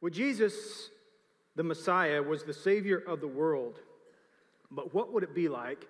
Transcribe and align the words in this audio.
Well, 0.00 0.10
Jesus, 0.10 0.90
the 1.54 1.62
Messiah, 1.62 2.22
was 2.22 2.44
the 2.44 2.52
Savior 2.52 2.98
of 2.98 3.20
the 3.20 3.28
world. 3.28 3.80
But 4.70 4.94
what 4.94 5.12
would 5.12 5.22
it 5.22 5.34
be 5.34 5.48
like 5.48 5.86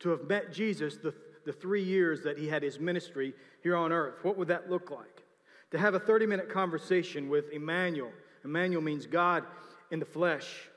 to 0.00 0.10
have 0.10 0.28
met 0.28 0.52
Jesus 0.52 0.96
the, 0.96 1.14
the 1.44 1.52
three 1.52 1.82
years 1.82 2.22
that 2.22 2.38
he 2.38 2.48
had 2.48 2.62
his 2.62 2.80
ministry 2.80 3.34
here 3.62 3.76
on 3.76 3.92
earth? 3.92 4.24
What 4.24 4.36
would 4.36 4.48
that 4.48 4.70
look 4.70 4.90
like? 4.90 5.22
To 5.70 5.78
have 5.78 5.94
a 5.94 6.00
30 6.00 6.26
minute 6.26 6.48
conversation 6.48 7.28
with 7.28 7.50
Emmanuel. 7.52 8.12
Emmanuel 8.44 8.82
means 8.82 9.06
God 9.06 9.44
in 9.90 9.98
the 9.98 10.04
flesh. 10.06 10.68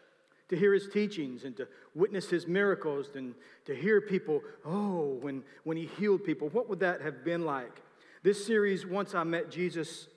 To 0.49 0.55
hear 0.55 0.73
his 0.73 0.87
teachings 0.87 1.43
and 1.43 1.57
to 1.57 1.67
witness 1.93 2.29
his 2.29 2.47
miracles 2.47 3.09
and 3.15 3.35
to 3.65 3.75
hear 3.75 3.99
people, 3.99 4.41
oh, 4.65 5.17
when, 5.21 5.43
when 5.63 5.75
he 5.75 5.89
healed 5.97 6.23
people. 6.23 6.47
What 6.49 6.69
would 6.69 6.79
that 6.79 7.01
have 7.01 7.25
been 7.25 7.43
like? 7.43 7.81
This 8.23 8.45
series, 8.45 8.85
Once 8.85 9.13
I 9.13 9.23
Met 9.23 9.51
Jesus, 9.51 10.07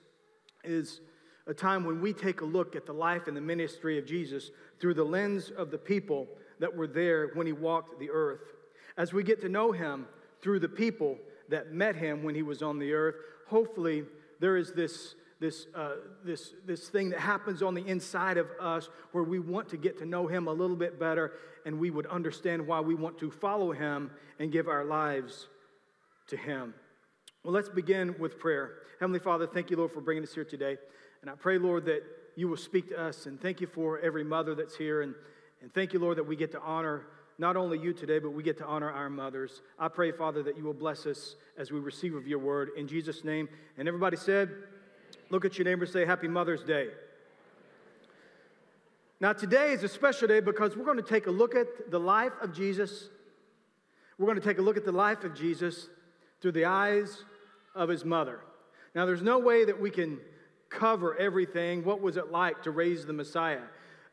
is 0.63 1.01
a 1.47 1.53
time 1.53 1.83
when 1.83 2.01
we 2.01 2.13
take 2.13 2.41
a 2.41 2.45
look 2.45 2.75
at 2.75 2.85
the 2.85 2.93
life 2.93 3.27
and 3.27 3.35
the 3.35 3.41
ministry 3.41 3.97
of 3.97 4.05
Jesus 4.05 4.51
through 4.79 4.93
the 4.93 5.03
lens 5.03 5.49
of 5.49 5.71
the 5.71 5.77
people 5.77 6.27
that 6.59 6.75
were 6.75 6.87
there 6.87 7.31
when 7.33 7.47
he 7.47 7.53
walked 7.53 7.99
the 7.99 8.09
earth. 8.09 8.53
As 8.97 9.13
we 9.13 9.23
get 9.23 9.41
to 9.41 9.49
know 9.49 9.71
him 9.71 10.05
through 10.41 10.59
the 10.59 10.69
people 10.69 11.17
that 11.49 11.71
met 11.71 11.95
him 11.95 12.23
when 12.23 12.35
he 12.35 12.43
was 12.43 12.61
on 12.61 12.79
the 12.79 12.93
earth, 12.93 13.15
hopefully 13.47 14.03
there 14.39 14.57
is 14.57 14.73
this, 14.73 15.15
this, 15.39 15.67
uh, 15.75 15.95
this, 16.23 16.53
this 16.65 16.89
thing 16.89 17.09
that 17.09 17.19
happens 17.19 17.61
on 17.61 17.73
the 17.73 17.85
inside 17.87 18.37
of 18.37 18.47
us 18.59 18.89
where 19.11 19.23
we 19.23 19.39
want 19.39 19.69
to 19.69 19.77
get 19.77 19.97
to 19.99 20.05
know 20.05 20.27
him 20.27 20.47
a 20.47 20.53
little 20.53 20.75
bit 20.75 20.99
better 20.99 21.33
and 21.65 21.79
we 21.79 21.89
would 21.89 22.07
understand 22.07 22.65
why 22.65 22.79
we 22.79 22.95
want 22.95 23.17
to 23.19 23.31
follow 23.31 23.71
him 23.71 24.11
and 24.39 24.51
give 24.51 24.67
our 24.67 24.85
lives 24.85 25.47
to 26.27 26.37
him. 26.37 26.73
Well, 27.43 27.53
let's 27.53 27.69
begin 27.69 28.15
with 28.19 28.39
prayer. 28.39 28.73
Heavenly 28.99 29.19
Father, 29.19 29.47
thank 29.47 29.71
you, 29.71 29.77
Lord, 29.77 29.91
for 29.91 30.01
bringing 30.01 30.23
us 30.23 30.33
here 30.33 30.45
today. 30.45 30.77
And 31.21 31.29
I 31.29 31.35
pray, 31.35 31.57
Lord, 31.57 31.85
that 31.85 32.03
you 32.35 32.47
will 32.47 32.57
speak 32.57 32.89
to 32.89 32.99
us. 32.99 33.25
And 33.25 33.39
thank 33.39 33.61
you 33.61 33.67
for 33.67 33.99
every 33.99 34.23
mother 34.23 34.55
that's 34.55 34.75
here. 34.75 35.01
And, 35.01 35.13
and 35.61 35.73
thank 35.73 35.93
you, 35.93 35.99
Lord, 35.99 36.17
that 36.17 36.23
we 36.23 36.35
get 36.35 36.51
to 36.53 36.61
honor 36.61 37.07
not 37.37 37.55
only 37.55 37.79
you 37.79 37.93
today, 37.93 38.19
but 38.19 38.31
we 38.31 38.43
get 38.43 38.57
to 38.59 38.65
honor 38.65 38.91
our 38.91 39.09
mothers. 39.09 39.61
I 39.79 39.87
pray, 39.87 40.11
Father, 40.11 40.43
that 40.43 40.57
you 40.57 40.63
will 40.63 40.73
bless 40.73 41.05
us 41.05 41.35
as 41.57 41.71
we 41.71 41.79
receive 41.79 42.15
of 42.15 42.27
your 42.27 42.39
word. 42.39 42.69
In 42.77 42.87
Jesus' 42.87 43.23
name. 43.23 43.49
And 43.77 43.87
everybody 43.87 44.17
said, 44.17 44.49
look 45.29 45.45
at 45.45 45.57
your 45.57 45.65
neighbor 45.65 45.85
say, 45.85 46.05
Happy 46.05 46.27
Mother's 46.27 46.63
Day. 46.63 46.87
Now, 49.19 49.33
today 49.33 49.73
is 49.73 49.83
a 49.83 49.87
special 49.87 50.27
day 50.27 50.39
because 50.39 50.75
we're 50.75 50.85
going 50.85 50.97
to 50.97 51.03
take 51.03 51.27
a 51.27 51.31
look 51.31 51.55
at 51.55 51.91
the 51.91 51.99
life 51.99 52.33
of 52.41 52.53
Jesus. 52.55 53.09
We're 54.17 54.25
going 54.25 54.39
to 54.39 54.43
take 54.43 54.57
a 54.57 54.63
look 54.63 54.77
at 54.77 54.85
the 54.85 54.91
life 54.91 55.23
of 55.23 55.35
Jesus 55.35 55.87
through 56.41 56.53
the 56.53 56.65
eyes 56.65 57.23
of 57.75 57.87
his 57.87 58.03
mother. 58.03 58.39
Now, 58.95 59.05
there's 59.05 59.21
no 59.21 59.37
way 59.37 59.63
that 59.63 59.79
we 59.79 59.91
can 59.91 60.19
cover 60.71 61.15
everything. 61.17 61.83
What 61.83 62.01
was 62.01 62.17
it 62.17 62.31
like 62.31 62.63
to 62.63 62.71
raise 62.71 63.05
the 63.05 63.13
Messiah? 63.13 63.61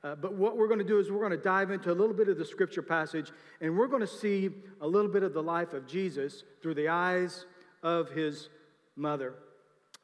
Uh, 0.05 0.15
but 0.15 0.35
what 0.35 0.57
we're 0.57 0.69
going 0.69 0.79
to 0.79 0.85
do 0.85 0.99
is 0.99 1.11
we're 1.11 1.27
going 1.27 1.31
to 1.31 1.37
dive 1.37 1.71
into 1.71 1.91
a 1.91 1.95
little 1.95 2.15
bit 2.15 2.29
of 2.29 2.39
the 2.39 2.45
scripture 2.45 2.83
passage 2.83 3.33
and 3.61 3.77
we're 3.77 3.89
going 3.89 4.01
to 4.01 4.07
see 4.07 4.51
a 4.81 4.87
little 4.87 5.11
bit 5.11 5.23
of 5.25 5.35
the 5.35 5.43
life 5.43 5.73
of 5.73 5.89
Jesus 5.89 6.45
through 6.63 6.75
the 6.75 6.89
eyes 6.89 7.47
of 7.83 8.11
his 8.11 8.49
mother. 8.95 9.35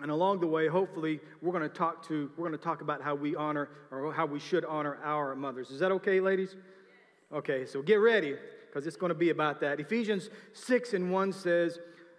And 0.01 0.11
along 0.11 0.41
the 0.41 0.49
way, 0.49 0.67
hopefully, 0.67 1.21
we're 1.41 1.53
going 1.53 1.63
to 1.63 1.69
talk 1.69 2.07
to 2.09 2.31
we're 2.37 2.49
going 2.49 2.59
to 2.59 2.65
talk 2.65 2.81
about 2.81 3.01
how 3.01 3.15
we 3.15 3.37
honor 3.37 3.69
or 3.93 4.13
how 4.13 4.27
we 4.27 4.41
should 4.41 4.65
honor 4.65 4.99
our 5.05 5.37
mothers. 5.37 5.71
Is 5.71 5.79
that 5.79 5.93
okay, 5.93 6.19
ladies? 6.19 6.57
Okay, 7.33 7.65
so 7.65 7.81
get 7.81 7.97
ready 7.97 8.35
because 8.67 8.89
it's 8.89 8.97
going 8.97 9.11
to 9.11 9.15
be 9.15 9.31
about 9.31 9.61
that. 9.61 9.79
Ephesians 9.79 10.31
6 10.53 10.95
and 10.95 11.13
1 11.13 11.33
says, 11.33 11.79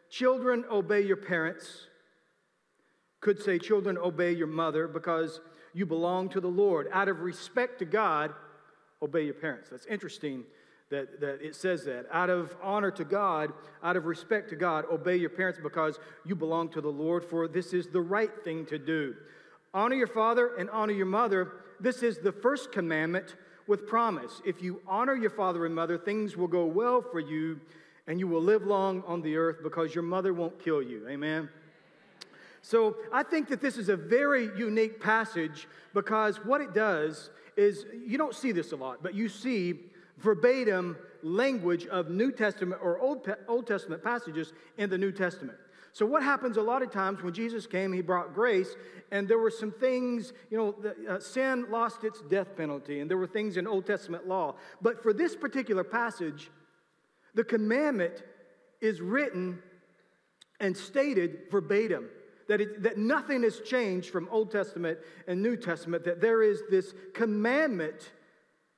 Children, 0.09 0.63
obey 0.71 1.01
your 1.01 1.17
parents 1.17 1.87
could 3.25 3.41
say, 3.41 3.57
Children, 3.57 3.97
obey 3.97 4.33
your 4.33 4.45
mother 4.45 4.87
because 4.87 5.41
you 5.73 5.83
belong 5.83 6.29
to 6.29 6.39
the 6.39 6.47
Lord. 6.47 6.87
Out 6.91 7.09
of 7.09 7.21
respect 7.21 7.79
to 7.79 7.85
God, 7.85 8.31
obey 9.01 9.23
your 9.23 9.33
parents. 9.33 9.67
That's 9.71 9.87
interesting 9.87 10.43
that, 10.91 11.19
that 11.21 11.41
it 11.41 11.55
says 11.55 11.83
that. 11.85 12.05
Out 12.11 12.29
of 12.29 12.55
honor 12.61 12.91
to 12.91 13.03
God, 13.03 13.51
out 13.81 13.97
of 13.97 14.05
respect 14.05 14.49
to 14.51 14.55
God, 14.55 14.85
obey 14.91 15.15
your 15.15 15.31
parents 15.31 15.59
because 15.61 15.97
you 16.23 16.35
belong 16.35 16.69
to 16.69 16.81
the 16.81 16.91
Lord, 16.91 17.25
for 17.25 17.47
this 17.47 17.73
is 17.73 17.87
the 17.87 17.99
right 17.99 18.29
thing 18.43 18.63
to 18.67 18.77
do. 18.77 19.15
Honor 19.73 19.95
your 19.95 20.07
father 20.07 20.55
and 20.59 20.69
honor 20.69 20.93
your 20.93 21.07
mother. 21.07 21.51
This 21.79 22.03
is 22.03 22.19
the 22.19 22.31
first 22.31 22.71
commandment 22.71 23.37
with 23.65 23.87
promise. 23.87 24.39
If 24.45 24.61
you 24.61 24.83
honor 24.87 25.15
your 25.15 25.31
father 25.31 25.65
and 25.65 25.73
mother, 25.73 25.97
things 25.97 26.37
will 26.37 26.47
go 26.47 26.67
well 26.67 27.01
for 27.01 27.19
you 27.19 27.59
and 28.05 28.19
you 28.19 28.27
will 28.27 28.43
live 28.43 28.67
long 28.67 29.03
on 29.07 29.23
the 29.23 29.35
earth 29.35 29.63
because 29.63 29.95
your 29.95 30.03
mother 30.03 30.31
won't 30.31 30.63
kill 30.63 30.83
you. 30.83 31.09
Amen. 31.09 31.49
So 32.65 32.95
I 33.13 33.21
think 33.21 33.49
that 33.49 33.61
this 33.61 33.77
is 33.77 33.89
a 33.89 33.95
very 33.95 34.45
unique 34.57 34.99
passage 34.99 35.67
because 35.93 36.37
what 36.37 36.61
it 36.61 36.73
does 36.73 37.29
is 37.55 37.85
you 38.03 38.17
don't 38.17 38.33
see 38.33 38.51
this 38.51 38.71
a 38.71 38.75
lot, 38.75 39.03
but 39.03 39.13
you 39.13 39.29
see 39.29 39.81
verbatim 40.17 40.97
language 41.21 41.85
of 41.85 42.09
New 42.09 42.31
Testament 42.31 42.81
or 42.81 42.97
Old, 42.97 43.29
Old 43.47 43.67
Testament 43.67 44.03
passages 44.03 44.51
in 44.79 44.89
the 44.89 44.97
New 44.97 45.11
Testament. 45.11 45.59
So, 45.93 46.07
what 46.07 46.23
happens 46.23 46.57
a 46.57 46.61
lot 46.63 46.81
of 46.81 46.91
times 46.91 47.21
when 47.21 47.35
Jesus 47.35 47.67
came, 47.67 47.93
he 47.93 48.01
brought 48.01 48.33
grace, 48.33 48.75
and 49.11 49.27
there 49.27 49.37
were 49.37 49.51
some 49.51 49.71
things, 49.71 50.33
you 50.49 50.57
know, 50.57 50.71
the, 50.81 50.95
uh, 51.07 51.19
sin 51.19 51.67
lost 51.69 52.03
its 52.03 52.21
death 52.23 52.57
penalty, 52.57 52.99
and 52.99 53.07
there 53.07 53.17
were 53.19 53.27
things 53.27 53.57
in 53.57 53.67
Old 53.67 53.85
Testament 53.85 54.27
law. 54.27 54.55
But 54.81 55.03
for 55.03 55.13
this 55.13 55.35
particular 55.35 55.83
passage, 55.83 56.49
the 57.35 57.43
commandment 57.43 58.23
is 58.81 59.01
written 59.01 59.61
and 60.59 60.75
stated 60.75 61.41
verbatim 61.51 62.09
that, 62.47 62.61
it, 62.61 62.83
that 62.83 62.97
nothing 62.97 63.43
has 63.43 63.59
changed 63.61 64.09
from 64.09 64.27
Old 64.31 64.51
Testament 64.51 64.99
and 65.27 65.41
New 65.41 65.55
Testament, 65.55 66.03
that 66.05 66.21
there 66.21 66.43
is 66.43 66.61
this 66.69 66.93
commandment 67.13 68.11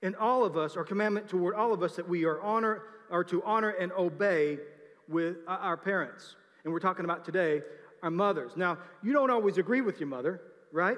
in 0.01 0.15
all 0.15 0.43
of 0.43 0.57
us, 0.57 0.75
or 0.77 0.83
commandment 0.83 1.27
toward 1.27 1.55
all 1.55 1.73
of 1.73 1.81
us, 1.81 1.95
that 1.95 2.07
we 2.07 2.23
are, 2.25 2.39
honor, 2.41 2.83
are 3.09 3.23
to 3.23 3.43
honor 3.43 3.69
and 3.71 3.91
obey 3.93 4.59
with 5.07 5.37
uh, 5.47 5.57
our 5.59 5.77
parents. 5.77 6.35
And 6.63 6.71
we're 6.71 6.79
talking 6.79 7.05
about 7.05 7.25
today 7.25 7.61
our 8.03 8.11
mothers. 8.11 8.51
Now, 8.55 8.77
you 9.01 9.13
don't 9.13 9.31
always 9.31 9.57
agree 9.57 9.81
with 9.81 9.99
your 9.99 10.07
mother, 10.07 10.41
right? 10.71 10.97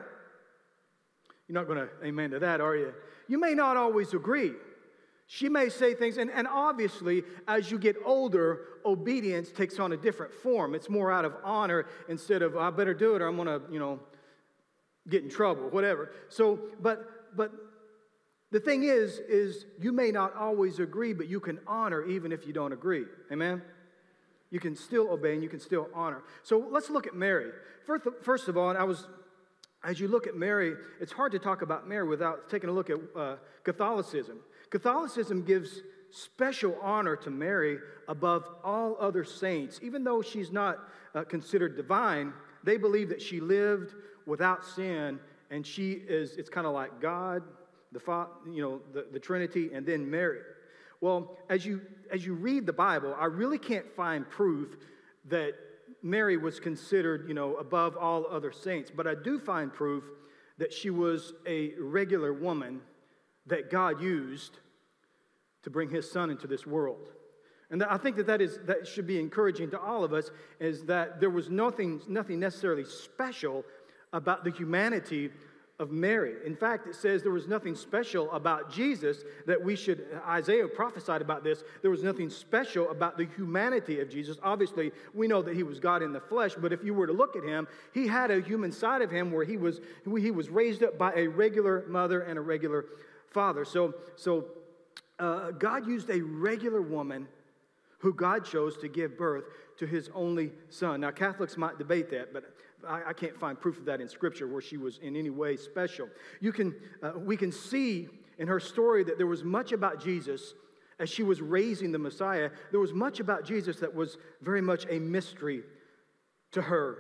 You're 1.48 1.54
not 1.54 1.68
going 1.68 1.80
to 1.80 1.90
amen 2.06 2.32
to 2.32 2.40
that, 2.40 2.60
are 2.62 2.76
you? 2.76 2.94
You 3.28 3.40
may 3.40 3.54
not 3.54 3.78
always 3.78 4.14
agree. 4.14 4.52
She 5.32 5.48
may 5.48 5.70
say 5.70 5.94
things, 5.94 6.18
and, 6.18 6.32
and 6.32 6.48
obviously, 6.48 7.22
as 7.48 7.70
you 7.70 7.78
get 7.78 7.96
older, 8.04 8.62
obedience 8.84 9.52
takes 9.52 9.78
on 9.78 9.92
a 9.92 9.98
different 9.98 10.34
form. 10.34 10.74
It's 10.74 10.90
more 10.90 11.12
out 11.12 11.24
of 11.24 11.36
honor 11.44 11.86
instead 12.08 12.42
of, 12.42 12.58
I 12.58 12.72
better 12.72 12.96
do 12.96 13.16
it 13.16 13.22
or 13.22 13.28
I'm 13.28 13.38
to, 13.46 13.62
you 13.72 13.78
know, 13.78 14.00
get 15.08 15.22
in 15.22 15.30
trouble, 15.30 15.70
whatever. 15.70 16.12
So, 16.30 16.60
but, 16.82 17.38
but 17.38 17.52
the 18.50 18.60
thing 18.60 18.82
is, 18.82 19.20
is 19.20 19.68
you 19.80 19.92
may 19.92 20.10
not 20.10 20.36
always 20.36 20.80
agree, 20.80 21.14
but 21.14 21.28
you 21.28 21.40
can 21.40 21.60
honor 21.68 22.04
even 22.06 22.32
if 22.32 22.48
you 22.48 22.52
don't 22.52 22.74
agree. 22.74 23.06
Amen? 23.32 23.62
You 24.50 24.60
can 24.60 24.76
still 24.76 25.12
obey 25.12 25.34
and 25.34 25.44
you 25.44 25.50
can 25.50 25.60
still 25.60 25.90
honor. 25.94 26.24
So 26.42 26.58
let's 26.72 26.90
look 26.90 27.06
at 27.06 27.14
Mary. 27.14 27.52
First, 27.86 28.08
first 28.24 28.48
of 28.48 28.58
all, 28.58 28.76
I 28.76 28.82
was, 28.82 29.08
as 29.84 30.00
you 30.00 30.08
look 30.08 30.26
at 30.26 30.36
Mary, 30.36 30.74
it's 31.00 31.12
hard 31.12 31.34
to 31.34 31.40
talk 31.40 31.62
about 31.62 31.88
Mary 31.88 32.08
without 32.08 32.50
taking 32.50 32.72
a 32.72 32.74
look 32.74 32.90
at 32.90 32.98
uh, 33.16 33.36
Catholicism. 33.64 34.40
Catholicism 34.70 35.44
gives 35.44 35.82
special 36.12 36.78
honor 36.82 37.16
to 37.16 37.30
Mary 37.30 37.80
above 38.08 38.48
all 38.64 38.98
other 39.00 39.24
saints. 39.24 39.80
Even 39.84 40.04
though 40.04 40.22
she's 40.22 40.52
not 40.52 40.80
uh, 41.16 41.24
considered 41.24 41.76
divine, 41.76 42.34
they 42.64 42.78
believe 42.78 43.10
that 43.10 43.22
she 43.22 43.40
lived 43.40 43.94
without 44.26 44.66
sin 44.66 45.20
and 45.52 45.66
she 45.66 45.94
is, 45.94 46.36
it's 46.36 46.50
kind 46.50 46.68
of 46.68 46.74
like 46.74 47.02
God, 47.02 47.44
the, 47.92 48.28
you 48.52 48.62
know, 48.62 48.82
the, 48.94 49.08
the 49.12 49.20
Trinity, 49.20 49.72
and 49.74 49.86
then 49.86 50.10
Mary. 50.10 50.42
Well, 51.02 51.38
as 51.50 51.66
you, 51.66 51.82
as 52.12 52.26
you 52.26 52.34
read 52.36 52.66
the 52.66 52.74
Bible, 52.74 53.16
I 53.18 53.26
really 53.26 53.58
can't 53.58 53.90
find 53.96 54.30
proof 54.30 54.76
that 55.26 55.54
Mary 56.04 56.38
was 56.38 56.60
considered, 56.60 57.28
you 57.28 57.34
know, 57.34 57.56
above 57.56 57.98
all 57.98 58.26
other 58.30 58.52
saints, 58.52 58.92
but 58.96 59.08
I 59.08 59.16
do 59.16 59.40
find 59.40 59.74
proof 59.74 60.04
that 60.58 60.72
she 60.72 60.90
was 60.90 61.34
a 61.48 61.74
regular 61.80 62.34
woman 62.34 62.82
that 63.50 63.70
God 63.70 64.02
used 64.02 64.60
to 65.64 65.70
bring 65.70 65.90
his 65.90 66.10
son 66.10 66.30
into 66.30 66.48
this 66.48 66.66
world. 66.66 67.10
And 67.72 67.84
I 67.84 67.98
think 67.98 68.16
that 68.16 68.28
that, 68.28 68.42
is, 68.42 68.60
that 68.66 68.88
should 68.88 69.06
be 69.06 69.20
encouraging 69.20 69.70
to 69.72 69.80
all 69.80 70.04
of 70.04 70.14
us 70.14 70.32
is 70.60 70.86
that 70.86 71.20
there 71.20 71.30
was 71.30 71.50
nothing, 71.50 72.02
nothing 72.08 72.40
necessarily 72.40 72.86
special 72.86 73.64
about 74.12 74.44
the 74.44 74.50
humanity 74.50 75.30
of 75.80 75.92
Mary. 75.92 76.36
In 76.46 76.56
fact, 76.56 76.88
it 76.88 76.96
says 76.96 77.24
there 77.24 77.32
was 77.32 77.48
nothing 77.48 77.74
special 77.74 78.30
about 78.32 78.70
Jesus 78.70 79.24
that 79.46 79.64
we 79.64 79.78
should, 79.78 80.06
Isaiah 80.28 80.68
prophesied 80.68 81.22
about 81.22 81.44
this. 81.44 81.64
There 81.82 81.92
was 81.92 82.04
nothing 82.04 82.30
special 82.30 82.90
about 82.90 83.18
the 83.18 83.28
humanity 83.38 84.02
of 84.02 84.10
Jesus. 84.10 84.38
Obviously, 84.44 84.92
we 85.14 85.28
know 85.28 85.42
that 85.42 85.56
he 85.56 85.64
was 85.64 85.80
God 85.80 86.02
in 86.02 86.12
the 86.12 86.20
flesh, 86.20 86.54
but 86.58 86.74
if 86.74 86.84
you 86.84 86.94
were 86.94 87.08
to 87.08 87.14
look 87.14 87.38
at 87.38 87.44
him, 87.44 87.66
he 87.94 88.08
had 88.08 88.30
a 88.30 88.42
human 88.42 88.74
side 88.74 89.02
of 89.02 89.10
him 89.10 89.32
where 89.32 89.46
he 89.46 89.56
was, 89.56 89.80
he 90.04 90.32
was 90.32 90.50
raised 90.50 90.84
up 90.84 90.98
by 90.98 91.14
a 91.16 91.28
regular 91.28 91.86
mother 91.88 92.22
and 92.22 92.38
a 92.38 92.42
regular 92.42 92.86
father. 93.32 93.66
So, 93.66 93.94
so 94.16 94.46
uh, 95.20 95.52
God 95.52 95.88
used 95.88 96.10
a 96.10 96.22
regular 96.22 96.82
woman 96.82 97.28
who 98.00 98.14
God 98.14 98.46
chose 98.46 98.78
to 98.78 98.88
give 98.88 99.18
birth 99.18 99.46
to 99.78 99.86
his 99.86 100.10
only 100.14 100.52
son. 100.70 101.02
Now, 101.02 101.12
Catholics 101.12 101.58
might 101.58 101.78
debate 101.78 102.10
that, 102.12 102.34
but 102.34 102.44
I, 102.88 103.10
I 103.10 103.14
can't 103.14 103.38
find 103.38 103.60
proof 103.60 103.78
of 103.78 103.86
that 103.86 104.02
in 104.02 104.08
Scripture 104.08 104.48
where 104.48 104.62
she 104.62 104.78
was 104.78 104.98
in 105.00 105.16
any 105.16 105.30
way 105.30 105.58
special. 105.58 106.08
You 106.40 106.52
can, 106.52 106.76
uh, 107.04 107.14
we 107.18 107.36
can 107.36 107.52
see 107.52 108.08
in 108.38 108.48
her 108.48 108.60
story 108.60 109.04
that 109.04 109.18
there 109.18 109.28
was 109.28 109.44
much 109.44 109.74
about 109.74 110.02
Jesus 110.02 110.54
as 111.00 111.10
she 111.10 111.24
was 111.24 111.42
raising 111.42 111.92
the 111.92 112.00
Messiah. 112.00 112.50
There 112.72 112.80
was 112.80 112.94
much 112.94 113.20
about 113.20 113.46
Jesus 113.46 113.78
that 113.80 113.94
was 113.94 114.18
very 114.42 114.62
much 114.62 114.86
a 114.90 115.00
mystery 115.00 115.64
to 116.52 116.62
her. 116.62 116.98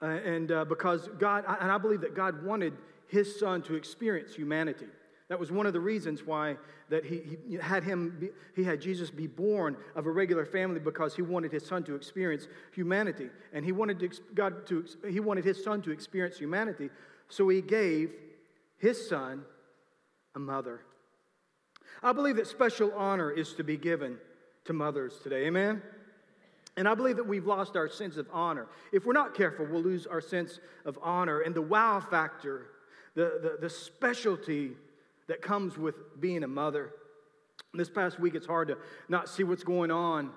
Uh, 0.00 0.06
and 0.06 0.52
uh, 0.52 0.64
because 0.64 1.08
God, 1.18 1.44
and 1.60 1.72
I 1.72 1.78
believe 1.78 2.02
that 2.02 2.14
God 2.14 2.44
wanted 2.44 2.74
his 3.08 3.38
son 3.40 3.62
to 3.62 3.74
experience 3.74 4.34
humanity. 4.34 4.86
That 5.28 5.38
was 5.38 5.52
one 5.52 5.66
of 5.66 5.74
the 5.74 5.80
reasons 5.80 6.24
why 6.24 6.56
that 6.88 7.04
he, 7.04 7.20
he 7.46 7.54
had 7.56 7.84
him 7.84 8.16
be, 8.18 8.28
he 8.56 8.64
had 8.64 8.80
Jesus 8.80 9.10
be 9.10 9.26
born 9.26 9.76
of 9.94 10.06
a 10.06 10.10
regular 10.10 10.46
family 10.46 10.80
because 10.80 11.14
he 11.14 11.22
wanted 11.22 11.52
his 11.52 11.66
son 11.66 11.84
to 11.84 11.94
experience 11.94 12.48
humanity 12.74 13.28
and 13.52 13.64
he 13.64 13.72
wanted 13.72 13.98
to, 14.00 14.10
God 14.34 14.66
to 14.68 14.84
he 15.08 15.20
wanted 15.20 15.44
his 15.44 15.62
son 15.62 15.82
to 15.82 15.90
experience 15.90 16.38
humanity 16.38 16.88
so 17.28 17.48
he 17.48 17.60
gave 17.60 18.12
his 18.78 19.08
son 19.08 19.44
a 20.34 20.38
mother. 20.38 20.80
I 22.02 22.12
believe 22.12 22.36
that 22.36 22.46
special 22.46 22.92
honor 22.94 23.30
is 23.30 23.52
to 23.54 23.64
be 23.64 23.76
given 23.76 24.16
to 24.64 24.72
mothers 24.72 25.18
today. 25.22 25.46
Amen. 25.46 25.82
And 26.76 26.88
I 26.88 26.94
believe 26.94 27.16
that 27.16 27.26
we've 27.26 27.46
lost 27.46 27.76
our 27.76 27.88
sense 27.88 28.16
of 28.16 28.28
honor. 28.32 28.68
If 28.92 29.04
we're 29.04 29.12
not 29.12 29.34
careful, 29.34 29.66
we'll 29.66 29.82
lose 29.82 30.06
our 30.06 30.20
sense 30.20 30.60
of 30.84 30.98
honor 31.02 31.40
and 31.40 31.54
the 31.54 31.60
wow 31.62 32.00
factor, 32.00 32.66
the, 33.14 33.40
the, 33.42 33.58
the 33.60 33.68
specialty 33.68 34.72
that 35.28 35.42
comes 35.42 35.78
with 35.78 36.20
being 36.20 36.42
a 36.42 36.48
mother. 36.48 36.90
This 37.74 37.88
past 37.88 38.18
week, 38.18 38.34
it's 38.34 38.46
hard 38.46 38.68
to 38.68 38.78
not 39.08 39.28
see 39.28 39.44
what's 39.44 39.62
going 39.62 39.90
on 39.90 40.30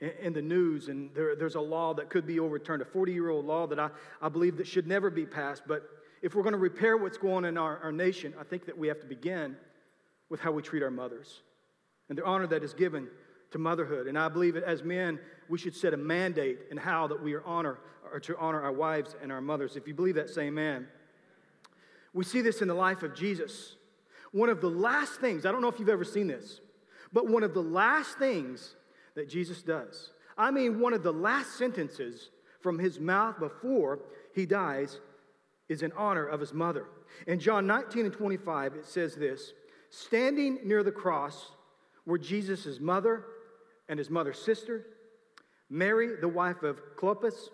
in, 0.00 0.32
the 0.32 0.42
news, 0.42 0.88
and 0.88 1.10
there, 1.14 1.34
there's 1.34 1.56
a 1.56 1.60
law 1.60 1.92
that 1.94 2.08
could 2.08 2.26
be 2.26 2.38
overturned, 2.38 2.82
a 2.82 2.84
40 2.84 3.12
year 3.12 3.30
old 3.30 3.44
law 3.44 3.66
that 3.66 3.78
I, 3.78 3.90
I 4.22 4.28
believe 4.28 4.56
that 4.58 4.66
should 4.66 4.86
never 4.86 5.10
be 5.10 5.26
passed. 5.26 5.62
But 5.66 5.82
if 6.22 6.34
we're 6.34 6.42
going 6.42 6.52
to 6.52 6.58
repair 6.58 6.96
what's 6.96 7.18
going 7.18 7.38
on 7.38 7.44
in 7.46 7.58
our, 7.58 7.78
our 7.78 7.92
nation, 7.92 8.32
I 8.40 8.44
think 8.44 8.66
that 8.66 8.78
we 8.78 8.88
have 8.88 9.00
to 9.00 9.06
begin 9.06 9.56
with 10.28 10.40
how 10.40 10.52
we 10.52 10.62
treat 10.62 10.82
our 10.82 10.90
mothers 10.90 11.40
and 12.08 12.16
the 12.16 12.24
honor 12.24 12.46
that 12.46 12.62
is 12.62 12.74
given 12.74 13.08
to 13.50 13.58
motherhood. 13.58 14.06
And 14.06 14.18
I 14.18 14.28
believe 14.28 14.54
that 14.54 14.64
as 14.64 14.82
men, 14.82 15.18
we 15.48 15.58
should 15.58 15.74
set 15.74 15.94
a 15.94 15.96
mandate 15.96 16.58
in 16.70 16.76
how 16.76 17.06
that 17.08 17.22
we 17.22 17.34
are 17.34 17.44
honor 17.44 17.78
or 18.12 18.20
to 18.20 18.36
honor 18.38 18.62
our 18.62 18.72
wives 18.72 19.16
and 19.22 19.32
our 19.32 19.40
mothers. 19.40 19.76
If 19.76 19.88
you 19.88 19.94
believe 19.94 20.14
that, 20.14 20.30
say 20.30 20.42
amen. 20.42 20.86
We 22.12 22.24
see 22.24 22.40
this 22.40 22.62
in 22.62 22.68
the 22.68 22.74
life 22.74 23.02
of 23.02 23.14
Jesus. 23.14 23.76
One 24.32 24.48
of 24.48 24.60
the 24.60 24.70
last 24.70 25.20
things, 25.20 25.46
I 25.46 25.52
don't 25.52 25.62
know 25.62 25.68
if 25.68 25.78
you've 25.78 25.88
ever 25.88 26.04
seen 26.04 26.26
this, 26.26 26.60
but 27.12 27.28
one 27.28 27.42
of 27.42 27.54
the 27.54 27.62
last 27.62 28.18
things 28.18 28.74
that 29.14 29.28
Jesus 29.28 29.62
does, 29.62 30.10
I 30.36 30.50
mean, 30.50 30.80
one 30.80 30.92
of 30.92 31.02
the 31.02 31.12
last 31.12 31.56
sentences 31.56 32.30
from 32.60 32.78
his 32.78 33.00
mouth 33.00 33.38
before 33.38 34.00
he 34.34 34.46
dies 34.46 35.00
is 35.68 35.82
in 35.82 35.92
honor 35.92 36.26
of 36.26 36.40
his 36.40 36.52
mother. 36.52 36.86
In 37.26 37.38
John 37.38 37.66
19 37.66 38.06
and 38.06 38.14
25, 38.14 38.74
it 38.74 38.86
says 38.86 39.14
this 39.14 39.52
Standing 39.90 40.58
near 40.64 40.82
the 40.82 40.92
cross 40.92 41.52
were 42.06 42.18
Jesus' 42.18 42.80
mother 42.80 43.24
and 43.88 43.98
his 43.98 44.10
mother's 44.10 44.38
sister, 44.38 44.86
Mary, 45.70 46.16
the 46.20 46.28
wife 46.28 46.62
of 46.62 46.80
Clopas, 46.96 47.50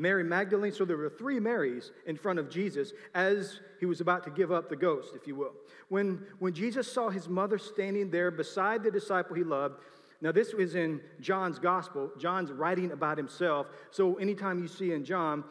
Mary 0.00 0.24
Magdalene. 0.24 0.72
So 0.72 0.84
there 0.84 0.96
were 0.96 1.10
three 1.10 1.38
Marys 1.38 1.92
in 2.06 2.16
front 2.16 2.38
of 2.38 2.48
Jesus 2.48 2.92
as 3.14 3.60
he 3.78 3.86
was 3.86 4.00
about 4.00 4.24
to 4.24 4.30
give 4.30 4.50
up 4.50 4.68
the 4.68 4.76
ghost, 4.76 5.12
if 5.14 5.26
you 5.26 5.36
will. 5.36 5.52
When, 5.88 6.24
when 6.38 6.54
Jesus 6.54 6.90
saw 6.90 7.10
his 7.10 7.28
mother 7.28 7.58
standing 7.58 8.10
there 8.10 8.30
beside 8.30 8.82
the 8.82 8.90
disciple 8.90 9.36
he 9.36 9.44
loved, 9.44 9.76
now 10.22 10.32
this 10.32 10.54
was 10.54 10.74
in 10.74 11.00
John's 11.20 11.58
gospel. 11.58 12.10
John's 12.18 12.50
writing 12.50 12.92
about 12.92 13.18
himself. 13.18 13.66
So 13.90 14.14
anytime 14.16 14.58
you 14.58 14.68
see 14.68 14.92
in 14.92 15.04
John 15.04 15.44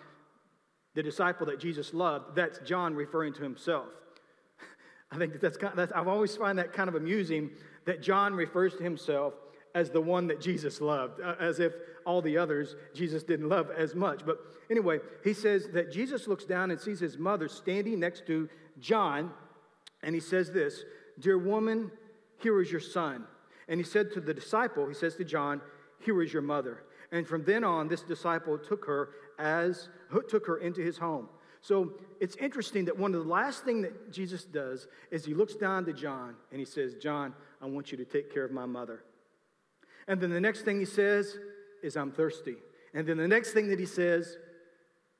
the 0.95 1.03
disciple 1.03 1.45
that 1.45 1.59
Jesus 1.59 1.93
loved, 1.93 2.35
that's 2.35 2.59
John 2.59 2.95
referring 2.95 3.33
to 3.33 3.43
himself. 3.43 3.87
I 5.11 5.17
think 5.17 5.33
that 5.33 5.41
that's, 5.41 5.57
kind 5.57 5.71
of, 5.71 5.77
that's 5.77 5.91
I've 5.91 6.07
always 6.07 6.35
find 6.35 6.57
that 6.57 6.73
kind 6.73 6.89
of 6.89 6.95
amusing 6.95 7.51
that 7.85 8.01
John 8.01 8.33
refers 8.33 8.75
to 8.75 8.83
himself 8.83 9.35
as 9.75 9.89
the 9.89 10.01
one 10.01 10.27
that 10.27 10.41
Jesus 10.41 10.81
loved, 10.81 11.21
uh, 11.21 11.35
as 11.39 11.59
if 11.59 11.73
all 12.05 12.21
the 12.21 12.37
others 12.37 12.75
Jesus 12.93 13.23
didn't 13.23 13.49
love 13.49 13.69
as 13.75 13.95
much. 13.95 14.25
But 14.25 14.39
anyway, 14.69 14.99
he 15.23 15.33
says 15.33 15.69
that 15.73 15.91
Jesus 15.91 16.27
looks 16.27 16.45
down 16.45 16.71
and 16.71 16.79
sees 16.79 16.99
his 16.99 17.17
mother 17.17 17.47
standing 17.47 17.99
next 17.99 18.25
to 18.27 18.49
John, 18.79 19.31
and 20.01 20.15
he 20.15 20.21
says 20.21 20.51
this 20.51 20.83
Dear 21.19 21.37
woman, 21.37 21.91
here 22.37 22.61
is 22.61 22.71
your 22.71 22.81
son. 22.81 23.25
And 23.67 23.79
he 23.79 23.83
said 23.83 24.11
to 24.13 24.21
the 24.21 24.33
disciple, 24.33 24.87
he 24.87 24.95
says 24.95 25.15
to 25.17 25.23
John, 25.23 25.61
Here 25.99 26.21
is 26.21 26.33
your 26.33 26.41
mother. 26.41 26.83
And 27.11 27.27
from 27.27 27.43
then 27.43 27.63
on, 27.63 27.87
this 27.87 28.01
disciple 28.01 28.57
took 28.57 28.85
her 28.85 29.09
as 29.37 29.89
took 30.27 30.45
her 30.45 30.57
into 30.57 30.81
his 30.81 30.97
home. 30.97 31.29
So 31.61 31.93
it's 32.19 32.35
interesting 32.37 32.85
that 32.85 32.97
one 32.97 33.13
of 33.13 33.23
the 33.23 33.29
last 33.29 33.65
thing 33.65 33.81
that 33.81 34.11
Jesus 34.11 34.45
does 34.45 34.87
is 35.11 35.25
he 35.25 35.33
looks 35.33 35.55
down 35.55 35.85
to 35.85 35.93
John 35.93 36.35
and 36.51 36.59
he 36.59 36.65
says, 36.65 36.95
John, 36.95 37.33
I 37.61 37.65
want 37.65 37.91
you 37.91 37.97
to 37.97 38.05
take 38.05 38.33
care 38.33 38.45
of 38.45 38.51
my 38.51 38.65
mother. 38.65 39.03
And 40.09 40.19
then 40.19 40.31
the 40.31 40.41
next 40.41 40.63
thing 40.63 40.79
he 40.79 40.85
says 40.85 41.37
is, 41.83 41.95
I'm 41.95 42.11
thirsty. 42.11 42.55
And 42.93 43.07
then 43.07 43.17
the 43.17 43.27
next 43.27 43.53
thing 43.53 43.69
that 43.69 43.79
he 43.79 43.85
says 43.85 44.37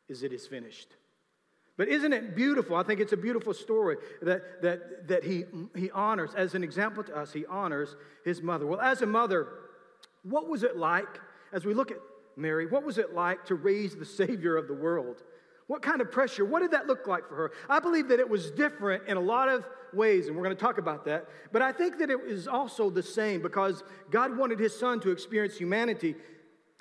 is, 0.09 0.23
It 0.23 0.33
is 0.33 0.47
finished. 0.47 0.89
But 1.77 1.87
isn't 1.87 2.11
it 2.11 2.35
beautiful? 2.35 2.75
I 2.75 2.83
think 2.83 2.99
it's 2.99 3.13
a 3.13 3.17
beautiful 3.17 3.53
story 3.53 3.97
that, 4.23 4.61
that, 4.63 5.07
that 5.07 5.23
he, 5.23 5.45
he 5.77 5.89
honors, 5.91 6.31
as 6.35 6.55
an 6.55 6.63
example 6.63 7.03
to 7.05 7.15
us, 7.15 7.31
he 7.31 7.45
honors 7.45 7.95
his 8.25 8.41
mother. 8.41 8.65
Well, 8.65 8.81
as 8.81 9.01
a 9.01 9.05
mother, 9.05 9.47
what 10.23 10.49
was 10.49 10.63
it 10.63 10.75
like, 10.75 11.21
as 11.53 11.63
we 11.63 11.73
look 11.73 11.91
at 11.91 11.97
Mary, 12.35 12.65
what 12.65 12.83
was 12.83 12.97
it 12.97 13.13
like 13.13 13.45
to 13.45 13.55
raise 13.55 13.95
the 13.95 14.05
Savior 14.05 14.57
of 14.57 14.67
the 14.67 14.73
world? 14.73 15.23
What 15.67 15.81
kind 15.83 16.01
of 16.01 16.11
pressure? 16.11 16.43
What 16.43 16.61
did 16.61 16.71
that 16.71 16.87
look 16.87 17.05
like 17.07 17.29
for 17.29 17.35
her? 17.35 17.51
I 17.69 17.79
believe 17.79 18.07
that 18.07 18.19
it 18.19 18.27
was 18.27 18.49
different 18.51 19.07
in 19.07 19.17
a 19.17 19.21
lot 19.21 19.47
of 19.49 19.63
ways, 19.93 20.27
and 20.27 20.35
we're 20.35 20.43
going 20.43 20.55
to 20.55 20.61
talk 20.61 20.77
about 20.77 21.05
that. 21.05 21.27
But 21.51 21.61
I 21.61 21.71
think 21.71 21.97
that 21.99 22.09
it 22.09 22.19
is 22.25 22.47
also 22.47 22.89
the 22.89 23.03
same 23.03 23.41
because 23.41 23.83
God 24.11 24.37
wanted 24.37 24.59
his 24.59 24.77
son 24.77 24.99
to 25.01 25.11
experience 25.11 25.57
humanity. 25.57 26.15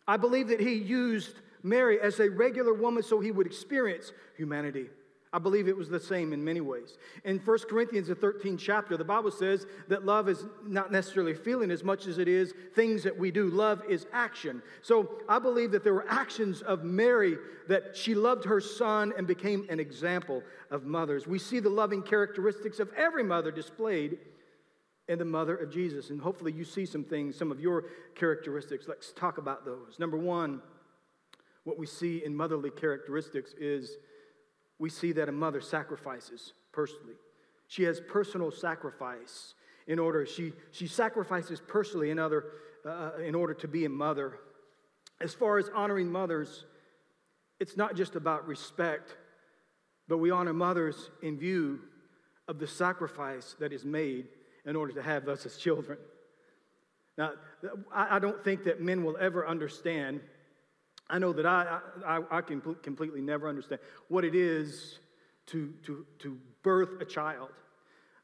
I 0.07 0.17
believe 0.17 0.49
that 0.49 0.61
he 0.61 0.75
used 0.75 1.35
Mary 1.63 2.01
as 2.01 2.21
a 2.21 2.29
regular 2.29 2.73
woman 2.73 3.03
so 3.03 3.21
he 3.21 3.31
would 3.31 3.47
experience 3.47 4.13
humanity. 4.37 4.89
I 5.33 5.39
believe 5.39 5.69
it 5.69 5.77
was 5.77 5.89
the 5.89 6.01
same 6.01 6.33
in 6.33 6.43
many 6.43 6.61
ways. 6.61 6.97
In 7.25 7.39
1 7.39 7.59
Corinthians, 7.69 8.09
the 8.09 8.15
13th 8.15 8.59
chapter, 8.59 8.97
the 8.97 9.05
Bible 9.05 9.31
says 9.31 9.67
that 9.89 10.07
love 10.07 10.29
is 10.29 10.47
not 10.65 10.91
necessarily 10.91 11.35
feeling 11.35 11.71
as 11.71 11.85
much 11.85 12.07
as 12.07 12.19
it 12.19 12.29
is 12.29 12.55
things 12.75 13.03
that 13.03 13.17
we 13.17 13.31
do. 13.31 13.51
Love 13.51 13.83
is 13.89 14.07
action. 14.13 14.63
So 14.81 15.21
I 15.29 15.39
believe 15.39 15.71
that 15.73 15.85
there 15.85 15.93
were 15.95 16.09
actions 16.09 16.63
of 16.63 16.83
Mary 16.83 17.37
that 17.69 17.95
she 17.95 18.15
loved 18.15 18.45
her 18.45 18.61
son 18.61 19.13
and 19.19 19.27
became 19.27 19.67
an 19.69 19.79
example 19.79 20.43
of 20.71 20.85
mothers. 20.85 21.27
We 21.27 21.39
see 21.39 21.61
the 21.61 21.69
loving 21.69 22.03
characteristics 22.03 22.81
of 22.81 22.91
every 22.97 23.23
mother 23.23 23.51
displayed 23.51 24.19
in 25.09 25.19
the 25.19 25.25
mother 25.25 25.57
of 25.57 25.71
Jesus. 25.71 26.09
And 26.11 26.21
hopefully 26.21 26.53
you 26.53 26.65
see 26.65 26.87
some 26.87 27.05
things, 27.05 27.37
some 27.37 27.51
of 27.51 27.61
your 27.61 27.85
characteristics. 28.15 28.87
Let's 28.89 29.13
talk 29.13 29.37
about 29.37 29.67
those. 29.67 29.99
Number 29.99 30.17
one, 30.17 30.63
what 31.65 31.79
we 31.79 31.87
see 31.87 32.25
in 32.25 32.35
motherly 32.35 32.71
characteristics 32.71 33.55
is 33.59 33.99
we 34.79 34.91
see 34.91 35.13
that 35.13 35.29
a 35.29 35.33
mother 35.33 35.61
sacrifices 35.61 36.53
personally. 36.73 37.15
She 37.67 37.83
has 37.85 38.01
personal 38.01 38.51
sacrifice 38.51 39.55
in 39.87 39.99
order, 39.99 40.27
she, 40.27 40.53
she 40.71 40.87
sacrifices 40.87 41.63
personally 41.67 42.11
in, 42.11 42.19
other, 42.19 42.45
uh, 42.87 43.13
in 43.25 43.35
order 43.35 43.55
to 43.55 43.69
be 43.69 43.85
a 43.85 43.89
mother. 43.89 44.39
As 45.21 45.35
far 45.35 45.59
as 45.59 45.71
honoring 45.75 46.11
mothers, 46.13 46.65
it's 47.59 47.77
not 47.77 47.97
just 47.97 48.15
about 48.15 48.47
respect, 48.47 49.17
but 50.07 50.19
we 50.19 50.31
honor 50.31 50.53
mothers 50.53 51.11
in 51.23 51.39
view 51.39 51.81
of 52.47 52.59
the 52.59 52.67
sacrifice 52.67 53.57
that 53.61 53.73
is 53.73 53.85
made 53.85 54.29
in 54.65 54.77
order 54.77 54.93
to 54.93 55.03
have 55.03 55.29
us 55.29 55.45
as 55.47 55.57
children. 55.57 55.99
Now, 57.17 57.33
I 57.93 58.19
don't 58.19 58.45
think 58.45 58.65
that 58.65 58.81
men 58.81 59.03
will 59.03 59.17
ever 59.19 59.47
understand 59.47 60.21
I 61.11 61.19
know 61.19 61.33
that 61.33 61.47
I, 61.47 61.81
I, 62.07 62.21
I 62.31 62.41
can 62.43 62.61
completely 62.83 63.21
never 63.21 63.49
understand 63.49 63.81
what 64.09 64.25
it 64.25 64.35
is 64.35 64.99
to, 65.47 65.73
to, 65.85 66.05
to 66.21 66.39
birth 66.63 67.01
a 67.01 67.05
child. 67.05 67.49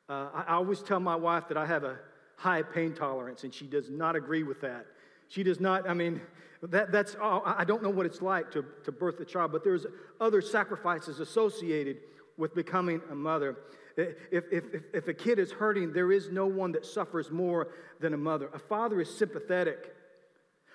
Uh, 0.08 0.28
I, 0.34 0.44
I 0.48 0.54
always 0.54 0.82
tell 0.82 1.00
my 1.00 1.16
wife 1.16 1.48
that 1.48 1.56
I 1.56 1.66
have 1.66 1.84
a 1.84 1.98
high 2.36 2.62
pain 2.62 2.94
tolerance, 2.94 3.44
and 3.44 3.54
she 3.54 3.66
does 3.66 3.88
not 3.88 4.16
agree 4.16 4.42
with 4.42 4.60
that. 4.60 4.86
She 5.28 5.42
does 5.42 5.60
not, 5.60 5.88
I 5.88 5.94
mean, 5.94 6.20
that, 6.62 6.92
that's 6.92 7.16
all. 7.20 7.42
I 7.44 7.64
don't 7.64 7.82
know 7.82 7.90
what 7.90 8.06
it's 8.06 8.22
like 8.22 8.50
to, 8.52 8.64
to 8.84 8.92
birth 8.92 9.20
a 9.20 9.24
child, 9.24 9.52
but 9.52 9.64
there's 9.64 9.86
other 10.20 10.40
sacrifices 10.40 11.20
associated 11.20 11.98
with 12.36 12.54
becoming 12.54 13.00
a 13.10 13.14
mother. 13.14 13.56
If, 13.96 14.16
if, 14.30 14.44
if, 14.50 14.64
if 14.92 15.08
a 15.08 15.14
kid 15.14 15.38
is 15.38 15.52
hurting, 15.52 15.92
there 15.92 16.10
is 16.12 16.28
no 16.30 16.46
one 16.46 16.72
that 16.72 16.84
suffers 16.84 17.30
more 17.30 17.68
than 18.00 18.12
a 18.12 18.16
mother. 18.16 18.50
A 18.52 18.58
father 18.58 19.00
is 19.00 19.14
sympathetic, 19.14 19.94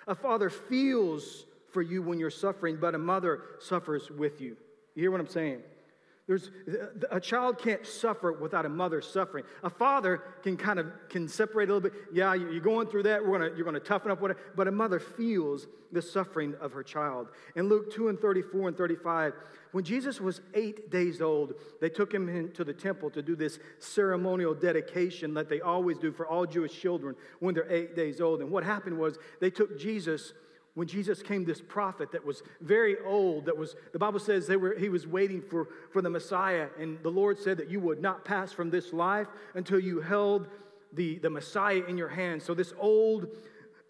a 0.06 0.14
father 0.14 0.50
feels 0.50 1.44
for 1.72 1.82
you 1.82 2.02
when 2.02 2.18
you're 2.18 2.30
suffering, 2.30 2.76
but 2.80 2.94
a 2.94 2.98
mother 2.98 3.42
suffers 3.58 4.10
with 4.10 4.40
you. 4.40 4.56
You 4.94 5.02
hear 5.02 5.10
what 5.10 5.20
I'm 5.20 5.28
saying? 5.28 5.62
There's, 6.30 6.52
a 7.10 7.18
child 7.18 7.58
can't 7.58 7.84
suffer 7.84 8.32
without 8.32 8.64
a 8.64 8.68
mother 8.68 9.00
suffering. 9.00 9.42
A 9.64 9.70
father 9.70 10.22
can 10.44 10.56
kind 10.56 10.78
of 10.78 10.86
can 11.08 11.26
separate 11.26 11.68
a 11.68 11.74
little 11.74 11.90
bit. 11.90 11.92
Yeah, 12.12 12.34
you're 12.34 12.60
going 12.60 12.86
through 12.86 13.02
that. 13.02 13.26
We're 13.26 13.40
gonna, 13.40 13.56
you're 13.56 13.64
going 13.64 13.74
to 13.74 13.80
toughen 13.80 14.12
up. 14.12 14.20
Whatever. 14.20 14.38
But 14.54 14.68
a 14.68 14.70
mother 14.70 15.00
feels 15.00 15.66
the 15.90 16.00
suffering 16.00 16.54
of 16.60 16.72
her 16.72 16.84
child. 16.84 17.26
In 17.56 17.68
Luke 17.68 17.92
2 17.92 18.10
and 18.10 18.20
34 18.20 18.68
and 18.68 18.76
35, 18.76 19.32
when 19.72 19.82
Jesus 19.82 20.20
was 20.20 20.40
eight 20.54 20.88
days 20.88 21.20
old, 21.20 21.54
they 21.80 21.88
took 21.88 22.14
him 22.14 22.28
into 22.28 22.62
the 22.62 22.74
temple 22.74 23.10
to 23.10 23.22
do 23.22 23.34
this 23.34 23.58
ceremonial 23.80 24.54
dedication 24.54 25.34
that 25.34 25.48
they 25.48 25.60
always 25.60 25.98
do 25.98 26.12
for 26.12 26.28
all 26.28 26.46
Jewish 26.46 26.80
children 26.80 27.16
when 27.40 27.56
they're 27.56 27.72
eight 27.72 27.96
days 27.96 28.20
old. 28.20 28.40
And 28.40 28.52
what 28.52 28.62
happened 28.62 28.98
was 28.98 29.18
they 29.40 29.50
took 29.50 29.76
Jesus 29.76 30.32
when 30.80 30.88
Jesus 30.88 31.22
came, 31.22 31.44
this 31.44 31.60
prophet 31.60 32.10
that 32.12 32.24
was 32.24 32.42
very 32.62 32.96
old, 33.04 33.44
that 33.44 33.58
was, 33.58 33.76
the 33.92 33.98
Bible 33.98 34.18
says 34.18 34.46
they 34.46 34.56
were, 34.56 34.74
he 34.78 34.88
was 34.88 35.06
waiting 35.06 35.42
for, 35.42 35.68
for 35.92 36.00
the 36.00 36.08
Messiah, 36.08 36.68
and 36.78 36.98
the 37.02 37.10
Lord 37.10 37.38
said 37.38 37.58
that 37.58 37.70
you 37.70 37.80
would 37.80 38.00
not 38.00 38.24
pass 38.24 38.50
from 38.50 38.70
this 38.70 38.94
life 38.94 39.26
until 39.54 39.78
you 39.78 40.00
held 40.00 40.48
the, 40.94 41.18
the 41.18 41.28
Messiah 41.28 41.82
in 41.86 41.98
your 41.98 42.08
hand. 42.08 42.42
So 42.42 42.54
this 42.54 42.72
old 42.80 43.26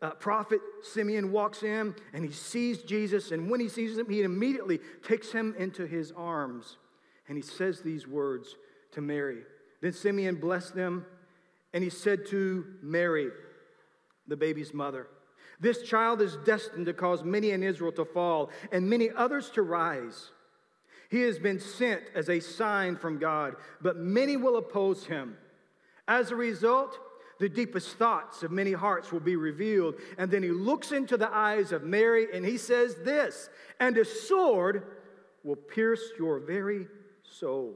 uh, 0.03 0.11
prophet 0.15 0.59
Simeon 0.83 1.31
walks 1.31 1.63
in 1.63 1.95
and 2.13 2.25
he 2.25 2.33
sees 2.33 2.83
Jesus, 2.83 3.31
and 3.31 3.49
when 3.49 3.61
he 3.61 3.69
sees 3.69 3.97
him, 3.97 4.11
he 4.11 4.23
immediately 4.23 4.81
takes 5.07 5.31
him 5.31 5.55
into 5.61 5.87
his 5.87 6.11
arms 6.17 6.77
and 7.29 7.37
he 7.37 7.43
says 7.43 7.83
these 7.83 8.09
words 8.09 8.57
to 8.95 9.01
Mary. 9.01 9.43
Then 9.81 9.93
Simeon 9.93 10.41
blessed 10.41 10.75
them, 10.75 11.07
and 11.73 11.85
he 11.85 11.91
said 11.91 12.27
to 12.31 12.67
Mary, 12.83 13.31
the 14.27 14.37
baby's 14.37 14.75
mother, 14.75 15.07
this 15.61 15.83
child 15.83 16.23
is 16.23 16.39
destined 16.45 16.87
to 16.87 16.95
cause 16.95 17.23
many 17.23 17.51
in 17.51 17.63
Israel 17.63 17.93
to 17.93 18.05
fall 18.05 18.51
and 18.73 18.89
many 18.89 19.11
others 19.11 19.51
to 19.51 19.63
rise. 19.63 20.31
He 21.11 21.21
has 21.23 21.39
been 21.39 21.61
sent 21.61 22.05
as 22.15 22.31
a 22.31 22.41
sign 22.41 22.97
from 22.97 23.19
God, 23.19 23.57
but 23.83 23.97
many 23.97 24.37
will 24.37 24.57
oppose 24.57 25.05
him. 25.05 25.37
As 26.09 26.31
a 26.31 26.37
result, 26.37 26.99
the 27.39 27.49
deepest 27.49 27.97
thoughts 27.97 28.43
of 28.43 28.53
many 28.53 28.73
hearts 28.73 29.13
will 29.13 29.21
be 29.21 29.37
revealed. 29.37 29.97
And 30.19 30.31
then 30.31 30.43
he 30.43 30.51
looks 30.51 30.93
into 30.93 31.17
the 31.17 31.31
eyes 31.31 31.73
of 31.73 31.83
Mary 31.83 32.27
and 32.33 32.45
he 32.45 32.57
says 32.57 32.97
this, 33.05 33.51
and 33.81 33.97
a 33.97 34.05
sword 34.05 34.85
will 35.43 35.57
pierce 35.57 36.03
your 36.19 36.39
very 36.39 36.87
soul. 37.23 37.75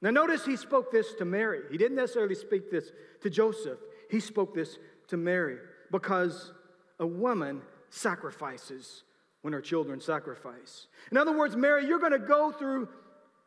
Now, 0.00 0.10
notice 0.10 0.44
he 0.44 0.56
spoke 0.56 0.90
this 0.90 1.14
to 1.14 1.24
Mary. 1.24 1.60
He 1.70 1.78
didn't 1.78 1.96
necessarily 1.96 2.34
speak 2.34 2.70
this 2.70 2.90
to 3.22 3.30
Joseph, 3.30 3.78
he 4.10 4.20
spoke 4.20 4.54
this 4.54 4.78
to 5.08 5.16
Mary 5.16 5.58
because 5.90 6.52
a 6.98 7.06
woman 7.06 7.62
sacrifices 7.90 9.02
when 9.42 9.52
her 9.52 9.60
children 9.60 10.00
sacrifice. 10.00 10.86
In 11.10 11.16
other 11.16 11.36
words, 11.36 11.56
Mary, 11.56 11.86
you're 11.86 11.98
going 11.98 12.12
to 12.12 12.18
go 12.18 12.52
through 12.52 12.88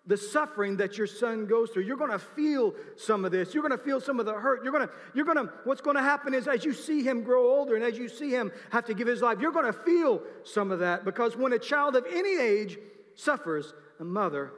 the 0.08 0.18
suffering 0.18 0.78
that 0.78 0.98
your 0.98 1.08
son 1.08 1.48
goes 1.48 1.72
through. 1.72 1.84
You're 1.84 1.98
going 1.98 2.12
to 2.12 2.20
feel 2.20 2.76
some 2.96 3.26
of 3.26 3.32
this. 3.32 3.54
You're 3.54 3.68
going 3.68 3.78
to 3.78 3.84
feel 3.84 4.00
some 4.00 4.20
of 4.20 4.28
the 4.28 4.34
hurt. 4.34 4.64
You're 4.64 4.72
going 4.72 4.88
to, 4.88 4.94
you're 5.16 5.26
going 5.26 5.38
to, 5.38 5.52
what's 5.64 5.82
going 5.82 5.96
to 5.96 6.04
happen 6.04 6.34
is 6.34 6.48
as 6.48 6.64
you 6.64 6.74
see 6.74 7.02
him 7.02 7.24
grow 7.24 7.50
older 7.50 7.76
and 7.76 7.84
as 7.84 7.98
you 7.98 8.08
see 8.08 8.30
him 8.30 8.52
have 8.72 8.86
to 8.86 8.94
give 8.94 9.08
his 9.08 9.22
life, 9.22 9.40
you're 9.40 9.52
going 9.52 9.66
to 9.66 9.74
feel 9.74 10.22
some 10.44 10.72
of 10.72 10.80
that 10.80 11.06
because 11.06 11.36
when 11.36 11.54
a 11.54 11.60
child 11.60 11.96
of 11.96 12.06
any 12.12 12.40
age 12.40 12.78
suffers, 13.16 13.74
a 14.00 14.04
mother 14.04 14.52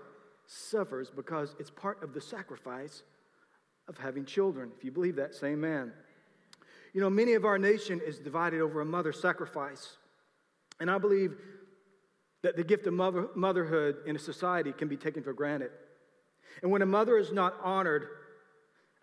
suffers 0.48 1.10
because 1.10 1.56
it's 1.60 1.70
part 1.70 2.04
of 2.04 2.14
the 2.14 2.22
sacrifice 2.22 3.04
of 3.88 3.98
having 3.98 4.26
children. 4.26 4.72
If 4.78 4.84
you 4.84 4.92
believe 4.92 5.16
that, 5.16 5.34
say 5.34 5.50
amen. 5.50 5.94
You 6.98 7.04
know, 7.04 7.12
many 7.12 7.36
of 7.36 7.46
our 7.46 7.60
nation 7.60 8.02
is 8.04 8.18
divided 8.18 8.60
over 8.60 8.82
a 8.82 8.86
mother 8.86 9.14
sacrifice. 9.14 9.98
And 10.80 10.90
I 10.90 10.98
believe 10.98 11.36
that 12.42 12.56
the 12.56 12.64
gift 12.64 12.88
of 12.88 12.96
mother, 12.96 13.28
motherhood 13.36 13.98
in 14.08 14.16
a 14.16 14.20
society 14.20 14.72
can 14.72 14.88
be 14.88 14.98
taken 14.98 15.22
for 15.22 15.32
granted. 15.32 15.70
And 16.64 16.72
when 16.72 16.82
a 16.82 16.88
mother 16.88 17.20
is 17.20 17.32
not 17.32 17.54
honored, 17.64 18.08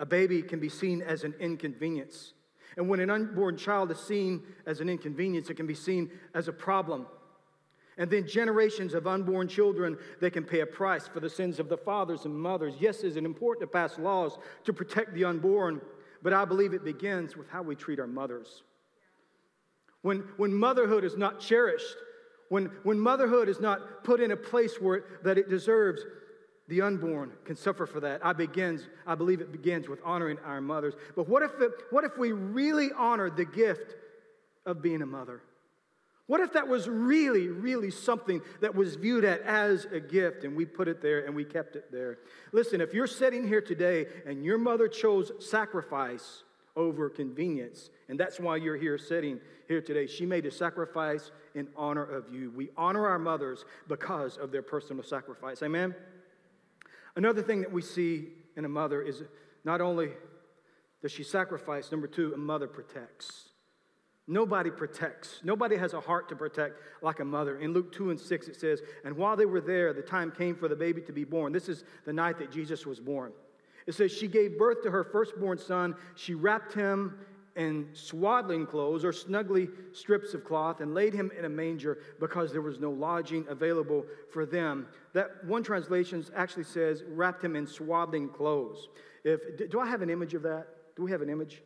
a 0.01 0.05
baby 0.05 0.43
can 0.43 0.59
be 0.59 0.69
seen 0.69 1.03
as 1.03 1.23
an 1.23 1.35
inconvenience. 1.39 2.33
And 2.77 2.89
when 2.89 2.99
an 2.99 3.11
unborn 3.11 3.57
child 3.57 3.93
is 3.93 4.01
seen 4.01 4.43
as 4.67 4.81
an 4.81 4.89
inconvenience, 4.89 5.49
it 5.49 5.55
can 5.55 5.69
be 5.69 5.77
seen 5.77 6.11
as 6.35 6.49
a 6.49 6.53
problem. 6.53 7.07
And 7.97 8.11
then 8.11 8.27
generations 8.27 8.95
of 8.95 9.07
unborn 9.07 9.47
children, 9.47 9.99
they 10.21 10.31
can 10.31 10.43
pay 10.43 10.63
a 10.63 10.67
price 10.67 11.07
for 11.07 11.21
the 11.21 11.31
sins 11.31 11.61
of 11.61 11.69
the 11.69 11.79
fathers 11.79 12.25
and 12.25 12.37
mothers. 12.37 12.75
Yes, 12.81 13.05
is 13.05 13.15
it 13.15 13.25
important 13.25 13.71
to 13.71 13.73
pass 13.73 14.01
laws 14.01 14.37
to 14.65 14.73
protect 14.73 15.15
the 15.15 15.27
unborn? 15.27 15.81
But 16.25 16.33
I 16.33 16.47
believe 16.47 16.73
it 16.73 16.83
begins 16.83 17.37
with 17.37 17.49
how 17.51 17.63
we 17.63 17.77
treat 17.77 18.01
our 18.01 18.07
mothers. 18.07 18.63
When, 20.01 20.21
when 20.39 20.53
motherhood 20.55 21.05
is 21.05 21.17
not 21.17 21.39
cherished, 21.39 21.97
when, 22.49 22.71
when 22.83 22.99
motherhood 22.99 23.49
is 23.49 23.61
not 23.61 24.03
put 24.05 24.21
in 24.21 24.31
a 24.31 24.37
place 24.37 24.81
where 24.81 24.97
it, 24.97 25.05
that 25.25 25.39
it 25.39 25.51
deserves, 25.51 26.03
the 26.67 26.81
unborn 26.81 27.31
can 27.45 27.57
suffer 27.57 27.85
for 27.85 28.01
that. 28.01 28.25
I 28.25 28.33
begins, 28.33 28.89
I 29.07 29.15
believe 29.15 29.43
it 29.43 29.53
begins 29.53 29.87
with 29.87 30.01
honoring 30.03 30.39
our 30.47 30.63
mothers. 30.63 30.95
But 31.15 31.29
what 31.29 31.43
if, 31.43 31.61
it, 31.61 31.73
what 31.91 32.05
if 32.05 32.17
we 32.17 32.33
really 32.33 32.91
honored 32.97 33.37
the 33.37 33.45
gift 33.45 33.95
of 34.65 34.81
being 34.81 35.03
a 35.03 35.07
mother? 35.07 35.43
What 36.27 36.41
if 36.41 36.55
that 36.55 36.69
was 36.69 36.89
really, 36.89 37.49
really 37.49 37.91
something 37.91 38.41
that 38.61 38.75
was 38.75 38.97
viewed 38.97 39.25
at 39.25 39.43
as 39.43 39.85
a 39.87 40.01
gift 40.01 40.45
and 40.45 40.57
we 40.57 40.65
put 40.65 40.89
it 40.89 41.03
there 41.03 41.27
and 41.27 41.35
we 41.35 41.45
kept 41.45 41.77
it 41.77 41.93
there? 41.93 42.19
Listen, 42.53 42.81
if 42.81 42.95
you're 42.95 43.07
sitting 43.07 43.47
here 43.47 43.61
today 43.61 44.07
and 44.27 44.43
your 44.43 44.57
mother 44.57 44.89
chose 44.89 45.33
sacrifice 45.39 46.45
over 46.77 47.11
convenience, 47.11 47.91
and 48.09 48.19
that's 48.19 48.41
why 48.41 48.57
you're 48.57 48.77
here 48.77 48.97
sitting 48.97 49.39
here 49.69 49.83
today, 49.83 50.07
she 50.07 50.25
made 50.25 50.47
a 50.47 50.51
sacrifice 50.51 51.31
in 51.55 51.69
honor 51.77 52.05
of 52.05 52.33
you. 52.33 52.51
We 52.57 52.71
honor 52.77 53.07
our 53.07 53.19
mothers 53.19 53.67
because 53.87 54.39
of 54.39 54.51
their 54.51 54.63
personal 54.63 55.05
sacrifice. 55.05 55.63
Amen? 55.63 55.95
Another 57.17 57.43
thing 57.43 57.61
that 57.61 57.71
we 57.71 57.83
see 57.83 58.29
in 58.57 58.65
a 58.65 58.69
mother 58.69 59.03
is 59.03 59.23
not 59.63 59.83
only 59.83 60.13
does 61.03 61.13
she 61.13 61.23
sacrifice, 61.23 61.93
number 61.93 62.07
two, 62.07 62.33
a 62.33 62.39
mother 62.39 62.67
protects. 62.67 63.51
Nobody 64.27 64.71
protects. 64.71 65.41
Nobody 65.45 65.77
has 65.77 65.93
a 65.93 66.01
heart 66.01 66.29
to 66.31 66.37
protect 66.37 66.81
like 67.03 67.21
a 67.21 67.25
mother. 67.25 67.59
In 67.59 67.75
Luke 67.75 67.93
2 67.93 68.11
and 68.11 68.19
6, 68.19 68.49
it 68.49 68.57
says, 68.57 68.81
And 69.05 69.17
while 69.17 69.37
they 69.37 69.45
were 69.45 69.61
there, 69.61 69.93
the 69.93 70.03
time 70.03 70.31
came 70.31 70.57
for 70.57 70.67
the 70.67 70.77
baby 70.77 71.03
to 71.03 71.13
be 71.13 71.25
born. 71.25 71.53
This 71.53 71.69
is 71.69 71.85
the 72.07 72.13
night 72.13 72.39
that 72.39 72.51
Jesus 72.51 72.87
was 72.87 73.01
born. 73.01 73.33
It 73.87 73.95
says, 73.95 74.11
She 74.11 74.27
gave 74.27 74.57
birth 74.59 74.83
to 74.85 74.91
her 74.91 75.05
firstborn 75.05 75.59
son. 75.59 75.95
She 76.15 76.33
wrapped 76.33 76.73
him 76.73 77.19
in 77.57 77.89
swaddling 77.93 78.67
clothes 78.67 79.05
or 79.05 79.13
snugly 79.13 79.69
strips 79.93 80.35
of 80.35 80.43
cloth 80.45 80.81
and 80.81 80.95
laid 80.95 81.13
him 81.13 81.31
in 81.39 81.45
a 81.45 81.49
manger 81.49 81.99
because 82.19 82.51
there 82.51 82.63
was 82.63 82.81
no 82.81 82.91
lodging 82.91 83.45
available 83.49 84.05
for 84.33 84.45
them. 84.45 84.87
That 85.13 85.45
one 85.45 85.63
translation 85.63 86.25
actually 86.35 86.65
says, 86.65 87.05
wrapped 87.07 87.45
him 87.45 87.55
in 87.55 87.67
swaddling 87.67 88.31
clothes. 88.31 88.89
If, 89.23 89.71
do 89.71 89.81
I 89.81 89.87
have 89.87 90.03
an 90.03 90.11
image 90.11 90.35
of 90.35 90.43
that? 90.43 90.67
Do 90.97 91.03
we 91.03 91.11
have 91.11 91.23
an 91.23 91.31
image? 91.31 91.63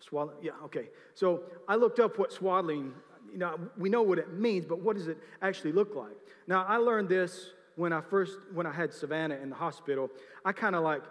Swaddling, 0.00 0.36
yeah, 0.42 0.52
okay. 0.64 0.88
So 1.14 1.42
I 1.66 1.76
looked 1.76 2.00
up 2.00 2.18
what 2.18 2.32
swaddling, 2.32 2.92
you 3.32 3.38
know, 3.38 3.58
we 3.78 3.88
know 3.88 4.02
what 4.02 4.18
it 4.18 4.32
means, 4.32 4.66
but 4.66 4.80
what 4.80 4.96
does 4.96 5.08
it 5.08 5.18
actually 5.40 5.72
look 5.72 5.94
like? 5.94 6.16
Now, 6.46 6.64
I 6.64 6.76
learned 6.76 7.08
this 7.08 7.50
when 7.76 7.92
I 7.92 8.00
first, 8.00 8.38
when 8.52 8.66
I 8.66 8.72
had 8.72 8.92
Savannah 8.92 9.36
in 9.36 9.50
the 9.50 9.56
hospital. 9.56 10.10
I 10.44 10.52
kind 10.52 10.76
of 10.76 10.84
like 10.84 11.02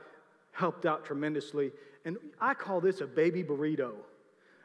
helped 0.52 0.86
out 0.86 1.06
tremendously, 1.06 1.72
and 2.06 2.18
I 2.40 2.54
call 2.54 2.80
this 2.80 3.02
a 3.02 3.08
baby 3.08 3.44
burrito. 3.44 3.94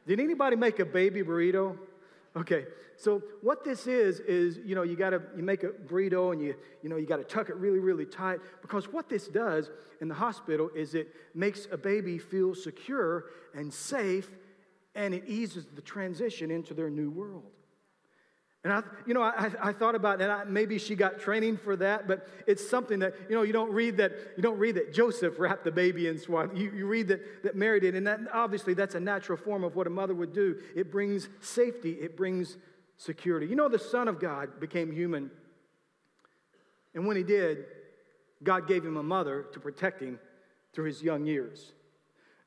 Did 0.07 0.21
anybody 0.21 0.57
make 0.57 0.79
a 0.79 0.85
baby 0.85 1.23
burrito? 1.23 1.77
Okay, 2.39 2.67
so 2.97 3.21
what 3.43 3.65
this 3.65 3.89
is 3.89 4.21
is 4.21 4.59
you 4.65 4.77
know 4.77 4.85
you 4.85 4.95
got 4.95 5.11
to 5.11 5.21
you 5.37 5.43
make 5.43 5.65
a 5.65 5.71
burrito 5.71 6.33
and 6.33 6.41
you 6.41 6.55
you 6.83 6.89
know 6.89 6.97
you 6.97 7.05
got 7.05 7.17
to 7.17 7.25
tuck 7.25 7.49
it 7.49 7.57
really 7.57 7.81
really 7.81 8.07
tight 8.07 8.39
because 8.63 8.93
what 8.93 9.09
this 9.09 9.27
does 9.27 9.71
in 10.01 10.07
the 10.07 10.15
hospital 10.15 10.71
is 10.77 10.95
it 10.95 11.09
makes 11.35 11.67
a 11.73 11.77
baby 11.77 12.17
feel 12.17 12.55
secure 12.55 13.25
and 13.55 13.75
safe 13.75 14.31
and 14.95 15.15
it 15.15 15.25
eases 15.27 15.67
the 15.75 15.83
transition 15.83 16.51
into 16.53 16.75
their 16.75 16.91
new 16.91 17.11
world. 17.11 17.58
And 18.65 18.73
I, 18.73 18.83
you 19.07 19.15
know, 19.15 19.23
I, 19.23 19.51
I 19.63 19.73
thought 19.73 19.95
about 19.95 20.19
that. 20.19 20.51
Maybe 20.51 20.79
she 20.79 20.97
got 20.97 21.21
training 21.21 21.59
for 21.59 21.77
that, 21.77 22.09
but 22.09 22.27
it's 22.47 22.69
something 22.69 22.99
that 22.99 23.15
you 23.29 23.37
know 23.37 23.43
you 23.43 23.53
don't 23.53 23.73
read 23.73 23.97
that 23.99 24.13
you 24.37 24.43
don't 24.43 24.59
read 24.59 24.75
that 24.75 24.93
Joseph 24.93 25.39
wrapped 25.39 25.65
the 25.65 25.71
baby 25.71 26.09
in 26.09 26.19
swaddling. 26.19 26.57
You, 26.57 26.73
you 26.73 26.87
read 26.87 27.09
that 27.09 27.45
that 27.45 27.55
Mary 27.55 27.79
did, 27.79 27.95
and 27.95 28.07
that 28.07 28.21
obviously 28.33 28.75
that's 28.75 28.97
a 28.97 29.01
natural 29.01 29.39
form 29.39 29.63
of 29.63 29.77
what 29.77 29.87
a 29.87 29.91
mother 29.91 30.15
would 30.15 30.33
do. 30.33 30.61
It 30.75 30.91
brings 30.91 31.29
safety. 31.41 31.93
It 31.93 32.17
brings 32.17 32.57
security. 32.97 33.47
You 33.47 33.55
know, 33.55 33.69
the 33.69 33.79
Son 33.79 34.09
of 34.09 34.19
God 34.19 34.59
became 34.59 34.91
human, 34.91 35.31
and 36.95 37.07
when 37.07 37.17
he 37.17 37.23
did, 37.23 37.65
God 38.43 38.67
gave 38.67 38.85
him 38.85 38.97
a 38.97 39.03
mother 39.05 39.47
to 39.53 39.61
protect 39.61 40.03
him 40.03 40.19
through 40.73 40.87
his 40.87 41.01
young 41.01 41.27
years. 41.27 41.73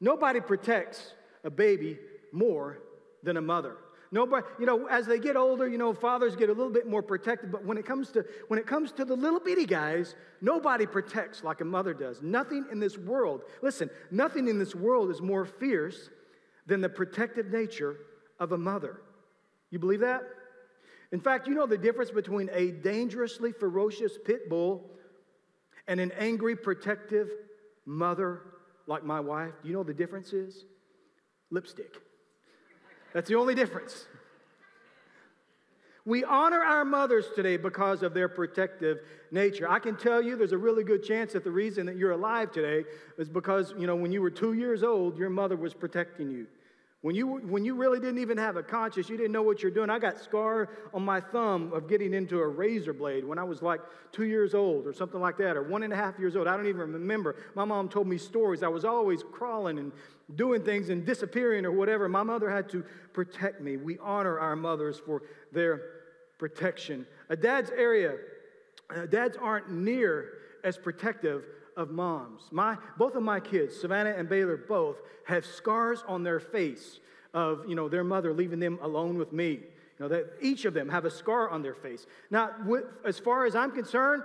Nobody 0.02 0.42
protects 0.42 1.14
a 1.44 1.50
baby 1.50 1.98
more 2.34 2.80
than 3.24 3.38
a 3.38 3.42
mother. 3.42 3.78
Nobody, 4.14 4.46
you 4.60 4.66
know, 4.66 4.88
as 4.88 5.06
they 5.06 5.20
get 5.20 5.38
older, 5.38 5.70
you 5.70 5.78
know, 5.78 5.94
fathers 5.94 6.36
get 6.36 6.50
a 6.50 6.54
little 6.54 6.72
bit 6.72 6.86
more 6.86 7.02
protected. 7.02 7.50
But 7.50 7.64
when 7.64 7.78
it 7.78 7.86
comes 7.86 8.12
to 8.12 8.26
when 8.50 8.60
it 8.60 8.68
comes 8.68 8.92
to 8.94 9.06
the 9.06 9.16
little 9.16 9.40
bitty 9.40 9.66
guys, 9.66 10.16
nobody 10.42 10.86
protects 10.86 11.46
like 11.46 11.62
a 11.62 11.66
mother 11.66 11.94
does. 11.94 12.22
Nothing 12.22 12.66
in 12.72 12.80
this 12.80 12.98
world, 12.98 13.44
listen, 13.62 13.90
nothing 14.12 14.50
in 14.50 14.60
this 14.60 14.76
world 14.76 15.10
is 15.12 15.22
more 15.22 15.46
fierce 15.46 16.10
than 16.66 16.82
the 16.82 16.90
protective 16.90 17.52
nature 17.52 17.96
of 18.38 18.52
a 18.52 18.58
mother. 18.58 19.02
You 19.70 19.80
believe 19.80 20.02
that? 20.02 20.24
In 21.14 21.22
fact, 21.22 21.48
you 21.48 21.54
know 21.54 21.66
the 21.66 21.78
difference 21.78 22.12
between 22.12 22.50
a 22.54 22.72
dangerously 22.72 23.54
ferocious 23.54 24.18
pit 24.26 24.50
bull 24.50 24.90
and 25.88 26.00
an 26.02 26.12
angry, 26.18 26.56
protective 26.56 27.30
mother 27.86 28.42
like 28.88 29.06
my 29.06 29.22
wife? 29.22 29.54
Do 29.62 29.70
you 29.70 29.74
know 29.74 29.84
the 29.84 29.94
difference 29.94 30.34
is? 30.34 30.66
Lipstick. 31.50 31.96
That's 33.14 33.30
the 33.30 33.36
only 33.36 33.56
difference. 33.56 34.06
We 36.06 36.24
honor 36.24 36.62
our 36.64 36.84
mothers 36.84 37.26
today 37.36 37.58
because 37.58 38.02
of 38.02 38.14
their 38.14 38.28
protective 38.28 39.00
nature. 39.30 39.70
I 39.70 39.78
can 39.78 39.96
tell 39.96 40.22
you 40.22 40.36
there's 40.36 40.52
a 40.52 40.58
really 40.58 40.84
good 40.84 41.04
chance 41.04 41.34
that 41.34 41.44
the 41.44 41.52
reason 41.52 41.86
that 41.86 41.96
you're 41.96 42.12
alive 42.12 42.52
today 42.52 42.88
is 43.20 43.30
because, 43.30 43.74
you 43.78 43.86
know, 43.86 43.96
when 43.96 44.12
you 44.12 44.22
were 44.22 44.32
two 44.32 44.54
years 44.54 44.82
old, 44.82 45.18
your 45.18 45.30
mother 45.30 45.56
was 45.56 45.74
protecting 45.74 46.32
you. 46.32 46.48
When 47.02 47.16
you, 47.16 47.38
when 47.38 47.66
you 47.66 47.74
really 47.74 48.00
didn't 48.00 48.20
even 48.20 48.38
have 48.38 48.58
a 48.58 48.64
conscience, 48.64 49.10
you 49.10 49.18
didn't 49.18 49.32
know 49.32 49.42
what 49.42 49.64
you're 49.64 49.72
doing. 49.72 49.90
I 49.90 49.98
got 49.98 50.20
scar 50.20 50.70
on 50.94 51.04
my 51.04 51.20
thumb 51.20 51.74
of 51.74 51.90
getting 51.90 52.14
into 52.14 52.40
a 52.40 52.48
razor 52.48 52.94
blade 52.94 53.26
when 53.26 53.40
I 53.40 53.44
was 53.44 53.64
like 53.64 53.82
two 54.12 54.26
years 54.26 54.54
old 54.54 54.86
or 54.86 54.94
something 54.94 55.20
like 55.20 55.36
that, 55.38 55.58
or 55.58 55.64
one 55.64 55.82
and 55.82 55.92
a 55.92 55.96
half 55.96 56.20
years 56.20 56.36
old. 56.36 56.48
I 56.48 56.56
don't 56.56 56.68
even 56.68 56.94
remember. 56.94 57.38
My 57.56 57.66
mom 57.66 57.90
told 57.90 58.06
me 58.06 58.20
stories. 58.20 58.62
I 58.62 58.68
was 58.68 58.86
always 58.86 59.24
crawling 59.24 59.80
and 59.80 59.92
doing 60.36 60.64
things 60.64 60.90
and 60.90 61.04
disappearing 61.04 61.66
or 61.66 61.72
whatever. 61.72 62.08
My 62.08 62.22
mother 62.22 62.52
had 62.52 62.70
to 62.70 62.86
protect 63.14 63.62
me. 63.62 63.78
We 63.78 63.98
honor 63.98 64.38
our 64.38 64.56
mothers 64.56 65.02
for 65.04 65.24
their 65.52 65.82
protection. 66.38 67.08
A 67.30 67.36
dad's 67.36 67.72
area, 67.72 68.18
uh, 68.96 69.08
dads 69.08 69.38
aren't 69.38 69.72
near 69.72 70.34
as 70.64 70.78
protective 70.78 71.46
of 71.78 71.92
moms. 71.92 72.44
My, 72.52 72.78
both 72.98 73.16
of 73.16 73.24
my 73.24 73.40
kids, 73.40 73.76
Savannah 73.76 74.14
and 74.18 74.28
Baylor, 74.28 74.58
both 74.58 74.98
have 75.26 75.46
scars 75.46 76.04
on 76.08 76.24
their 76.24 76.40
face 76.40 77.00
of 77.34 77.68
you 77.68 77.76
know, 77.76 77.88
their 77.90 78.04
mother 78.04 78.34
leaving 78.34 78.60
them 78.60 78.80
alone 78.82 79.18
with 79.18 79.32
me. 79.32 79.52
You 79.52 79.60
know, 80.00 80.08
that 80.10 80.34
each 80.42 80.66
of 80.66 80.74
them 80.74 80.90
have 80.90 81.06
a 81.06 81.12
scar 81.12 81.50
on 81.50 81.62
their 81.62 81.76
face. 81.76 82.06
Now, 82.30 82.52
with, 82.66 82.86
as 83.06 83.20
far 83.20 83.46
as 83.46 83.56
I'm 83.56 83.72
concerned, 83.72 84.24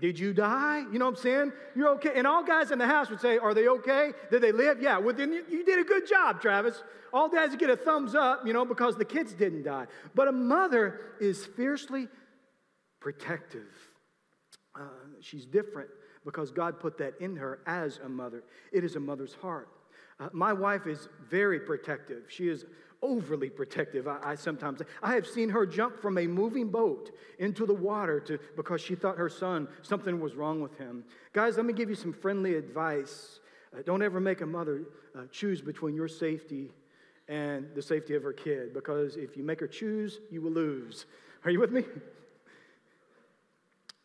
did 0.00 0.18
you 0.18 0.32
die? 0.32 0.84
You 0.92 0.98
know 0.98 1.06
what 1.06 1.18
I'm 1.18 1.22
saying? 1.22 1.52
You're 1.76 1.90
okay. 1.90 2.12
And 2.16 2.26
all 2.26 2.42
guys 2.42 2.70
in 2.70 2.78
the 2.78 2.86
house 2.86 3.10
would 3.10 3.20
say, 3.20 3.36
Are 3.36 3.52
they 3.52 3.68
okay? 3.68 4.12
Did 4.30 4.42
they 4.42 4.52
live? 4.52 4.80
Yeah. 4.80 4.98
Well, 4.98 5.14
then 5.14 5.32
you, 5.32 5.44
you 5.50 5.64
did 5.64 5.78
a 5.78 5.84
good 5.84 6.08
job, 6.08 6.40
Travis. 6.40 6.82
All 7.12 7.28
dads 7.28 7.54
get 7.56 7.68
a 7.68 7.76
thumbs 7.76 8.14
up, 8.14 8.46
you 8.46 8.54
know, 8.54 8.64
because 8.64 8.96
the 8.96 9.04
kids 9.04 9.34
didn't 9.34 9.64
die. 9.64 9.86
But 10.14 10.28
a 10.28 10.32
mother 10.32 11.00
is 11.20 11.44
fiercely 11.44 12.08
protective. 13.00 13.68
Uh, 14.74 14.88
she's 15.20 15.44
different 15.44 15.90
because 16.24 16.50
God 16.50 16.80
put 16.80 16.98
that 16.98 17.14
in 17.20 17.36
her 17.36 17.60
as 17.66 17.98
a 18.04 18.08
mother. 18.08 18.44
It 18.72 18.84
is 18.84 18.96
a 18.96 19.00
mother's 19.00 19.34
heart. 19.34 19.68
Uh, 20.20 20.28
my 20.32 20.52
wife 20.52 20.86
is 20.86 21.08
very 21.28 21.60
protective. 21.60 22.24
She 22.28 22.48
is 22.48 22.64
overly 23.02 23.50
protective. 23.50 24.06
I, 24.06 24.18
I, 24.22 24.34
sometimes 24.36 24.80
I 25.02 25.14
have 25.14 25.26
seen 25.26 25.48
her 25.48 25.66
jump 25.66 26.00
from 26.00 26.18
a 26.18 26.26
moving 26.26 26.68
boat 26.68 27.10
into 27.38 27.66
the 27.66 27.74
water 27.74 28.20
to 28.20 28.38
because 28.56 28.80
she 28.80 28.94
thought 28.94 29.18
her 29.18 29.28
son 29.28 29.66
something 29.82 30.20
was 30.20 30.34
wrong 30.34 30.60
with 30.60 30.76
him. 30.78 31.04
Guys, 31.32 31.56
let 31.56 31.66
me 31.66 31.72
give 31.72 31.88
you 31.88 31.96
some 31.96 32.12
friendly 32.12 32.54
advice. 32.54 33.40
Uh, 33.76 33.82
don't 33.84 34.02
ever 34.02 34.20
make 34.20 34.40
a 34.40 34.46
mother 34.46 34.82
uh, 35.16 35.22
choose 35.32 35.60
between 35.60 35.94
your 35.94 36.08
safety 36.08 36.70
and 37.28 37.66
the 37.74 37.82
safety 37.82 38.14
of 38.14 38.22
her 38.22 38.32
kid 38.32 38.72
because 38.72 39.16
if 39.16 39.36
you 39.36 39.42
make 39.42 39.60
her 39.60 39.66
choose, 39.68 40.20
you 40.30 40.40
will 40.40 40.52
lose. 40.52 41.06
Are 41.44 41.50
you 41.50 41.58
with 41.58 41.72
me? 41.72 41.84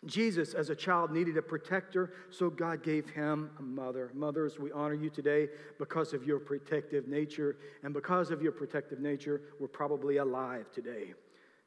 Jesus, 0.05 0.53
as 0.53 0.69
a 0.69 0.75
child, 0.75 1.11
needed 1.11 1.37
a 1.37 1.41
protector, 1.41 2.13
so 2.29 2.49
God 2.49 2.83
gave 2.83 3.09
him 3.09 3.49
a 3.57 3.61
mother. 3.63 4.11
Mothers, 4.13 4.59
we 4.59 4.71
honor 4.71 4.93
you 4.93 5.09
today 5.09 5.49
because 5.79 6.13
of 6.13 6.23
your 6.23 6.39
protective 6.39 7.07
nature, 7.07 7.57
and 7.83 7.93
because 7.93 8.29
of 8.29 8.41
your 8.41 8.51
protective 8.51 8.99
nature, 8.99 9.41
we're 9.59 9.67
probably 9.67 10.17
alive 10.17 10.71
today. 10.71 11.13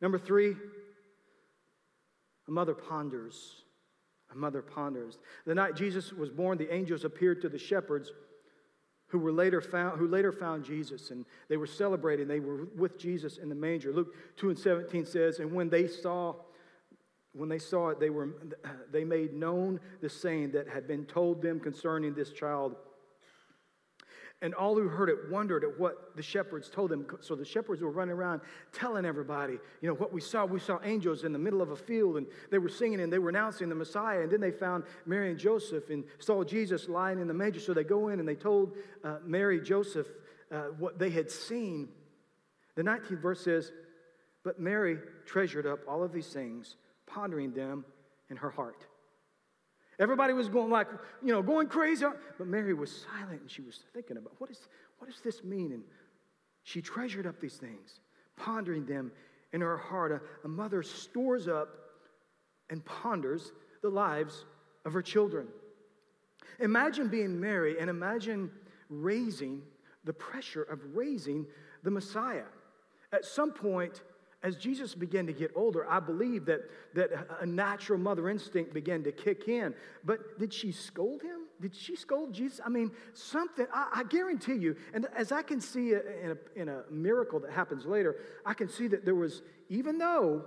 Number 0.00 0.18
three, 0.18 0.54
a 2.46 2.50
mother 2.50 2.74
ponders. 2.74 3.64
A 4.32 4.36
mother 4.36 4.62
ponders. 4.62 5.18
The 5.44 5.56
night 5.56 5.74
Jesus 5.74 6.12
was 6.12 6.30
born, 6.30 6.56
the 6.56 6.72
angels 6.72 7.04
appeared 7.04 7.42
to 7.42 7.48
the 7.48 7.58
shepherds 7.58 8.12
who 9.08 9.18
were 9.18 9.32
later 9.32 9.60
found 9.60 9.98
who 9.98 10.06
later 10.06 10.30
found 10.30 10.64
Jesus 10.64 11.10
and 11.10 11.24
they 11.48 11.56
were 11.56 11.66
celebrating 11.66 12.28
they 12.28 12.38
were 12.38 12.66
with 12.76 12.96
Jesus 12.96 13.38
in 13.38 13.48
the 13.48 13.56
manger 13.56 13.92
Luke 13.92 14.14
2 14.36 14.50
and 14.50 14.58
17 14.58 15.04
says 15.04 15.40
and 15.40 15.52
when 15.52 15.68
they 15.68 15.88
saw 15.88 16.36
when 17.32 17.48
they 17.48 17.58
saw 17.58 17.90
it, 17.90 18.00
they, 18.00 18.10
were, 18.10 18.30
they 18.92 19.04
made 19.04 19.32
known 19.32 19.78
the 20.00 20.08
saying 20.08 20.52
that 20.52 20.68
had 20.68 20.88
been 20.88 21.04
told 21.04 21.42
them 21.42 21.60
concerning 21.60 22.14
this 22.14 22.32
child. 22.32 22.74
And 24.42 24.54
all 24.54 24.74
who 24.74 24.88
heard 24.88 25.10
it 25.10 25.30
wondered 25.30 25.64
at 25.64 25.78
what 25.78 26.16
the 26.16 26.22
shepherds 26.22 26.70
told 26.70 26.90
them. 26.90 27.06
So 27.20 27.34
the 27.34 27.44
shepherds 27.44 27.82
were 27.82 27.90
running 27.90 28.14
around 28.14 28.40
telling 28.72 29.04
everybody, 29.04 29.58
you 29.82 29.88
know, 29.88 29.94
what 29.94 30.14
we 30.14 30.20
saw. 30.22 30.46
We 30.46 30.58
saw 30.58 30.78
angels 30.82 31.24
in 31.24 31.34
the 31.34 31.38
middle 31.38 31.60
of 31.60 31.72
a 31.72 31.76
field, 31.76 32.16
and 32.16 32.26
they 32.50 32.56
were 32.56 32.70
singing 32.70 33.00
and 33.00 33.12
they 33.12 33.18
were 33.18 33.28
announcing 33.28 33.68
the 33.68 33.74
Messiah. 33.74 34.22
And 34.22 34.32
then 34.32 34.40
they 34.40 34.50
found 34.50 34.84
Mary 35.04 35.30
and 35.30 35.38
Joseph 35.38 35.90
and 35.90 36.04
saw 36.20 36.42
Jesus 36.42 36.88
lying 36.88 37.20
in 37.20 37.28
the 37.28 37.34
manger. 37.34 37.60
So 37.60 37.74
they 37.74 37.84
go 37.84 38.08
in 38.08 38.18
and 38.18 38.26
they 38.26 38.34
told 38.34 38.76
uh, 39.04 39.18
Mary, 39.24 39.60
Joseph, 39.60 40.06
uh, 40.50 40.68
what 40.78 40.98
they 40.98 41.10
had 41.10 41.30
seen. 41.30 41.90
The 42.76 42.82
19th 42.82 43.20
verse 43.20 43.44
says, 43.44 43.72
But 44.42 44.58
Mary 44.58 44.96
treasured 45.26 45.66
up 45.66 45.80
all 45.86 46.02
of 46.02 46.14
these 46.14 46.28
things 46.28 46.76
pondering 47.14 47.52
them 47.52 47.84
in 48.30 48.36
her 48.36 48.50
heart. 48.50 48.86
Everybody 49.98 50.32
was 50.32 50.48
going 50.48 50.70
like, 50.70 50.88
you 51.22 51.32
know, 51.32 51.42
going 51.42 51.68
crazy. 51.68 52.06
But 52.38 52.46
Mary 52.46 52.72
was 52.72 53.04
silent 53.12 53.42
and 53.42 53.50
she 53.50 53.60
was 53.62 53.80
thinking 53.92 54.16
about 54.16 54.32
what, 54.38 54.50
is, 54.50 54.58
what 54.98 55.10
does 55.10 55.20
this 55.20 55.44
mean? 55.44 55.72
And 55.72 55.82
she 56.62 56.80
treasured 56.80 57.26
up 57.26 57.38
these 57.40 57.56
things, 57.56 58.00
pondering 58.36 58.86
them 58.86 59.12
in 59.52 59.60
her 59.60 59.76
heart. 59.76 60.12
A, 60.12 60.20
a 60.44 60.48
mother 60.48 60.82
stores 60.82 61.48
up 61.48 61.68
and 62.70 62.82
ponders 62.84 63.52
the 63.82 63.90
lives 63.90 64.44
of 64.86 64.92
her 64.94 65.02
children. 65.02 65.48
Imagine 66.60 67.08
being 67.08 67.38
Mary 67.38 67.78
and 67.78 67.90
imagine 67.90 68.50
raising 68.88 69.60
the 70.04 70.12
pressure 70.12 70.62
of 70.62 70.80
raising 70.94 71.46
the 71.82 71.90
Messiah. 71.90 72.44
At 73.12 73.24
some 73.24 73.52
point, 73.52 74.02
as 74.42 74.56
Jesus 74.56 74.94
began 74.94 75.26
to 75.26 75.32
get 75.32 75.50
older, 75.54 75.88
I 75.88 76.00
believe 76.00 76.46
that, 76.46 76.60
that 76.94 77.10
a 77.40 77.46
natural 77.46 77.98
mother 77.98 78.30
instinct 78.30 78.72
began 78.72 79.02
to 79.04 79.12
kick 79.12 79.48
in. 79.48 79.74
But 80.04 80.38
did 80.38 80.52
she 80.52 80.72
scold 80.72 81.22
him? 81.22 81.40
Did 81.60 81.74
she 81.74 81.94
scold 81.94 82.32
Jesus? 82.32 82.60
I 82.64 82.70
mean, 82.70 82.90
something, 83.12 83.66
I, 83.72 83.88
I 83.96 84.04
guarantee 84.04 84.54
you, 84.54 84.76
and 84.94 85.06
as 85.14 85.30
I 85.30 85.42
can 85.42 85.60
see 85.60 85.92
in 85.92 86.36
a, 86.56 86.60
in 86.60 86.68
a 86.70 86.84
miracle 86.90 87.38
that 87.40 87.52
happens 87.52 87.84
later, 87.84 88.16
I 88.46 88.54
can 88.54 88.70
see 88.70 88.86
that 88.88 89.04
there 89.04 89.14
was, 89.14 89.42
even 89.68 89.98
though 89.98 90.44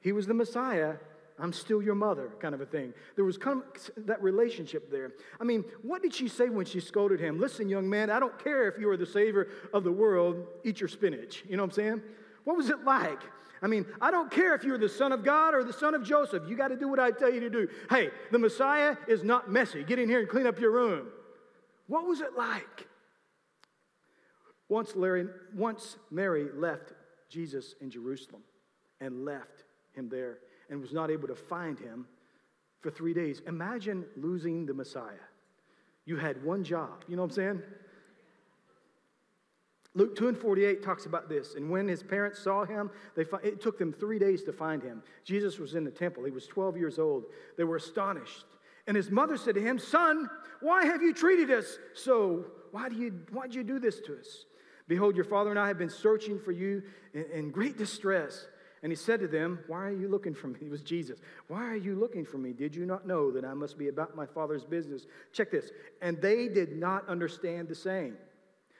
he 0.00 0.10
was 0.10 0.26
the 0.26 0.34
Messiah, 0.34 0.94
I'm 1.38 1.52
still 1.52 1.80
your 1.80 1.94
mother, 1.94 2.32
kind 2.40 2.56
of 2.56 2.60
a 2.60 2.66
thing. 2.66 2.92
There 3.14 3.24
was 3.24 3.38
kind 3.38 3.62
of 3.62 4.06
that 4.06 4.20
relationship 4.20 4.90
there. 4.90 5.12
I 5.40 5.44
mean, 5.44 5.64
what 5.82 6.02
did 6.02 6.12
she 6.12 6.26
say 6.26 6.48
when 6.48 6.66
she 6.66 6.80
scolded 6.80 7.20
him? 7.20 7.38
Listen, 7.38 7.68
young 7.68 7.88
man, 7.88 8.10
I 8.10 8.18
don't 8.18 8.36
care 8.42 8.68
if 8.68 8.80
you 8.80 8.90
are 8.90 8.96
the 8.96 9.06
savior 9.06 9.46
of 9.72 9.84
the 9.84 9.92
world, 9.92 10.44
eat 10.64 10.80
your 10.80 10.88
spinach. 10.88 11.44
You 11.48 11.56
know 11.56 11.62
what 11.62 11.70
I'm 11.70 11.74
saying? 11.76 12.02
What 12.44 12.56
was 12.56 12.70
it 12.70 12.84
like? 12.84 13.20
I 13.60 13.66
mean, 13.66 13.86
I 14.00 14.10
don't 14.10 14.30
care 14.30 14.54
if 14.54 14.62
you're 14.64 14.78
the 14.78 14.88
son 14.88 15.12
of 15.12 15.24
God 15.24 15.54
or 15.54 15.64
the 15.64 15.72
son 15.72 15.94
of 15.94 16.04
Joseph. 16.04 16.44
You 16.48 16.56
got 16.56 16.68
to 16.68 16.76
do 16.76 16.88
what 16.88 17.00
I 17.00 17.10
tell 17.10 17.32
you 17.32 17.40
to 17.40 17.50
do. 17.50 17.68
Hey, 17.90 18.10
the 18.30 18.38
Messiah 18.38 18.96
is 19.08 19.24
not 19.24 19.50
messy. 19.50 19.82
Get 19.82 19.98
in 19.98 20.08
here 20.08 20.20
and 20.20 20.28
clean 20.28 20.46
up 20.46 20.60
your 20.60 20.70
room. 20.70 21.08
What 21.88 22.06
was 22.06 22.20
it 22.20 22.36
like? 22.36 22.86
Once, 24.68 24.94
Larry, 24.94 25.26
once 25.54 25.96
Mary 26.10 26.48
left 26.54 26.92
Jesus 27.28 27.74
in 27.80 27.90
Jerusalem 27.90 28.42
and 29.00 29.24
left 29.24 29.64
him 29.92 30.08
there 30.08 30.38
and 30.70 30.80
was 30.80 30.92
not 30.92 31.10
able 31.10 31.28
to 31.28 31.34
find 31.34 31.78
him 31.78 32.06
for 32.80 32.90
three 32.90 33.14
days. 33.14 33.42
Imagine 33.46 34.04
losing 34.16 34.66
the 34.66 34.74
Messiah. 34.74 35.24
You 36.04 36.16
had 36.16 36.44
one 36.44 36.62
job. 36.64 37.04
You 37.08 37.16
know 37.16 37.22
what 37.22 37.30
I'm 37.30 37.34
saying? 37.34 37.62
Luke 39.98 40.14
2 40.14 40.28
and 40.28 40.38
48 40.38 40.80
talks 40.80 41.06
about 41.06 41.28
this. 41.28 41.56
And 41.56 41.68
when 41.68 41.88
his 41.88 42.04
parents 42.04 42.38
saw 42.38 42.64
him, 42.64 42.88
they, 43.16 43.24
it 43.42 43.60
took 43.60 43.78
them 43.78 43.92
three 43.92 44.20
days 44.20 44.44
to 44.44 44.52
find 44.52 44.80
him. 44.80 45.02
Jesus 45.24 45.58
was 45.58 45.74
in 45.74 45.82
the 45.82 45.90
temple. 45.90 46.22
He 46.22 46.30
was 46.30 46.46
12 46.46 46.76
years 46.76 47.00
old. 47.00 47.24
They 47.56 47.64
were 47.64 47.76
astonished. 47.76 48.44
And 48.86 48.96
his 48.96 49.10
mother 49.10 49.36
said 49.36 49.56
to 49.56 49.60
him, 49.60 49.76
Son, 49.76 50.30
why 50.60 50.86
have 50.86 51.02
you 51.02 51.12
treated 51.12 51.50
us 51.50 51.78
so? 51.94 52.44
Why, 52.70 52.88
do 52.88 52.94
you, 52.94 53.12
why 53.32 53.48
did 53.48 53.56
you 53.56 53.64
do 53.64 53.80
this 53.80 53.98
to 54.02 54.16
us? 54.16 54.44
Behold, 54.86 55.16
your 55.16 55.24
father 55.24 55.50
and 55.50 55.58
I 55.58 55.66
have 55.66 55.78
been 55.78 55.90
searching 55.90 56.38
for 56.38 56.52
you 56.52 56.84
in, 57.12 57.24
in 57.32 57.50
great 57.50 57.76
distress. 57.76 58.46
And 58.84 58.92
he 58.92 58.96
said 58.96 59.18
to 59.18 59.26
them, 59.26 59.58
Why 59.66 59.86
are 59.86 59.92
you 59.92 60.06
looking 60.06 60.32
for 60.32 60.46
me? 60.46 60.60
It 60.62 60.70
was 60.70 60.82
Jesus. 60.82 61.18
Why 61.48 61.64
are 61.64 61.76
you 61.76 61.96
looking 61.96 62.24
for 62.24 62.38
me? 62.38 62.52
Did 62.52 62.76
you 62.76 62.86
not 62.86 63.04
know 63.04 63.32
that 63.32 63.44
I 63.44 63.52
must 63.52 63.76
be 63.76 63.88
about 63.88 64.14
my 64.14 64.26
father's 64.26 64.64
business? 64.64 65.08
Check 65.32 65.50
this. 65.50 65.72
And 66.00 66.22
they 66.22 66.46
did 66.46 66.76
not 66.76 67.08
understand 67.08 67.66
the 67.66 67.74
saying 67.74 68.14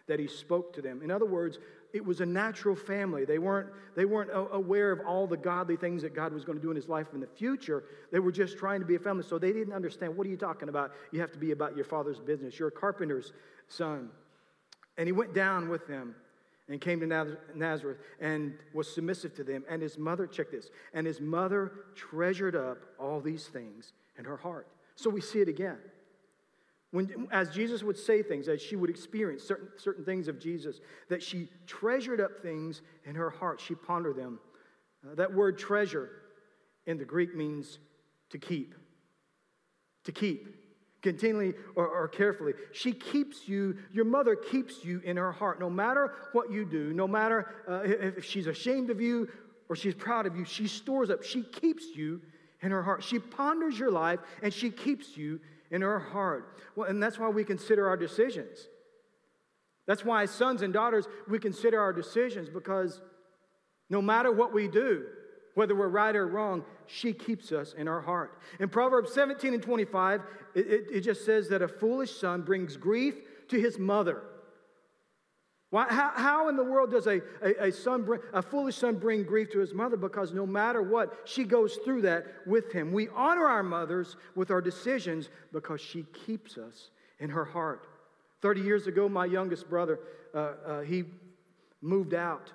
that 0.08 0.18
he 0.18 0.26
spoke 0.26 0.72
to 0.74 0.82
them. 0.82 1.00
In 1.02 1.10
other 1.10 1.26
words, 1.26 1.58
it 1.92 2.04
was 2.04 2.20
a 2.20 2.26
natural 2.26 2.76
family. 2.76 3.24
They 3.24 3.38
weren't, 3.38 3.68
they 3.96 4.04
weren't 4.04 4.30
aware 4.32 4.92
of 4.92 5.00
all 5.06 5.26
the 5.26 5.36
godly 5.36 5.76
things 5.76 6.02
that 6.02 6.14
God 6.14 6.32
was 6.32 6.44
going 6.44 6.58
to 6.58 6.62
do 6.62 6.70
in 6.70 6.76
his 6.76 6.88
life 6.88 7.06
in 7.14 7.20
the 7.20 7.26
future. 7.26 7.84
They 8.12 8.18
were 8.18 8.32
just 8.32 8.58
trying 8.58 8.80
to 8.80 8.86
be 8.86 8.94
a 8.94 8.98
family. 8.98 9.22
So 9.22 9.38
they 9.38 9.52
didn't 9.52 9.72
understand 9.72 10.16
what 10.16 10.26
are 10.26 10.30
you 10.30 10.36
talking 10.36 10.68
about? 10.68 10.92
You 11.12 11.20
have 11.20 11.32
to 11.32 11.38
be 11.38 11.52
about 11.52 11.76
your 11.76 11.86
father's 11.86 12.18
business. 12.18 12.58
You're 12.58 12.68
a 12.68 12.72
carpenter's 12.72 13.32
son. 13.68 14.10
And 14.98 15.06
he 15.06 15.12
went 15.12 15.32
down 15.32 15.68
with 15.68 15.86
them. 15.86 16.14
and 16.68 16.80
came 16.80 17.00
to 17.00 17.06
Nazareth 17.54 17.98
and 18.20 18.54
was 18.74 18.92
submissive 18.92 19.34
to 19.36 19.44
them. 19.44 19.64
And 19.68 19.80
his 19.80 19.98
mother, 19.98 20.26
check 20.26 20.50
this, 20.50 20.70
and 20.92 21.06
his 21.06 21.20
mother 21.20 21.72
treasured 21.94 22.54
up 22.54 22.78
all 22.98 23.20
these 23.20 23.46
things 23.46 23.92
in 24.18 24.24
her 24.24 24.36
heart. 24.36 24.66
So 24.94 25.08
we 25.08 25.20
see 25.20 25.40
it 25.40 25.48
again. 25.48 25.78
When, 26.90 27.28
as 27.30 27.50
Jesus 27.50 27.82
would 27.82 27.98
say 27.98 28.22
things, 28.22 28.48
as 28.48 28.62
she 28.62 28.76
would 28.76 28.88
experience 28.88 29.42
certain, 29.42 29.68
certain 29.76 30.04
things 30.04 30.26
of 30.26 30.40
Jesus, 30.40 30.80
that 31.08 31.22
she 31.22 31.48
treasured 31.66 32.20
up 32.20 32.40
things 32.40 32.80
in 33.04 33.14
her 33.14 33.28
heart, 33.28 33.60
she 33.60 33.74
pondered 33.74 34.16
them. 34.16 34.38
Uh, 35.04 35.14
that 35.14 35.32
word 35.32 35.58
treasure 35.58 36.10
in 36.86 36.96
the 36.96 37.04
Greek 37.04 37.36
means 37.36 37.78
to 38.30 38.38
keep. 38.38 38.74
To 40.04 40.12
keep 40.12 40.58
continually 41.02 41.54
or, 41.76 41.86
or, 41.86 42.08
carefully. 42.08 42.54
She 42.72 42.92
keeps 42.92 43.46
you, 43.46 43.76
your 43.92 44.04
mother 44.04 44.34
keeps 44.34 44.84
you 44.84 45.00
in 45.04 45.16
her 45.16 45.32
heart. 45.32 45.60
No 45.60 45.70
matter 45.70 46.14
what 46.32 46.50
you 46.50 46.64
do, 46.64 46.92
no 46.92 47.06
matter 47.06 47.54
uh, 47.68 47.82
if 47.84 48.24
she's 48.24 48.46
ashamed 48.46 48.90
of 48.90 49.00
you 49.00 49.28
or 49.68 49.76
she's 49.76 49.94
proud 49.94 50.26
of 50.26 50.36
you, 50.36 50.44
she 50.44 50.66
stores 50.66 51.10
up, 51.10 51.22
she 51.22 51.42
keeps 51.42 51.84
you 51.94 52.20
in 52.62 52.70
her 52.72 52.82
heart. 52.82 53.04
She 53.04 53.18
ponders 53.18 53.78
your 53.78 53.90
life 53.90 54.18
and 54.42 54.52
she 54.52 54.70
keeps 54.70 55.16
you 55.16 55.40
in 55.70 55.82
her 55.82 55.98
heart. 55.98 56.58
Well, 56.76 56.88
and 56.88 57.02
that's 57.02 57.18
why 57.18 57.28
we 57.28 57.44
consider 57.44 57.88
our 57.88 57.96
decisions. 57.96 58.68
That's 59.86 60.04
why, 60.04 60.24
as 60.24 60.30
sons 60.30 60.62
and 60.62 60.72
daughters, 60.72 61.06
we 61.28 61.38
consider 61.38 61.80
our 61.80 61.92
decisions 61.92 62.48
because 62.48 63.00
no 63.88 64.02
matter 64.02 64.30
what 64.30 64.52
we 64.52 64.68
do, 64.68 65.06
whether 65.54 65.74
we're 65.74 65.88
right 65.88 66.14
or 66.14 66.26
wrong, 66.26 66.62
she 66.86 67.12
keeps 67.12 67.52
us 67.52 67.74
in 67.76 67.88
our 67.88 68.00
heart. 68.00 68.38
In 68.60 68.68
Proverbs 68.68 69.12
17 69.12 69.54
and 69.54 69.62
25, 69.62 70.22
it, 70.54 70.66
it, 70.66 70.86
it 70.92 71.00
just 71.00 71.24
says 71.24 71.48
that 71.48 71.62
a 71.62 71.68
foolish 71.68 72.12
son 72.12 72.42
brings 72.42 72.76
grief 72.76 73.14
to 73.48 73.58
his 73.58 73.78
mother. 73.78 74.22
Why, 75.70 75.86
how, 75.88 76.12
how 76.14 76.48
in 76.48 76.56
the 76.56 76.64
world 76.64 76.90
does 76.90 77.06
a, 77.06 77.20
a, 77.42 77.66
a, 77.66 77.72
son 77.72 78.02
bring, 78.02 78.20
a 78.32 78.40
foolish 78.40 78.76
son 78.76 78.96
bring 78.96 79.22
grief 79.22 79.50
to 79.52 79.58
his 79.58 79.74
mother? 79.74 79.96
Because 79.96 80.32
no 80.32 80.46
matter 80.46 80.80
what, 80.82 81.12
she 81.24 81.44
goes 81.44 81.76
through 81.84 82.02
that 82.02 82.26
with 82.46 82.72
him. 82.72 82.92
We 82.92 83.08
honor 83.14 83.44
our 83.44 83.62
mothers 83.62 84.16
with 84.34 84.50
our 84.50 84.62
decisions 84.62 85.28
because 85.52 85.80
she 85.80 86.04
keeps 86.24 86.56
us 86.56 86.90
in 87.18 87.28
her 87.30 87.44
heart. 87.44 87.86
30 88.40 88.62
years 88.62 88.86
ago, 88.86 89.08
my 89.08 89.26
youngest 89.26 89.68
brother, 89.68 90.00
uh, 90.34 90.38
uh, 90.38 90.80
he 90.80 91.04
moved 91.82 92.14
out 92.14 92.52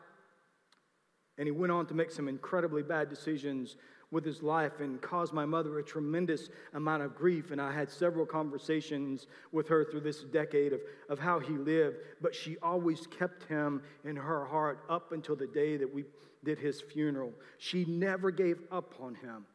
and 1.38 1.47
he 1.47 1.52
went 1.52 1.71
on 1.71 1.86
to 1.88 1.93
make 1.93 2.12
some 2.12 2.28
incredibly 2.28 2.82
bad 2.82 3.10
decisions 3.10 3.76
with 4.13 4.23
his 4.23 4.43
life 4.43 4.80
and 4.80 5.02
caused 5.02 5.34
my 5.34 5.45
mother 5.45 5.80
a 5.80 5.84
tremendous 5.84 6.49
amount 6.73 7.02
of 7.02 7.15
grief. 7.15 7.52
And 7.52 7.60
I 7.60 7.73
had 7.73 7.91
several 7.91 8.26
conversations 8.26 9.28
with 9.52 9.67
her 9.67 9.84
through 9.84 10.02
this 10.02 10.23
decade 10.23 10.71
of, 10.71 10.80
of 11.10 11.19
how 11.19 11.39
he 11.39 11.54
lived, 11.54 11.97
but 12.21 12.34
she 12.34 12.56
always 12.62 13.08
kept 13.08 13.43
him 13.45 13.82
in 14.06 14.15
her 14.15 14.45
heart 14.45 14.86
up 14.88 15.12
until 15.12 15.36
the 15.36 15.47
day 15.47 15.76
that 15.78 15.91
we 15.91 16.06
did 16.43 16.60
his 16.60 16.80
funeral. 16.80 17.34
She 17.58 17.86
never 17.86 18.30
gave 18.30 18.60
up 18.71 18.93
on 19.02 19.15
him. 19.15 19.45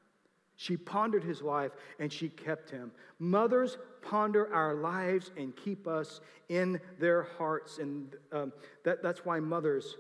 She 0.57 0.77
pondered 0.77 1.23
his 1.23 1.41
life 1.41 1.71
and 2.01 2.13
she 2.13 2.29
kept 2.29 2.69
him. 2.69 2.91
Mothers 3.21 3.79
ponder 4.03 4.53
our 4.53 4.75
lives 4.75 5.31
and 5.37 5.55
keep 5.55 5.87
us 5.87 6.21
in 6.49 6.81
their 6.99 7.23
hearts. 7.39 7.79
And 7.79 8.17
um, 8.33 8.53
that, 8.85 9.05
that's 9.05 9.25
why 9.25 9.39
mothers, 9.39 9.95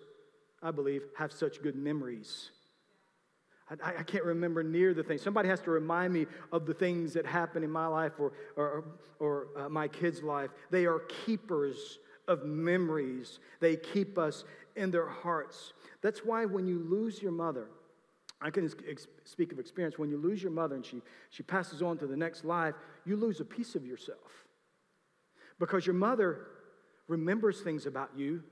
I 0.60 0.72
believe, 0.72 1.02
have 1.16 1.30
such 1.30 1.62
good 1.62 1.76
memories 1.76 2.50
I, 3.70 3.98
I, 3.98 4.02
can't 4.02 4.24
remember 4.24 4.62
near 4.62 4.94
the 4.94 5.02
things. 5.02 5.22
Somebody 5.22 5.48
has 5.48 5.60
to 5.60 5.70
remind 5.70 6.12
me 6.12 6.26
of 6.52 6.66
the 6.66 6.74
things 6.74 7.12
that 7.14 7.26
happen 7.26 7.62
in 7.62 7.70
my 7.70 7.86
life 7.86 8.12
or, 8.18 8.32
or, 8.56 8.84
or 9.18 9.48
uh, 9.56 9.68
my 9.68 9.88
kids' 9.88 10.22
life. 10.22 10.50
They 10.70 10.86
are 10.86 11.00
keepers 11.00 11.98
of 12.26 12.44
memories, 12.44 13.40
they 13.60 13.76
keep 13.76 14.18
us 14.18 14.44
in 14.76 14.90
their 14.90 15.08
hearts. 15.08 15.72
That's 16.02 16.20
why 16.20 16.44
when 16.44 16.66
you 16.66 16.78
lose 16.78 17.22
your 17.22 17.32
mother, 17.32 17.68
I 18.40 18.50
can 18.50 18.70
ex- 18.88 19.08
speak 19.24 19.50
of 19.50 19.58
experience. 19.58 19.98
When 19.98 20.10
you 20.10 20.18
lose 20.18 20.42
your 20.42 20.52
mother 20.52 20.76
and 20.76 20.84
she, 20.84 21.02
she 21.30 21.42
passes 21.42 21.82
on 21.82 21.98
to 21.98 22.06
the 22.06 22.16
next 22.16 22.44
life, 22.44 22.74
you 23.04 23.16
lose 23.16 23.40
a 23.40 23.44
piece 23.44 23.74
of 23.74 23.84
yourself. 23.84 24.46
Because 25.58 25.86
your 25.86 25.94
mother 25.94 26.46
remembers 27.08 27.62
things 27.62 27.86
about 27.86 28.10
you 28.16 28.42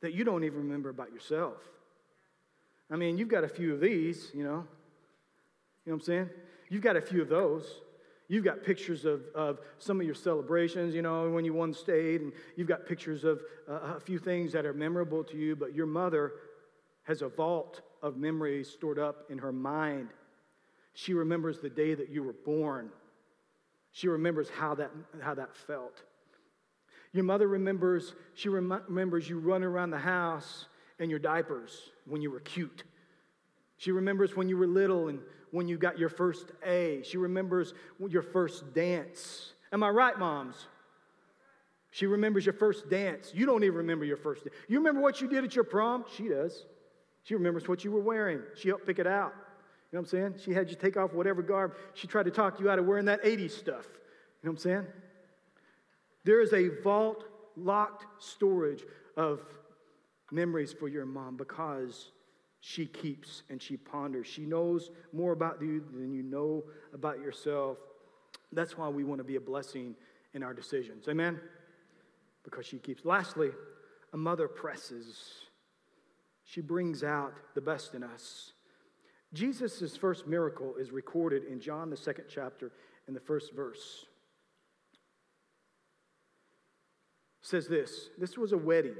that 0.00 0.14
you 0.14 0.24
don't 0.24 0.44
even 0.44 0.58
remember 0.58 0.88
about 0.88 1.12
yourself. 1.12 1.58
I 2.90 2.96
mean, 2.96 3.18
you've 3.18 3.28
got 3.28 3.44
a 3.44 3.48
few 3.48 3.74
of 3.74 3.80
these, 3.80 4.30
you 4.34 4.44
know. 4.44 4.66
You 5.84 5.92
know 5.92 5.92
what 5.92 5.94
I'm 5.94 6.00
saying? 6.00 6.30
You've 6.70 6.82
got 6.82 6.96
a 6.96 7.00
few 7.00 7.22
of 7.22 7.28
those. 7.28 7.80
You've 8.28 8.44
got 8.44 8.62
pictures 8.62 9.04
of, 9.04 9.22
of 9.34 9.60
some 9.78 10.00
of 10.00 10.06
your 10.06 10.14
celebrations, 10.14 10.94
you 10.94 11.02
know, 11.02 11.28
when 11.30 11.44
you 11.44 11.52
won 11.52 11.74
state, 11.74 12.22
and 12.22 12.32
you've 12.56 12.68
got 12.68 12.86
pictures 12.86 13.24
of 13.24 13.42
uh, 13.68 13.94
a 13.96 14.00
few 14.00 14.18
things 14.18 14.52
that 14.52 14.64
are 14.64 14.72
memorable 14.72 15.22
to 15.24 15.36
you, 15.36 15.54
but 15.56 15.74
your 15.74 15.86
mother 15.86 16.32
has 17.02 17.20
a 17.20 17.28
vault 17.28 17.82
of 18.02 18.16
memories 18.16 18.70
stored 18.70 18.98
up 18.98 19.24
in 19.28 19.38
her 19.38 19.52
mind. 19.52 20.08
She 20.94 21.12
remembers 21.12 21.58
the 21.58 21.68
day 21.68 21.94
that 21.94 22.08
you 22.08 22.22
were 22.22 22.32
born. 22.32 22.90
She 23.92 24.08
remembers 24.08 24.48
how 24.48 24.74
that, 24.76 24.90
how 25.20 25.34
that 25.34 25.54
felt. 25.54 26.02
Your 27.12 27.24
mother 27.24 27.46
remembers, 27.46 28.14
she 28.34 28.48
rem- 28.48 28.82
remembers 28.88 29.28
you 29.28 29.38
running 29.38 29.68
around 29.68 29.90
the 29.90 29.98
house 29.98 30.66
in 30.98 31.10
your 31.10 31.18
diapers 31.18 31.90
when 32.06 32.22
you 32.22 32.30
were 32.30 32.40
cute. 32.40 32.84
She 33.76 33.92
remembers 33.92 34.36
when 34.36 34.48
you 34.48 34.56
were 34.56 34.66
little 34.66 35.08
and 35.08 35.20
when 35.50 35.68
you 35.68 35.78
got 35.78 35.98
your 35.98 36.08
first 36.08 36.52
A. 36.66 37.02
She 37.04 37.16
remembers 37.16 37.74
your 38.08 38.22
first 38.22 38.74
dance. 38.74 39.52
Am 39.72 39.82
I 39.82 39.90
right, 39.90 40.18
moms? 40.18 40.66
She 41.90 42.06
remembers 42.06 42.44
your 42.44 42.54
first 42.54 42.90
dance. 42.90 43.30
You 43.32 43.46
don't 43.46 43.62
even 43.62 43.76
remember 43.76 44.04
your 44.04 44.16
first 44.16 44.44
dance. 44.44 44.56
You 44.68 44.78
remember 44.78 45.00
what 45.00 45.20
you 45.20 45.28
did 45.28 45.44
at 45.44 45.54
your 45.54 45.64
prom? 45.64 46.04
She 46.16 46.28
does. 46.28 46.66
She 47.22 47.34
remembers 47.34 47.68
what 47.68 47.84
you 47.84 47.92
were 47.92 48.00
wearing. 48.00 48.42
She 48.56 48.68
helped 48.68 48.86
pick 48.86 48.98
it 48.98 49.06
out. 49.06 49.32
You 49.92 49.98
know 49.98 50.00
what 50.00 50.00
I'm 50.00 50.06
saying? 50.06 50.34
She 50.44 50.52
had 50.52 50.70
you 50.70 50.76
take 50.76 50.96
off 50.96 51.12
whatever 51.12 51.40
garb. 51.40 51.76
She 51.94 52.08
tried 52.08 52.24
to 52.24 52.32
talk 52.32 52.58
you 52.58 52.68
out 52.68 52.80
of 52.80 52.84
wearing 52.84 53.04
that 53.04 53.22
80s 53.22 53.52
stuff. 53.52 53.86
You 54.42 54.48
know 54.48 54.50
what 54.50 54.50
I'm 54.50 54.56
saying? 54.58 54.86
There 56.24 56.40
is 56.40 56.52
a 56.52 56.80
vault 56.82 57.24
locked 57.56 58.06
storage 58.22 58.82
of 59.16 59.40
memories 60.30 60.72
for 60.72 60.88
your 60.88 61.06
mom 61.06 61.36
because 61.36 62.10
she 62.60 62.86
keeps 62.86 63.42
and 63.50 63.60
she 63.60 63.76
ponders. 63.76 64.26
She 64.26 64.46
knows 64.46 64.90
more 65.12 65.32
about 65.32 65.60
you 65.60 65.84
than 65.92 66.12
you 66.12 66.22
know 66.22 66.64
about 66.92 67.18
yourself. 67.20 67.78
That's 68.52 68.78
why 68.78 68.88
we 68.88 69.04
want 69.04 69.18
to 69.18 69.24
be 69.24 69.36
a 69.36 69.40
blessing 69.40 69.94
in 70.32 70.42
our 70.42 70.54
decisions. 70.54 71.06
Amen? 71.08 71.40
Because 72.42 72.66
she 72.66 72.78
keeps. 72.78 73.04
Lastly, 73.04 73.50
a 74.12 74.16
mother 74.16 74.48
presses. 74.48 75.32
She 76.44 76.60
brings 76.60 77.02
out 77.02 77.34
the 77.54 77.60
best 77.60 77.94
in 77.94 78.02
us. 78.02 78.52
Jesus' 79.34 79.96
first 79.96 80.26
miracle 80.26 80.74
is 80.78 80.90
recorded 80.90 81.44
in 81.44 81.60
John, 81.60 81.90
the 81.90 81.96
second 81.96 82.26
chapter, 82.32 82.72
in 83.08 83.14
the 83.14 83.20
first 83.20 83.52
verse. 83.52 84.06
It 87.42 87.46
says 87.46 87.68
this 87.68 88.08
this 88.18 88.38
was 88.38 88.52
a 88.52 88.58
wedding. 88.58 88.96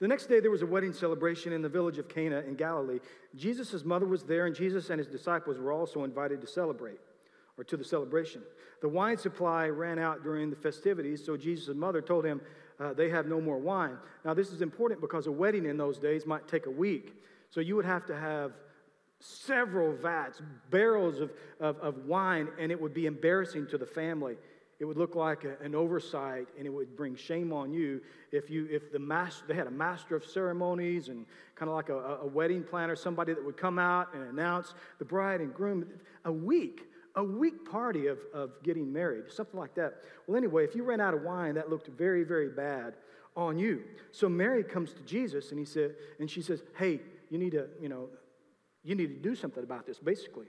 The 0.00 0.08
next 0.08 0.26
day, 0.26 0.40
there 0.40 0.50
was 0.50 0.62
a 0.62 0.66
wedding 0.66 0.92
celebration 0.92 1.52
in 1.52 1.62
the 1.62 1.68
village 1.68 1.98
of 1.98 2.08
Cana 2.08 2.40
in 2.40 2.54
Galilee. 2.54 2.98
Jesus' 3.36 3.84
mother 3.84 4.06
was 4.06 4.24
there, 4.24 4.46
and 4.46 4.54
Jesus 4.54 4.90
and 4.90 4.98
his 4.98 5.06
disciples 5.06 5.58
were 5.58 5.72
also 5.72 6.04
invited 6.04 6.40
to 6.40 6.46
celebrate 6.46 6.98
or 7.56 7.64
to 7.64 7.76
the 7.76 7.84
celebration. 7.84 8.42
The 8.82 8.88
wine 8.88 9.16
supply 9.16 9.68
ran 9.68 9.98
out 9.98 10.22
during 10.22 10.50
the 10.50 10.56
festivities, 10.56 11.24
so 11.24 11.36
Jesus' 11.36 11.74
mother 11.74 12.02
told 12.02 12.24
him 12.24 12.40
uh, 12.80 12.92
they 12.92 13.08
have 13.10 13.26
no 13.26 13.40
more 13.40 13.58
wine. 13.58 13.96
Now, 14.24 14.34
this 14.34 14.50
is 14.50 14.62
important 14.62 15.00
because 15.00 15.26
a 15.26 15.32
wedding 15.32 15.64
in 15.64 15.76
those 15.76 15.98
days 15.98 16.26
might 16.26 16.48
take 16.48 16.66
a 16.66 16.70
week. 16.70 17.14
So 17.50 17.60
you 17.60 17.76
would 17.76 17.84
have 17.84 18.04
to 18.06 18.16
have 18.16 18.52
several 19.20 19.94
vats, 19.94 20.42
barrels 20.70 21.20
of, 21.20 21.32
of, 21.60 21.78
of 21.78 22.04
wine, 22.04 22.48
and 22.58 22.72
it 22.72 22.80
would 22.80 22.92
be 22.92 23.06
embarrassing 23.06 23.68
to 23.68 23.78
the 23.78 23.86
family 23.86 24.36
it 24.84 24.86
would 24.86 24.98
look 24.98 25.16
like 25.16 25.44
a, 25.44 25.56
an 25.64 25.74
oversight 25.74 26.46
and 26.58 26.66
it 26.66 26.70
would 26.70 26.94
bring 26.94 27.16
shame 27.16 27.54
on 27.54 27.72
you 27.72 28.02
if 28.32 28.50
you 28.50 28.68
if 28.70 28.92
the 28.92 28.98
master 28.98 29.42
they 29.48 29.54
had 29.54 29.66
a 29.66 29.70
master 29.70 30.14
of 30.14 30.26
ceremonies 30.26 31.08
and 31.08 31.24
kind 31.54 31.70
of 31.70 31.74
like 31.74 31.88
a, 31.88 32.18
a 32.20 32.26
wedding 32.26 32.62
planner 32.62 32.94
somebody 32.94 33.32
that 33.32 33.42
would 33.42 33.56
come 33.56 33.78
out 33.78 34.12
and 34.12 34.22
announce 34.24 34.74
the 34.98 35.04
bride 35.06 35.40
and 35.40 35.54
groom. 35.54 35.86
A 36.26 36.32
week 36.32 36.82
a 37.16 37.24
week 37.24 37.64
party 37.64 38.08
of, 38.08 38.18
of 38.34 38.62
getting 38.62 38.92
married 38.92 39.32
something 39.32 39.58
like 39.58 39.74
that. 39.76 40.02
Well 40.26 40.36
anyway 40.36 40.64
if 40.64 40.74
you 40.74 40.84
ran 40.84 41.00
out 41.00 41.14
of 41.14 41.22
wine 41.22 41.54
that 41.54 41.70
looked 41.70 41.86
very 41.88 42.22
very 42.22 42.50
bad 42.50 42.92
on 43.34 43.58
you. 43.58 43.84
So 44.12 44.28
mary 44.28 44.62
comes 44.62 44.92
to 44.92 45.00
jesus 45.00 45.48
and 45.48 45.58
he 45.58 45.64
said 45.64 45.94
and 46.20 46.30
she 46.30 46.42
says 46.42 46.62
hey 46.76 47.00
you 47.30 47.38
need 47.38 47.52
to 47.52 47.68
you 47.80 47.88
know 47.88 48.10
you 48.82 48.94
need 48.94 49.06
to 49.06 49.30
do 49.30 49.34
something 49.34 49.64
about 49.64 49.86
this 49.86 49.98
basically. 49.98 50.48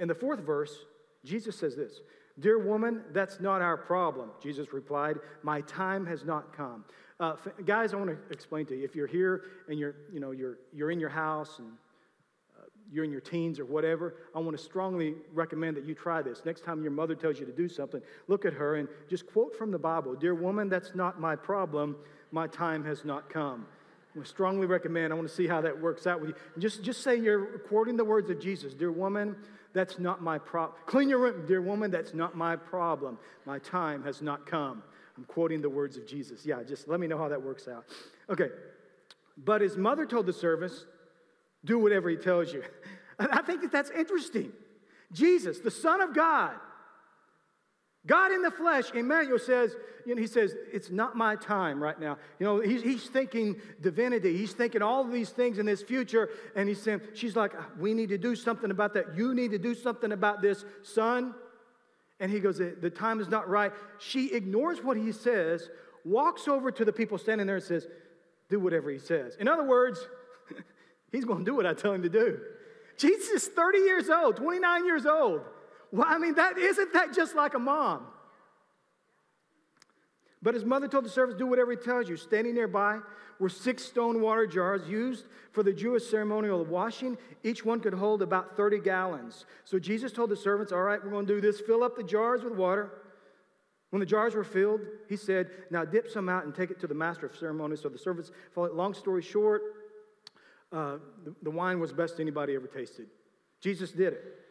In 0.00 0.08
the 0.08 0.14
fourth 0.16 0.40
verse 0.40 0.76
jesus 1.24 1.56
says 1.56 1.76
this 1.76 2.00
Dear 2.40 2.58
woman, 2.58 3.02
that's 3.12 3.38
not 3.40 3.62
our 3.62 3.76
problem. 3.76 4.30
Jesus 4.42 4.72
replied, 4.72 5.18
My 5.42 5.60
time 5.62 6.04
has 6.06 6.24
not 6.24 6.56
come. 6.56 6.84
Uh, 7.20 7.36
guys, 7.64 7.94
I 7.94 7.96
want 7.96 8.10
to 8.10 8.18
explain 8.32 8.66
to 8.66 8.76
you. 8.76 8.84
If 8.84 8.96
you're 8.96 9.06
here 9.06 9.42
and 9.68 9.78
you're, 9.78 9.94
you 10.12 10.18
know, 10.18 10.32
you're, 10.32 10.58
you're 10.72 10.90
in 10.90 10.98
your 10.98 11.10
house 11.10 11.60
and 11.60 11.68
uh, 12.58 12.64
you're 12.90 13.04
in 13.04 13.12
your 13.12 13.20
teens 13.20 13.60
or 13.60 13.64
whatever, 13.64 14.16
I 14.34 14.40
want 14.40 14.56
to 14.56 14.62
strongly 14.62 15.14
recommend 15.32 15.76
that 15.76 15.84
you 15.84 15.94
try 15.94 16.22
this. 16.22 16.42
Next 16.44 16.64
time 16.64 16.82
your 16.82 16.90
mother 16.90 17.14
tells 17.14 17.38
you 17.38 17.46
to 17.46 17.52
do 17.52 17.68
something, 17.68 18.02
look 18.26 18.44
at 18.44 18.52
her 18.52 18.76
and 18.76 18.88
just 19.08 19.28
quote 19.28 19.56
from 19.56 19.70
the 19.70 19.78
Bible 19.78 20.16
Dear 20.16 20.34
woman, 20.34 20.68
that's 20.68 20.94
not 20.96 21.20
my 21.20 21.36
problem. 21.36 21.94
my 22.32 22.48
time 22.48 22.84
has 22.84 23.04
not 23.04 23.30
come. 23.30 23.66
I 24.18 24.24
strongly 24.24 24.66
recommend, 24.66 25.12
I 25.12 25.16
want 25.16 25.28
to 25.28 25.34
see 25.34 25.46
how 25.46 25.60
that 25.62 25.80
works 25.80 26.06
out 26.06 26.20
with 26.20 26.30
you. 26.30 26.36
Just, 26.58 26.82
just 26.82 27.02
say 27.02 27.16
you're 27.16 27.58
quoting 27.58 27.96
the 27.96 28.04
words 28.04 28.30
of 28.30 28.40
Jesus 28.40 28.72
Dear 28.72 28.92
woman, 28.92 29.36
that's 29.72 29.98
not 29.98 30.22
my 30.22 30.38
problem. 30.38 30.78
Clean 30.86 31.08
your 31.08 31.18
room, 31.18 31.46
dear 31.46 31.60
woman, 31.60 31.90
that's 31.90 32.14
not 32.14 32.36
my 32.36 32.54
problem. 32.54 33.18
My 33.44 33.58
time 33.58 34.04
has 34.04 34.22
not 34.22 34.46
come. 34.46 34.82
I'm 35.16 35.24
quoting 35.24 35.60
the 35.60 35.68
words 35.68 35.96
of 35.96 36.06
Jesus. 36.06 36.46
Yeah, 36.46 36.62
just 36.62 36.88
let 36.88 37.00
me 37.00 37.06
know 37.06 37.18
how 37.18 37.28
that 37.28 37.42
works 37.42 37.68
out. 37.68 37.84
Okay. 38.30 38.48
But 39.36 39.60
his 39.60 39.76
mother 39.76 40.06
told 40.06 40.26
the 40.26 40.32
servants, 40.32 40.86
do 41.64 41.78
whatever 41.78 42.08
he 42.08 42.16
tells 42.16 42.52
you. 42.52 42.62
I 43.18 43.42
think 43.42 43.62
that 43.62 43.72
that's 43.72 43.90
interesting. 43.90 44.52
Jesus, 45.12 45.60
the 45.60 45.70
Son 45.70 46.00
of 46.00 46.14
God, 46.14 46.52
God 48.06 48.32
in 48.32 48.42
the 48.42 48.50
flesh, 48.50 48.90
Emmanuel 48.92 49.38
says, 49.38 49.74
you 50.04 50.14
know, 50.14 50.20
he 50.20 50.26
says, 50.26 50.54
it's 50.70 50.90
not 50.90 51.16
my 51.16 51.36
time 51.36 51.82
right 51.82 51.98
now. 51.98 52.18
You 52.38 52.44
know, 52.44 52.60
he's, 52.60 52.82
he's 52.82 53.04
thinking 53.04 53.56
divinity. 53.80 54.36
He's 54.36 54.52
thinking 54.52 54.82
all 54.82 55.04
these 55.04 55.30
things 55.30 55.58
in 55.58 55.64
this 55.64 55.82
future. 55.82 56.28
And 56.54 56.68
he's 56.68 56.82
saying, 56.82 57.00
she's 57.14 57.34
like, 57.34 57.52
we 57.78 57.94
need 57.94 58.10
to 58.10 58.18
do 58.18 58.36
something 58.36 58.70
about 58.70 58.92
that. 58.94 59.16
You 59.16 59.34
need 59.34 59.52
to 59.52 59.58
do 59.58 59.74
something 59.74 60.12
about 60.12 60.42
this, 60.42 60.64
son. 60.82 61.34
And 62.20 62.30
he 62.30 62.40
goes, 62.40 62.58
the 62.58 62.90
time 62.90 63.20
is 63.20 63.28
not 63.28 63.48
right. 63.48 63.72
She 63.98 64.32
ignores 64.34 64.82
what 64.82 64.98
he 64.98 65.10
says, 65.10 65.68
walks 66.04 66.46
over 66.46 66.70
to 66.70 66.84
the 66.84 66.92
people 66.92 67.16
standing 67.16 67.46
there 67.46 67.56
and 67.56 67.64
says, 67.64 67.86
do 68.50 68.60
whatever 68.60 68.90
he 68.90 68.98
says. 68.98 69.36
In 69.40 69.48
other 69.48 69.64
words, 69.64 70.06
he's 71.12 71.24
going 71.24 71.38
to 71.38 71.50
do 71.50 71.56
what 71.56 71.64
I 71.64 71.72
tell 71.72 71.92
him 71.92 72.02
to 72.02 72.10
do. 72.10 72.38
Jesus 72.98 73.28
is 73.30 73.48
30 73.48 73.78
years 73.78 74.10
old, 74.10 74.36
29 74.36 74.84
years 74.84 75.06
old. 75.06 75.40
Well, 75.92 76.06
I 76.08 76.18
mean, 76.18 76.34
that 76.34 76.58
isn't 76.58 76.92
that 76.92 77.14
just 77.14 77.34
like 77.34 77.54
a 77.54 77.58
mom? 77.58 78.06
But 80.44 80.52
his 80.52 80.64
mother 80.64 80.88
told 80.88 81.06
the 81.06 81.08
servants, 81.08 81.38
Do 81.38 81.46
whatever 81.46 81.70
he 81.70 81.76
tells 81.78 82.06
you. 82.06 82.18
Standing 82.18 82.54
nearby 82.54 83.00
were 83.40 83.48
six 83.48 83.82
stone 83.82 84.20
water 84.20 84.46
jars 84.46 84.86
used 84.86 85.24
for 85.52 85.62
the 85.62 85.72
Jewish 85.72 86.06
ceremonial 86.06 86.62
washing. 86.66 87.16
Each 87.42 87.64
one 87.64 87.80
could 87.80 87.94
hold 87.94 88.20
about 88.20 88.56
30 88.56 88.80
gallons. 88.80 89.46
So 89.64 89.78
Jesus 89.78 90.12
told 90.12 90.28
the 90.28 90.36
servants, 90.36 90.70
All 90.70 90.82
right, 90.82 91.02
we're 91.02 91.10
going 91.10 91.26
to 91.26 91.34
do 91.34 91.40
this. 91.40 91.60
Fill 91.60 91.82
up 91.82 91.96
the 91.96 92.02
jars 92.02 92.44
with 92.44 92.52
water. 92.52 92.90
When 93.88 94.00
the 94.00 94.06
jars 94.06 94.34
were 94.34 94.44
filled, 94.44 94.80
he 95.08 95.16
said, 95.16 95.50
Now 95.70 95.86
dip 95.86 96.10
some 96.10 96.28
out 96.28 96.44
and 96.44 96.54
take 96.54 96.70
it 96.70 96.78
to 96.80 96.86
the 96.86 96.94
master 96.94 97.24
of 97.24 97.34
ceremonies. 97.34 97.80
So 97.80 97.88
the 97.88 97.98
servants, 97.98 98.30
followed. 98.54 98.72
long 98.72 98.92
story 98.92 99.22
short, 99.22 99.62
uh, 100.70 100.98
the, 101.24 101.34
the 101.42 101.50
wine 101.50 101.80
was 101.80 101.92
best 101.92 102.20
anybody 102.20 102.54
ever 102.54 102.66
tasted. 102.66 103.06
Jesus 103.62 103.92
did 103.92 104.12
it. 104.12 104.43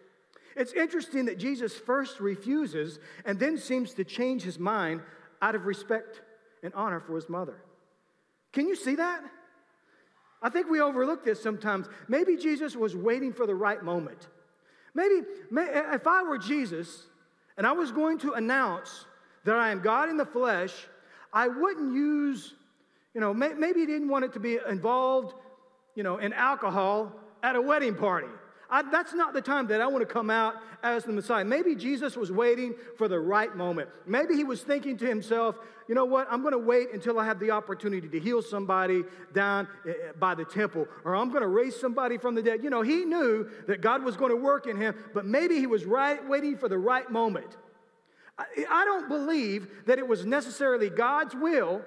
It's 0.56 0.74
interesting 0.74 1.26
that 1.26 1.38
Jesus 1.38 1.74
first 1.74 2.20
refuses 2.20 3.00
and 3.26 3.40
then 3.40 3.58
seems 3.58 3.94
to 3.96 4.04
change 4.04 4.44
his 4.44 4.60
mind 4.60 5.02
out 5.42 5.56
of 5.56 5.66
respect 5.66 6.22
and 6.62 6.74
honor 6.74 7.00
for 7.00 7.16
his 7.16 7.30
mother. 7.30 7.56
Can 8.52 8.68
you 8.68 8.76
see 8.76 8.96
that? 8.96 9.22
I 10.42 10.50
think 10.50 10.70
we 10.70 10.82
overlook 10.82 11.24
this 11.24 11.42
sometimes. 11.42 11.88
Maybe 12.08 12.38
Jesus 12.38 12.76
was 12.76 12.96
waiting 12.96 13.34
for 13.34 13.48
the 13.48 13.56
right 13.56 13.82
moment. 13.82 14.28
Maybe 14.94 15.26
if 15.52 16.06
I 16.06 16.24
were 16.24 16.38
Jesus 16.38 17.08
and 17.58 17.66
I 17.66 17.72
was 17.72 17.92
going 17.92 18.20
to 18.20 18.34
announce 18.34 19.06
that 19.46 19.56
I 19.56 19.72
am 19.72 19.82
God 19.82 20.10
in 20.10 20.18
the 20.18 20.26
flesh, 20.26 20.74
I 21.32 21.48
wouldn't 21.48 21.94
use, 21.94 22.54
you 23.14 23.22
know, 23.22 23.34
maybe 23.34 23.80
he 23.80 23.86
didn't 23.86 24.10
want 24.10 24.26
it 24.26 24.34
to 24.34 24.40
be 24.40 24.60
involved, 24.70 25.34
you 25.96 26.04
know, 26.04 26.18
in 26.18 26.32
alcohol 26.32 27.12
at 27.42 27.56
a 27.56 27.62
wedding 27.62 27.96
party. 27.96 28.28
I, 28.74 28.82
that's 28.82 29.14
not 29.14 29.34
the 29.34 29.42
time 29.42 29.68
that 29.68 29.82
I 29.82 29.88
want 29.88 30.02
to 30.02 30.12
come 30.12 30.32
out 30.32 30.56
as 30.82 31.04
the 31.04 31.14
Messiah. 31.14 31.46
Maybe 31.46 31.76
Jesus 31.76 32.18
was 32.18 32.32
waiting 32.32 32.74
for 32.98 33.08
the 33.08 33.20
right 33.20 33.56
moment. 33.56 33.88
Maybe 34.08 34.36
he 34.36 34.44
was 34.44 34.64
thinking 34.64 34.98
to 34.98 35.06
himself, 35.06 35.56
you 35.88 35.94
know 35.94 36.06
what, 36.06 36.28
I'm 36.32 36.42
going 36.42 36.54
to 36.54 36.58
wait 36.58 36.92
until 36.92 37.20
I 37.20 37.26
have 37.26 37.40
the 37.40 37.52
opportunity 37.52 38.08
to 38.08 38.20
heal 38.20 38.42
somebody 38.42 39.04
down 39.32 39.68
eh, 39.88 39.92
eh, 39.92 40.12
by 40.20 40.34
the 40.34 40.44
temple, 40.44 40.88
or 41.06 41.16
I'm 41.16 41.30
going 41.30 41.44
to 41.44 41.50
raise 41.50 41.80
somebody 41.80 42.18
from 42.18 42.34
the 42.34 42.42
dead. 42.42 42.64
You 42.64 42.72
know, 42.72 42.82
he 42.82 43.06
knew 43.06 43.48
that 43.68 43.82
God 43.82 44.04
was 44.04 44.18
going 44.18 44.32
to 44.32 44.38
work 44.38 44.66
in 44.66 44.76
him, 44.76 44.96
but 45.14 45.24
maybe 45.24 45.60
he 45.60 45.68
was 45.68 45.86
right, 45.86 46.28
waiting 46.28 46.58
for 46.58 46.68
the 46.68 46.80
right 46.80 47.08
moment. 47.12 47.56
I, 48.40 48.46
I 48.72 48.86
don't 48.86 49.08
believe 49.08 49.68
that 49.86 50.00
it 50.00 50.08
was 50.08 50.26
necessarily 50.26 50.90
God's 50.90 51.36
will 51.36 51.84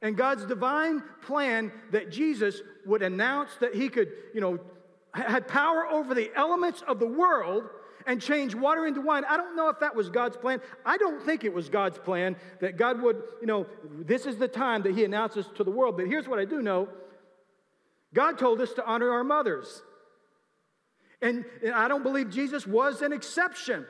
and 0.00 0.16
God's 0.16 0.46
divine 0.46 1.02
plan 1.20 1.70
that 1.92 2.10
Jesus 2.10 2.62
would 2.86 3.02
announce 3.02 3.50
that 3.60 3.74
he 3.74 3.90
could, 3.90 4.10
you 4.32 4.40
know, 4.40 4.58
had 5.22 5.48
power 5.48 5.86
over 5.86 6.14
the 6.14 6.30
elements 6.34 6.82
of 6.86 6.98
the 6.98 7.06
world 7.06 7.64
and 8.06 8.20
change 8.20 8.54
water 8.54 8.86
into 8.86 9.00
wine. 9.00 9.24
I 9.28 9.36
don't 9.36 9.56
know 9.56 9.68
if 9.68 9.80
that 9.80 9.94
was 9.94 10.10
God's 10.10 10.36
plan. 10.36 10.60
I 10.84 10.96
don't 10.96 11.22
think 11.22 11.44
it 11.44 11.52
was 11.52 11.68
God's 11.68 11.98
plan 11.98 12.36
that 12.60 12.76
God 12.76 13.00
would, 13.02 13.22
you 13.40 13.46
know, 13.46 13.66
this 13.84 14.26
is 14.26 14.36
the 14.36 14.48
time 14.48 14.82
that 14.82 14.94
He 14.94 15.04
announces 15.04 15.46
to 15.54 15.64
the 15.64 15.70
world. 15.70 15.96
But 15.96 16.06
here's 16.06 16.28
what 16.28 16.38
I 16.38 16.44
do 16.44 16.62
know 16.62 16.88
God 18.12 18.38
told 18.38 18.60
us 18.60 18.72
to 18.74 18.84
honor 18.84 19.10
our 19.10 19.24
mothers. 19.24 19.82
And, 21.22 21.44
and 21.64 21.72
I 21.72 21.88
don't 21.88 22.02
believe 22.02 22.30
Jesus 22.30 22.66
was 22.66 23.00
an 23.00 23.12
exception. 23.12 23.86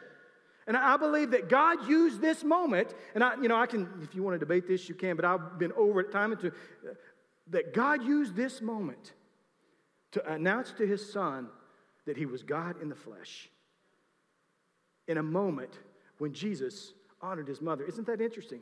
And 0.67 0.77
I 0.77 0.97
believe 0.97 1.33
that 1.33 1.49
God 1.49 1.89
used 1.89 2.23
this 2.23 2.43
moment, 2.43 2.95
and 3.15 3.23
I, 3.23 3.35
you 3.35 3.49
know, 3.49 3.57
I 3.57 3.67
can, 3.67 3.89
if 4.03 4.15
you 4.15 4.23
want 4.23 4.35
to 4.35 4.39
debate 4.39 4.67
this, 4.67 4.89
you 4.89 4.95
can, 4.95 5.15
but 5.17 5.25
I've 5.25 5.59
been 5.59 5.73
over 5.73 6.01
it 6.01 6.11
time 6.11 6.33
and 6.33 6.41
to, 6.41 6.49
uh, 6.49 6.95
that 7.51 7.75
God 7.75 8.03
used 8.03 8.35
this 8.35 8.63
moment 8.63 9.13
to 10.15 10.33
announce 10.33 10.73
to 10.73 10.87
his 10.87 11.13
son 11.13 11.49
that 12.07 12.17
he 12.17 12.25
was 12.25 12.45
God 12.45 12.81
in 12.81 12.89
the 12.89 12.95
flesh 12.95 13.51
in 15.09 15.19
a 15.19 15.23
moment 15.23 15.79
when 16.19 16.33
Jesus 16.33 16.93
honored 17.21 17.49
his 17.49 17.61
mother. 17.61 17.85
Isn't 17.85 18.07
that 18.07 18.21
interesting? 18.21 18.61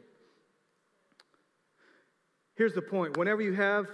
Here's 2.55 2.73
the 2.73 2.83
point 2.83 3.19
whenever 3.19 3.43
you 3.43 3.53
have 3.53 3.87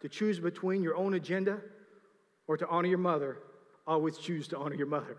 to 0.00 0.08
choose 0.08 0.40
between 0.40 0.82
your 0.82 0.96
own 0.96 1.12
agenda 1.12 1.60
or 2.46 2.56
to 2.56 2.66
honor 2.66 2.88
your 2.88 2.98
mother, 2.98 3.38
always 3.86 4.16
choose 4.16 4.48
to 4.48 4.56
honor 4.56 4.74
your 4.74 4.86
mother. 4.86 5.18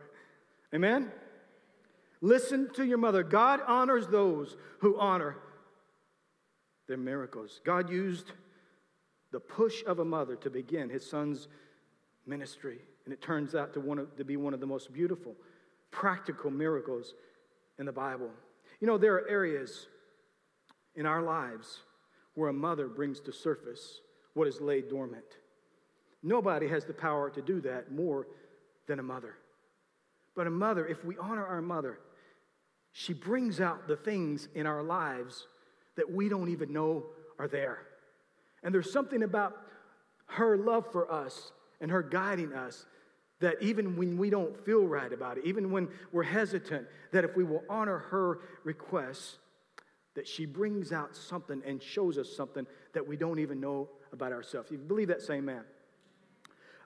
Amen? 0.73 1.11
Listen 2.21 2.71
to 2.73 2.85
your 2.85 2.97
mother. 2.97 3.21
God 3.21 3.59
honors 3.67 4.07
those 4.07 4.57
who 4.79 4.99
honor 4.99 5.37
their 6.87 6.97
miracles. 6.97 7.61
God 7.63 7.91
used 7.91 8.31
the 9.31 9.39
push 9.39 9.83
of 9.85 9.99
a 9.99 10.05
mother 10.05 10.35
to 10.37 10.49
begin 10.49 10.89
his 10.89 11.07
son's 11.07 11.47
ministry. 12.25 12.79
And 13.05 13.13
it 13.13 13.21
turns 13.21 13.55
out 13.55 13.73
to, 13.73 13.79
one 13.79 13.99
of, 13.99 14.15
to 14.17 14.23
be 14.23 14.37
one 14.37 14.53
of 14.53 14.59
the 14.59 14.65
most 14.65 14.93
beautiful, 14.93 15.35
practical 15.91 16.51
miracles 16.51 17.13
in 17.79 17.85
the 17.85 17.91
Bible. 17.91 18.29
You 18.79 18.87
know, 18.87 18.97
there 18.97 19.15
are 19.15 19.27
areas 19.27 19.87
in 20.95 21.05
our 21.05 21.21
lives 21.21 21.79
where 22.35 22.49
a 22.49 22.53
mother 22.53 22.87
brings 22.87 23.19
to 23.21 23.31
surface 23.33 23.99
what 24.33 24.47
is 24.47 24.61
laid 24.61 24.89
dormant. 24.89 25.25
Nobody 26.21 26.67
has 26.69 26.85
the 26.85 26.93
power 26.93 27.29
to 27.29 27.41
do 27.41 27.61
that 27.61 27.91
more 27.91 28.27
than 28.87 28.99
a 28.99 29.03
mother. 29.03 29.35
But 30.35 30.47
a 30.47 30.51
mother, 30.51 30.87
if 30.87 31.03
we 31.03 31.17
honor 31.17 31.45
our 31.45 31.61
mother, 31.61 31.99
she 32.91 33.13
brings 33.13 33.59
out 33.59 33.87
the 33.87 33.95
things 33.95 34.47
in 34.55 34.65
our 34.65 34.83
lives 34.83 35.47
that 35.95 36.11
we 36.11 36.29
don't 36.29 36.49
even 36.49 36.71
know 36.71 37.05
are 37.37 37.47
there. 37.47 37.79
And 38.63 38.73
there's 38.73 38.91
something 38.91 39.23
about 39.23 39.57
her 40.27 40.57
love 40.57 40.91
for 40.91 41.11
us 41.11 41.51
and 41.83 41.91
her 41.91 42.01
guiding 42.01 42.53
us 42.53 42.87
that 43.41 43.61
even 43.61 43.97
when 43.97 44.17
we 44.17 44.29
don't 44.29 44.57
feel 44.65 44.87
right 44.87 45.11
about 45.11 45.37
it, 45.37 45.45
even 45.45 45.69
when 45.69 45.89
we're 46.13 46.23
hesitant, 46.23 46.87
that 47.11 47.25
if 47.25 47.35
we 47.35 47.43
will 47.43 47.61
honor 47.69 47.97
her 47.97 48.39
requests, 48.63 49.37
that 50.15 50.25
she 50.25 50.45
brings 50.45 50.93
out 50.93 51.13
something 51.13 51.61
and 51.67 51.83
shows 51.83 52.17
us 52.17 52.33
something 52.35 52.65
that 52.93 53.05
we 53.05 53.17
don't 53.17 53.39
even 53.39 53.59
know 53.59 53.89
about 54.13 54.31
ourselves. 54.31 54.71
You 54.71 54.77
believe 54.77 55.09
that 55.09 55.21
same 55.21 55.43
man? 55.43 55.63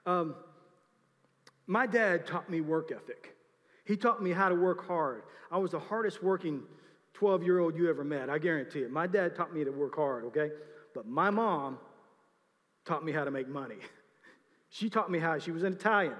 Um, 0.04 0.34
my 1.68 1.86
dad 1.86 2.26
taught 2.26 2.50
me 2.50 2.60
work 2.60 2.90
ethic. 2.90 3.36
He 3.84 3.96
taught 3.96 4.20
me 4.20 4.32
how 4.32 4.48
to 4.48 4.54
work 4.56 4.84
hard. 4.84 5.22
I 5.52 5.58
was 5.58 5.70
the 5.70 5.78
hardest 5.78 6.24
working 6.24 6.62
12 7.14 7.44
year 7.44 7.60
old 7.60 7.76
you 7.76 7.88
ever 7.88 8.02
met, 8.02 8.28
I 8.28 8.38
guarantee 8.38 8.80
it. 8.80 8.90
My 8.90 9.06
dad 9.06 9.36
taught 9.36 9.54
me 9.54 9.64
to 9.64 9.70
work 9.70 9.94
hard, 9.94 10.24
okay? 10.24 10.50
But 10.92 11.06
my 11.06 11.30
mom 11.30 11.78
taught 12.84 13.04
me 13.04 13.12
how 13.12 13.22
to 13.22 13.30
make 13.30 13.48
money. 13.48 13.76
She 14.70 14.90
taught 14.90 15.10
me 15.10 15.18
how, 15.18 15.38
she 15.38 15.50
was 15.50 15.62
an 15.62 15.72
Italian. 15.72 16.14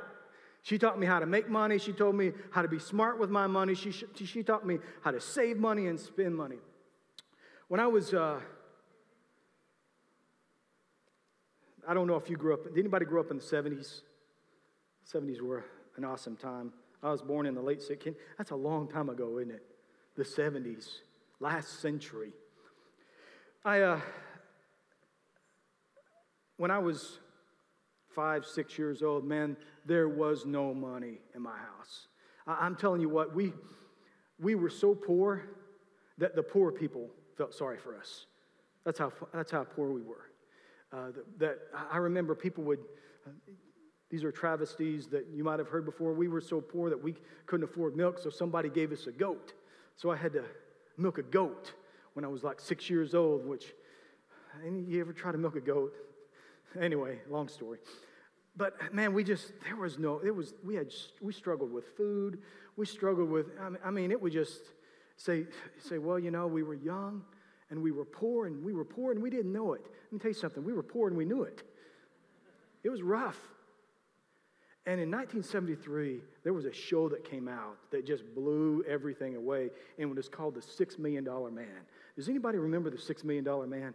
She 0.62 0.78
taught 0.78 0.98
me 0.98 1.06
how 1.06 1.20
to 1.20 1.26
make 1.26 1.48
money. 1.48 1.78
She 1.78 1.92
told 1.92 2.14
me 2.14 2.32
how 2.50 2.62
to 2.62 2.68
be 2.68 2.78
smart 2.78 3.18
with 3.18 3.30
my 3.30 3.46
money. 3.46 3.74
She, 3.74 3.92
she 3.92 4.42
taught 4.42 4.66
me 4.66 4.78
how 5.02 5.10
to 5.10 5.20
save 5.20 5.56
money 5.58 5.86
and 5.86 5.98
spend 5.98 6.36
money. 6.36 6.58
When 7.68 7.80
I 7.80 7.86
was, 7.86 8.14
uh, 8.14 8.40
I 11.86 11.94
don't 11.94 12.06
know 12.06 12.16
if 12.16 12.28
you 12.28 12.36
grew 12.36 12.54
up, 12.54 12.64
did 12.64 12.78
anybody 12.78 13.04
grow 13.04 13.20
up 13.20 13.30
in 13.30 13.38
the 13.38 13.42
70s? 13.42 14.00
70s 15.12 15.40
were 15.40 15.64
an 15.96 16.04
awesome 16.04 16.36
time. 16.36 16.72
I 17.02 17.10
was 17.10 17.22
born 17.22 17.46
in 17.46 17.54
the 17.54 17.62
late 17.62 17.80
60s. 17.80 18.14
That's 18.36 18.50
a 18.50 18.56
long 18.56 18.88
time 18.88 19.08
ago, 19.08 19.38
isn't 19.38 19.52
it? 19.52 19.62
The 20.16 20.24
70s, 20.24 20.98
last 21.40 21.80
century. 21.80 22.32
I, 23.64 23.80
uh, 23.82 24.00
when 26.56 26.70
I 26.70 26.78
was 26.78 27.18
five, 28.18 28.44
six 28.44 28.76
years 28.76 29.00
old, 29.00 29.24
man, 29.24 29.56
there 29.86 30.08
was 30.08 30.44
no 30.44 30.74
money 30.74 31.20
in 31.36 31.40
my 31.40 31.56
house. 31.56 32.08
I, 32.48 32.66
am 32.66 32.74
telling 32.74 33.00
you 33.00 33.08
what, 33.08 33.32
we, 33.32 33.52
we 34.40 34.56
were 34.56 34.70
so 34.70 34.92
poor 34.92 35.44
that 36.18 36.34
the 36.34 36.42
poor 36.42 36.72
people 36.72 37.10
felt 37.36 37.54
sorry 37.54 37.78
for 37.78 37.96
us. 37.96 38.26
That's 38.84 38.98
how, 38.98 39.12
that's 39.32 39.52
how 39.52 39.62
poor 39.62 39.92
we 39.92 40.02
were. 40.02 40.32
Uh, 40.92 41.12
that, 41.12 41.38
that, 41.38 41.58
I 41.92 41.98
remember 41.98 42.34
people 42.34 42.64
would, 42.64 42.80
uh, 43.24 43.30
these 44.10 44.24
are 44.24 44.32
travesties 44.32 45.06
that 45.10 45.28
you 45.32 45.44
might 45.44 45.60
have 45.60 45.68
heard 45.68 45.84
before. 45.84 46.12
We 46.12 46.26
were 46.26 46.40
so 46.40 46.60
poor 46.60 46.90
that 46.90 47.00
we 47.00 47.14
couldn't 47.46 47.70
afford 47.70 47.96
milk, 47.96 48.18
so 48.18 48.30
somebody 48.30 48.68
gave 48.68 48.90
us 48.90 49.06
a 49.06 49.12
goat. 49.12 49.52
So 49.94 50.10
I 50.10 50.16
had 50.16 50.32
to 50.32 50.44
milk 50.96 51.18
a 51.18 51.22
goat 51.22 51.72
when 52.14 52.24
I 52.24 52.28
was 52.28 52.42
like 52.42 52.58
six 52.58 52.90
years 52.90 53.14
old, 53.14 53.46
which, 53.46 53.74
any, 54.66 54.80
you 54.80 55.00
ever 55.00 55.12
try 55.12 55.30
to 55.30 55.38
milk 55.38 55.54
a 55.54 55.60
goat? 55.60 55.92
Anyway, 56.80 57.20
long 57.30 57.46
story. 57.46 57.78
But 58.56 58.92
man, 58.92 59.12
we 59.14 59.22
just, 59.24 59.52
there 59.64 59.76
was 59.76 59.98
no, 59.98 60.20
it 60.24 60.34
was, 60.34 60.54
we 60.64 60.74
had, 60.74 60.92
we 61.20 61.32
struggled 61.32 61.72
with 61.72 61.96
food. 61.96 62.40
We 62.76 62.86
struggled 62.86 63.30
with, 63.30 63.46
I 63.84 63.90
mean, 63.90 64.10
it 64.10 64.20
would 64.20 64.32
just 64.32 64.60
say, 65.16 65.46
say, 65.78 65.98
well, 65.98 66.18
you 66.18 66.30
know, 66.30 66.46
we 66.46 66.62
were 66.62 66.74
young 66.74 67.22
and 67.70 67.82
we 67.82 67.90
were 67.90 68.04
poor 68.04 68.46
and 68.46 68.64
we 68.64 68.72
were 68.72 68.84
poor 68.84 69.12
and 69.12 69.22
we 69.22 69.30
didn't 69.30 69.52
know 69.52 69.74
it. 69.74 69.82
Let 69.82 70.12
me 70.12 70.18
tell 70.18 70.30
you 70.30 70.34
something, 70.34 70.64
we 70.64 70.72
were 70.72 70.82
poor 70.82 71.08
and 71.08 71.16
we 71.16 71.24
knew 71.24 71.42
it. 71.42 71.62
It 72.82 72.90
was 72.90 73.02
rough. 73.02 73.38
And 74.86 75.00
in 75.00 75.10
1973, 75.10 76.20
there 76.44 76.54
was 76.54 76.64
a 76.64 76.72
show 76.72 77.10
that 77.10 77.28
came 77.28 77.46
out 77.46 77.76
that 77.90 78.06
just 78.06 78.22
blew 78.34 78.82
everything 78.88 79.36
away, 79.36 79.68
and 79.98 80.10
it 80.10 80.16
was 80.16 80.30
called 80.30 80.54
The 80.54 80.62
Six 80.62 80.98
Million 80.98 81.24
Dollar 81.24 81.50
Man. 81.50 81.66
Does 82.16 82.28
anybody 82.30 82.56
remember 82.56 82.88
The 82.88 82.96
Six 82.96 83.22
Million 83.22 83.44
Dollar 83.44 83.66
Man? 83.66 83.92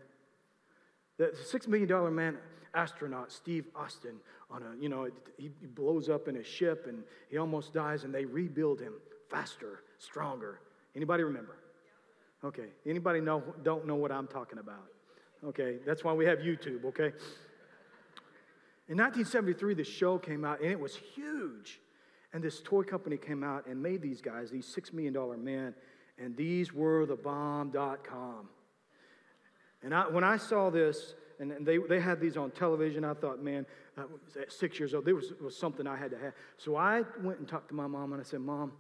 The 1.18 1.32
Six 1.50 1.68
Million 1.68 1.90
Dollar 1.90 2.12
Man 2.12 2.38
astronaut, 2.74 3.32
Steve 3.32 3.66
Austin, 3.76 4.16
on 4.50 4.62
a, 4.64 4.82
you 4.82 4.90
know, 4.90 5.08
he 5.38 5.50
blows 5.76 6.10
up 6.10 6.28
in 6.28 6.38
a 6.38 6.44
ship 6.44 6.86
and 6.88 7.04
he 7.30 7.38
almost 7.38 7.74
dies, 7.74 8.04
and 8.04 8.14
they 8.14 8.26
rebuild 8.26 8.80
him 8.80 8.94
faster, 9.30 9.84
stronger. 9.98 10.60
Anybody 10.96 11.24
remember? 11.24 11.58
Okay. 12.44 12.68
Anybody 12.86 13.22
know, 13.22 13.42
don't 13.64 13.88
know 13.88 13.96
what 13.96 14.12
I'm 14.12 14.28
talking 14.28 14.60
about? 14.60 14.86
Okay. 15.44 15.78
That's 15.86 16.04
why 16.04 16.14
we 16.14 16.26
have 16.26 16.40
YouTube, 16.40 16.86
okay? 16.86 17.14
In 18.90 18.98
1973, 18.98 19.76
the 19.76 19.84
show 19.84 20.18
came 20.18 20.44
out 20.44 20.62
and 20.62 20.70
it 20.70 20.80
was 20.80 20.96
huge. 20.96 21.80
And 22.34 22.44
this 22.44 22.62
toy 22.62 22.84
company 22.84 23.18
came 23.18 23.44
out 23.44 23.68
and 23.68 23.82
made 23.82 24.02
these 24.02 24.20
guys, 24.20 24.50
these 24.50 24.66
$6 24.66 24.92
million 24.92 25.44
men, 25.44 25.74
and 26.18 26.36
these 26.36 26.74
were 26.74 27.06
the 27.06 27.16
bomb.com. 27.16 28.50
And 29.84 29.94
I, 29.94 30.08
when 30.08 30.24
I 30.24 30.38
saw 30.38 30.70
this, 30.70 31.16
and, 31.44 31.52
and 31.52 31.66
they, 31.66 31.78
they 31.78 32.00
had 32.00 32.22
these 32.22 32.38
on 32.38 32.52
television, 32.52 33.04
I 33.04 33.14
thought, 33.14 33.44
man, 33.44 33.66
at 33.98 34.52
six 34.52 34.80
years 34.80 34.94
old, 34.94 35.04
there 35.04 35.14
was, 35.14 35.34
was 35.42 35.58
something 35.58 35.86
I 35.86 35.98
had 35.98 36.10
to 36.12 36.18
have. 36.18 36.34
So 36.58 36.78
I 36.78 37.04
went 37.22 37.40
and 37.40 37.48
talked 37.48 37.68
to 37.68 37.76
my 37.76 37.86
mom 37.86 38.14
and 38.14 38.22
I 38.22 38.24
said, 38.24 38.40
Mom, 38.40 38.72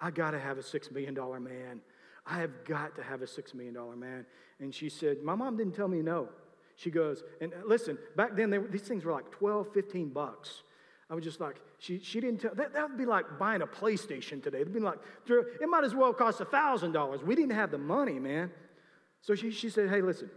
I 0.00 0.10
got 0.10 0.32
to 0.32 0.40
have 0.40 0.58
a 0.58 0.62
$6 0.62 0.92
million 0.92 1.14
man. 1.14 1.80
I 2.26 2.40
have 2.40 2.64
got 2.64 2.96
to 2.96 3.02
have 3.04 3.22
a 3.22 3.26
$6 3.26 3.54
million 3.54 3.76
man. 3.98 4.26
And 4.58 4.74
she 4.74 4.88
said, 4.88 5.18
My 5.22 5.36
mom 5.36 5.56
didn't 5.56 5.76
tell 5.76 5.86
me 5.86 6.02
no. 6.02 6.28
She 6.74 6.90
goes, 6.90 7.22
and 7.40 7.54
uh, 7.54 7.58
listen, 7.64 7.96
back 8.16 8.36
then, 8.36 8.50
they, 8.50 8.58
these 8.58 8.82
things 8.82 9.04
were 9.04 9.12
like 9.12 9.30
12, 9.30 9.72
15 9.72 10.08
bucks. 10.08 10.64
I 11.08 11.14
was 11.14 11.22
just 11.22 11.40
like, 11.40 11.60
she, 11.78 12.00
she 12.00 12.20
didn't 12.20 12.40
tell, 12.40 12.54
that, 12.56 12.74
that 12.74 12.88
would 12.88 12.98
be 12.98 13.06
like 13.06 13.38
buying 13.38 13.62
a 13.62 13.66
PlayStation 13.66 14.42
today. 14.42 14.60
It'd 14.60 14.74
be 14.74 14.80
like, 14.80 14.98
it 15.28 15.68
might 15.68 15.84
as 15.84 15.94
well 15.94 16.12
cost 16.12 16.40
$1,000. 16.40 17.22
We 17.24 17.36
didn't 17.36 17.52
have 17.52 17.70
the 17.70 17.78
money, 17.78 18.18
man. 18.18 18.50
So 19.20 19.36
she, 19.36 19.52
she 19.52 19.70
said, 19.70 19.88
hey, 19.88 20.02
listen, 20.02 20.28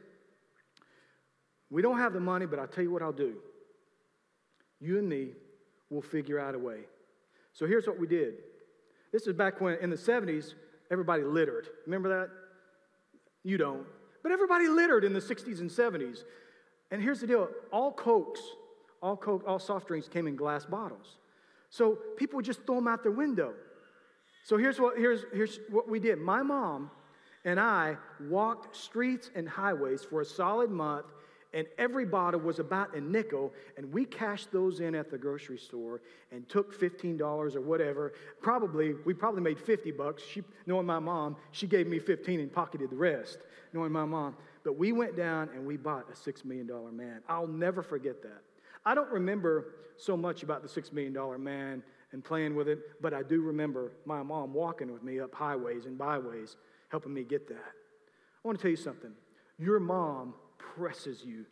we 1.69 1.81
don't 1.81 1.97
have 1.97 2.13
the 2.13 2.19
money, 2.19 2.45
but 2.45 2.59
I'll 2.59 2.67
tell 2.67 2.83
you 2.83 2.91
what 2.91 3.01
I'll 3.01 3.11
do. 3.11 3.35
You 4.79 4.97
and 4.97 5.07
me 5.07 5.29
will 5.89 6.01
figure 6.01 6.39
out 6.39 6.55
a 6.55 6.59
way. 6.59 6.79
So 7.53 7.65
here's 7.65 7.87
what 7.87 7.99
we 7.99 8.07
did. 8.07 8.35
This 9.11 9.27
is 9.27 9.33
back 9.33 9.59
when, 9.59 9.77
in 9.79 9.89
the 9.89 9.95
70s, 9.95 10.53
everybody 10.91 11.23
littered. 11.23 11.67
Remember 11.85 12.09
that? 12.09 12.29
You 13.43 13.57
don't. 13.57 13.85
But 14.23 14.31
everybody 14.31 14.67
littered 14.67 15.03
in 15.03 15.13
the 15.13 15.19
60s 15.19 15.59
and 15.59 15.69
70s. 15.69 16.19
And 16.91 17.01
here's 17.01 17.21
the 17.21 17.27
deal 17.27 17.49
all 17.71 17.91
Cokes, 17.91 18.41
all 19.01 19.17
Coke, 19.17 19.43
all 19.47 19.59
soft 19.59 19.87
drinks 19.87 20.07
came 20.07 20.27
in 20.27 20.35
glass 20.35 20.65
bottles. 20.65 21.17
So 21.69 21.97
people 22.17 22.37
would 22.37 22.45
just 22.45 22.65
throw 22.65 22.75
them 22.75 22.87
out 22.87 23.03
their 23.03 23.11
window. 23.11 23.53
So 24.43 24.57
here's 24.57 24.79
what, 24.79 24.97
here's, 24.97 25.25
here's 25.33 25.59
what 25.69 25.87
we 25.87 25.99
did. 25.99 26.17
My 26.17 26.41
mom 26.41 26.89
and 27.45 27.59
I 27.59 27.97
walked 28.21 28.75
streets 28.75 29.29
and 29.35 29.47
highways 29.47 30.03
for 30.03 30.21
a 30.21 30.25
solid 30.25 30.71
month 30.71 31.05
and 31.53 31.65
every 31.77 32.05
bottle 32.05 32.39
was 32.39 32.59
about 32.59 32.95
a 32.95 33.01
nickel, 33.01 33.51
and 33.77 33.91
we 33.91 34.05
cashed 34.05 34.51
those 34.51 34.81
in 34.81 34.93
at 34.93 35.09
the 35.09 35.17
grocery 35.17 35.57
store 35.57 36.01
and 36.31 36.47
took 36.47 36.79
$15 36.79 37.55
or 37.55 37.61
whatever. 37.61 38.13
Probably, 38.41 38.93
we 39.05 39.13
probably 39.13 39.41
made 39.41 39.59
50 39.59 39.91
bucks. 39.91 40.21
She, 40.23 40.43
knowing 40.67 40.85
my 40.85 40.99
mom, 40.99 41.37
she 41.51 41.65
gave 41.65 41.87
me 41.87 41.97
15 41.97 42.39
and 42.39 42.53
pocketed 42.53 42.91
the 42.91 42.95
rest, 42.95 43.39
knowing 43.73 43.91
my 43.91 44.05
mom. 44.05 44.35
But 44.63 44.77
we 44.77 44.91
went 44.91 45.17
down 45.17 45.49
and 45.55 45.65
we 45.65 45.75
bought 45.75 46.05
a 46.11 46.13
$6 46.13 46.45
million 46.45 46.67
man. 46.95 47.21
I'll 47.27 47.47
never 47.47 47.81
forget 47.81 48.21
that. 48.21 48.41
I 48.85 48.93
don't 48.93 49.09
remember 49.09 49.73
so 49.97 50.15
much 50.15 50.43
about 50.43 50.61
the 50.61 50.81
$6 50.81 50.93
million 50.93 51.43
man 51.43 51.81
and 52.11 52.23
playing 52.23 52.55
with 52.55 52.67
it, 52.67 52.79
but 53.01 53.13
I 53.13 53.23
do 53.23 53.41
remember 53.41 53.91
my 54.05 54.21
mom 54.23 54.53
walking 54.53 54.91
with 54.91 55.03
me 55.03 55.19
up 55.19 55.33
highways 55.33 55.85
and 55.85 55.97
byways, 55.97 56.57
helping 56.89 57.13
me 57.13 57.23
get 57.23 57.47
that. 57.49 57.55
I 57.55 58.47
want 58.47 58.57
to 58.57 58.61
tell 58.61 58.71
you 58.71 58.77
something. 58.77 59.11
Your 59.57 59.79
mom 59.79 60.33
presses 60.75 61.23
you 61.23 61.45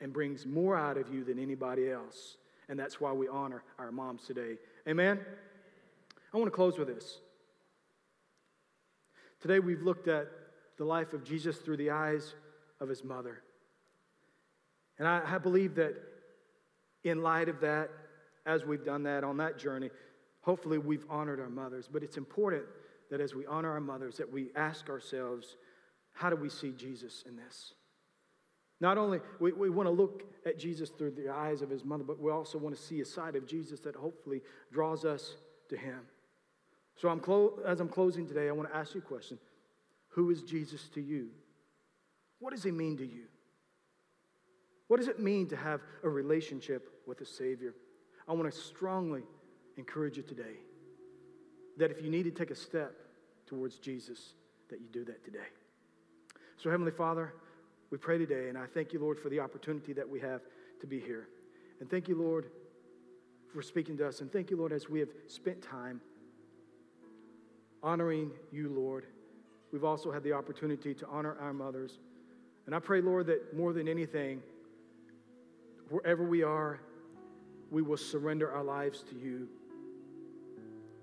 and 0.00 0.12
brings 0.12 0.46
more 0.46 0.76
out 0.76 0.96
of 0.96 1.12
you 1.12 1.24
than 1.24 1.38
anybody 1.38 1.90
else. 1.90 2.36
And 2.68 2.78
that's 2.78 3.00
why 3.00 3.12
we 3.12 3.28
honor 3.28 3.62
our 3.78 3.92
moms 3.92 4.24
today. 4.24 4.56
Amen? 4.88 5.20
I 6.32 6.36
want 6.36 6.46
to 6.46 6.54
close 6.54 6.78
with 6.78 6.88
this. 6.88 7.18
Today 9.40 9.60
we've 9.60 9.82
looked 9.82 10.08
at 10.08 10.28
the 10.78 10.84
life 10.84 11.12
of 11.12 11.24
Jesus 11.24 11.58
through 11.58 11.76
the 11.76 11.90
eyes 11.90 12.34
of 12.80 12.88
his 12.88 13.04
mother. 13.04 13.42
And 14.98 15.06
I, 15.06 15.22
I 15.26 15.38
believe 15.38 15.74
that 15.76 15.94
in 17.02 17.22
light 17.22 17.48
of 17.48 17.60
that, 17.60 17.90
as 18.46 18.64
we've 18.64 18.84
done 18.84 19.04
that 19.04 19.24
on 19.24 19.36
that 19.38 19.58
journey, 19.58 19.90
hopefully 20.40 20.78
we've 20.78 21.04
honored 21.08 21.40
our 21.40 21.50
mothers. 21.50 21.88
But 21.90 22.02
it's 22.02 22.16
important 22.16 22.64
that 23.10 23.20
as 23.20 23.34
we 23.34 23.46
honor 23.46 23.72
our 23.72 23.80
mothers, 23.80 24.16
that 24.16 24.32
we 24.32 24.48
ask 24.56 24.88
ourselves, 24.88 25.56
how 26.12 26.30
do 26.30 26.36
we 26.36 26.48
see 26.48 26.72
Jesus 26.72 27.24
in 27.26 27.36
this? 27.36 27.74
Not 28.84 28.98
only 28.98 29.20
we, 29.40 29.50
we 29.52 29.70
want 29.70 29.86
to 29.86 29.90
look 29.90 30.24
at 30.44 30.58
Jesus 30.58 30.90
through 30.90 31.12
the 31.12 31.30
eyes 31.30 31.62
of 31.62 31.70
his 31.70 31.86
mother, 31.86 32.04
but 32.04 32.20
we 32.20 32.30
also 32.30 32.58
want 32.58 32.76
to 32.76 32.82
see 32.82 33.00
a 33.00 33.04
side 33.06 33.34
of 33.34 33.46
Jesus 33.46 33.80
that 33.80 33.96
hopefully 33.96 34.42
draws 34.70 35.06
us 35.06 35.36
to 35.70 35.76
him. 35.78 36.00
So 36.94 37.08
I'm 37.08 37.18
clo- 37.18 37.60
as 37.66 37.80
I'm 37.80 37.88
closing 37.88 38.26
today, 38.26 38.46
I 38.46 38.52
want 38.52 38.68
to 38.68 38.76
ask 38.76 38.92
you 38.94 39.00
a 39.00 39.02
question. 39.02 39.38
Who 40.08 40.30
is 40.30 40.42
Jesus 40.42 40.90
to 40.90 41.00
you? 41.00 41.30
What 42.40 42.52
does 42.52 42.62
he 42.62 42.72
mean 42.72 42.98
to 42.98 43.06
you? 43.06 43.24
What 44.88 44.98
does 44.98 45.08
it 45.08 45.18
mean 45.18 45.48
to 45.48 45.56
have 45.56 45.80
a 46.02 46.08
relationship 46.10 46.86
with 47.06 47.22
a 47.22 47.26
Savior? 47.26 47.72
I 48.28 48.34
want 48.34 48.52
to 48.52 48.60
strongly 48.60 49.22
encourage 49.78 50.18
you 50.18 50.24
today 50.24 50.58
that 51.78 51.90
if 51.90 52.02
you 52.02 52.10
need 52.10 52.24
to 52.24 52.30
take 52.30 52.50
a 52.50 52.54
step 52.54 52.92
towards 53.46 53.78
Jesus, 53.78 54.34
that 54.68 54.78
you 54.78 54.88
do 54.92 55.06
that 55.06 55.24
today. 55.24 55.48
So, 56.58 56.70
Heavenly 56.70 56.92
Father, 56.92 57.32
we 57.94 57.98
pray 57.98 58.18
today, 58.18 58.48
and 58.48 58.58
I 58.58 58.66
thank 58.66 58.92
you, 58.92 58.98
Lord, 58.98 59.20
for 59.20 59.28
the 59.28 59.38
opportunity 59.38 59.92
that 59.92 60.08
we 60.08 60.18
have 60.18 60.40
to 60.80 60.86
be 60.88 60.98
here. 60.98 61.28
And 61.78 61.88
thank 61.88 62.08
you, 62.08 62.20
Lord, 62.20 62.50
for 63.52 63.62
speaking 63.62 63.96
to 63.98 64.08
us. 64.08 64.20
And 64.20 64.32
thank 64.32 64.50
you, 64.50 64.56
Lord, 64.56 64.72
as 64.72 64.88
we 64.90 64.98
have 64.98 65.10
spent 65.28 65.62
time 65.62 66.00
honoring 67.84 68.32
you, 68.50 68.68
Lord. 68.68 69.06
We've 69.70 69.84
also 69.84 70.10
had 70.10 70.24
the 70.24 70.32
opportunity 70.32 70.92
to 70.92 71.06
honor 71.06 71.36
our 71.38 71.52
mothers. 71.52 72.00
And 72.66 72.74
I 72.74 72.80
pray, 72.80 73.00
Lord, 73.00 73.28
that 73.28 73.56
more 73.56 73.72
than 73.72 73.86
anything, 73.86 74.42
wherever 75.88 76.24
we 76.24 76.42
are, 76.42 76.80
we 77.70 77.80
will 77.80 77.96
surrender 77.96 78.50
our 78.50 78.64
lives 78.64 79.04
to 79.10 79.14
you 79.14 79.46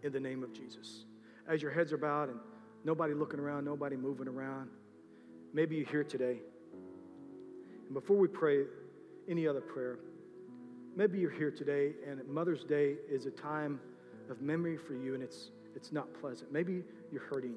in 0.04 0.12
the 0.12 0.20
name 0.20 0.44
of 0.44 0.52
Jesus. 0.52 1.06
As 1.48 1.62
your 1.62 1.72
heads 1.72 1.94
are 1.94 1.98
bowed 1.98 2.32
and 2.32 2.40
nobody 2.84 3.14
looking 3.14 3.40
around, 3.40 3.64
nobody 3.64 3.96
moving 3.96 4.28
around, 4.28 4.70
maybe 5.54 5.78
you're 5.78 5.88
here 5.88 6.04
today 6.04 6.42
before 7.94 8.18
we 8.18 8.28
pray 8.28 8.64
any 9.30 9.48
other 9.48 9.62
prayer, 9.62 10.00
maybe 10.96 11.20
you're 11.20 11.32
here 11.32 11.52
today 11.52 11.94
and 12.08 12.26
Mother's 12.28 12.64
Day 12.64 12.96
is 13.10 13.26
a 13.26 13.32
time 13.32 13.80
of 14.30 14.42
memory 14.42 14.78
for 14.78 14.94
you 14.94 15.14
and 15.14 15.24
it's, 15.24 15.52
it's 15.76 15.92
not 15.92 16.08
pleasant. 16.20 16.52
Maybe 16.52 16.84
you're 17.12 17.24
hurting. 17.24 17.56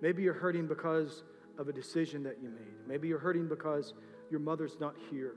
Maybe 0.00 0.22
you're 0.22 0.34
hurting 0.34 0.66
because 0.66 1.22
of 1.58 1.68
a 1.68 1.72
decision 1.72 2.22
that 2.24 2.36
you 2.42 2.50
made. 2.50 2.74
Maybe 2.86 3.08
you're 3.08 3.18
hurting 3.18 3.48
because 3.48 3.94
your 4.30 4.40
mother's 4.40 4.76
not 4.80 4.94
here. 5.10 5.36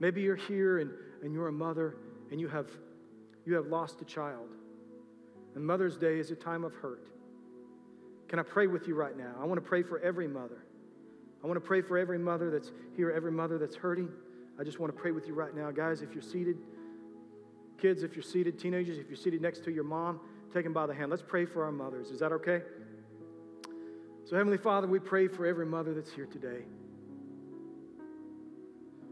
Maybe 0.00 0.22
you're 0.22 0.36
here 0.36 0.78
and, 0.78 0.90
and 1.22 1.32
you're 1.32 1.48
a 1.48 1.52
mother 1.52 1.96
and 2.30 2.40
you 2.40 2.48
have, 2.48 2.70
you 3.44 3.54
have 3.54 3.66
lost 3.66 4.00
a 4.00 4.04
child. 4.04 4.48
And 5.54 5.64
Mother's 5.64 5.96
Day 5.96 6.18
is 6.18 6.30
a 6.30 6.36
time 6.36 6.62
of 6.62 6.74
hurt. 6.74 7.08
Can 8.28 8.38
I 8.38 8.42
pray 8.42 8.66
with 8.66 8.86
you 8.86 8.94
right 8.94 9.16
now? 9.16 9.32
I 9.40 9.44
want 9.44 9.62
to 9.62 9.66
pray 9.66 9.82
for 9.82 9.98
every 10.00 10.28
mother. 10.28 10.62
I 11.42 11.46
want 11.46 11.56
to 11.56 11.66
pray 11.66 11.80
for 11.82 11.96
every 11.96 12.18
mother 12.18 12.50
that's 12.50 12.72
here, 12.96 13.10
every 13.10 13.32
mother 13.32 13.58
that's 13.58 13.76
hurting. 13.76 14.08
I 14.60 14.64
just 14.64 14.80
want 14.80 14.94
to 14.94 15.00
pray 15.00 15.12
with 15.12 15.26
you 15.26 15.34
right 15.34 15.54
now. 15.54 15.70
Guys, 15.70 16.02
if 16.02 16.12
you're 16.12 16.22
seated, 16.22 16.58
kids, 17.80 18.02
if 18.02 18.14
you're 18.14 18.22
seated, 18.22 18.58
teenagers, 18.58 18.98
if 18.98 19.08
you're 19.08 19.16
seated 19.16 19.40
next 19.40 19.64
to 19.64 19.70
your 19.72 19.84
mom, 19.84 20.20
take 20.52 20.64
them 20.64 20.72
by 20.72 20.86
the 20.86 20.94
hand. 20.94 21.10
Let's 21.10 21.22
pray 21.22 21.46
for 21.46 21.64
our 21.64 21.72
mothers. 21.72 22.10
Is 22.10 22.20
that 22.20 22.32
okay? 22.32 22.62
So, 24.28 24.36
Heavenly 24.36 24.58
Father, 24.58 24.86
we 24.86 24.98
pray 24.98 25.28
for 25.28 25.46
every 25.46 25.64
mother 25.64 25.94
that's 25.94 26.12
here 26.12 26.26
today. 26.26 26.64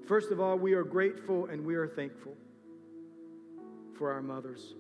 First 0.07 0.31
of 0.31 0.41
all, 0.41 0.59
we 0.59 0.75
are 0.75 0.85
grateful 0.85 1.47
and 1.47 1.65
we 1.65 1.75
are 1.75 1.89
thankful 1.89 2.35
for 3.97 4.13
our 4.13 4.23
mothers. 4.23 4.75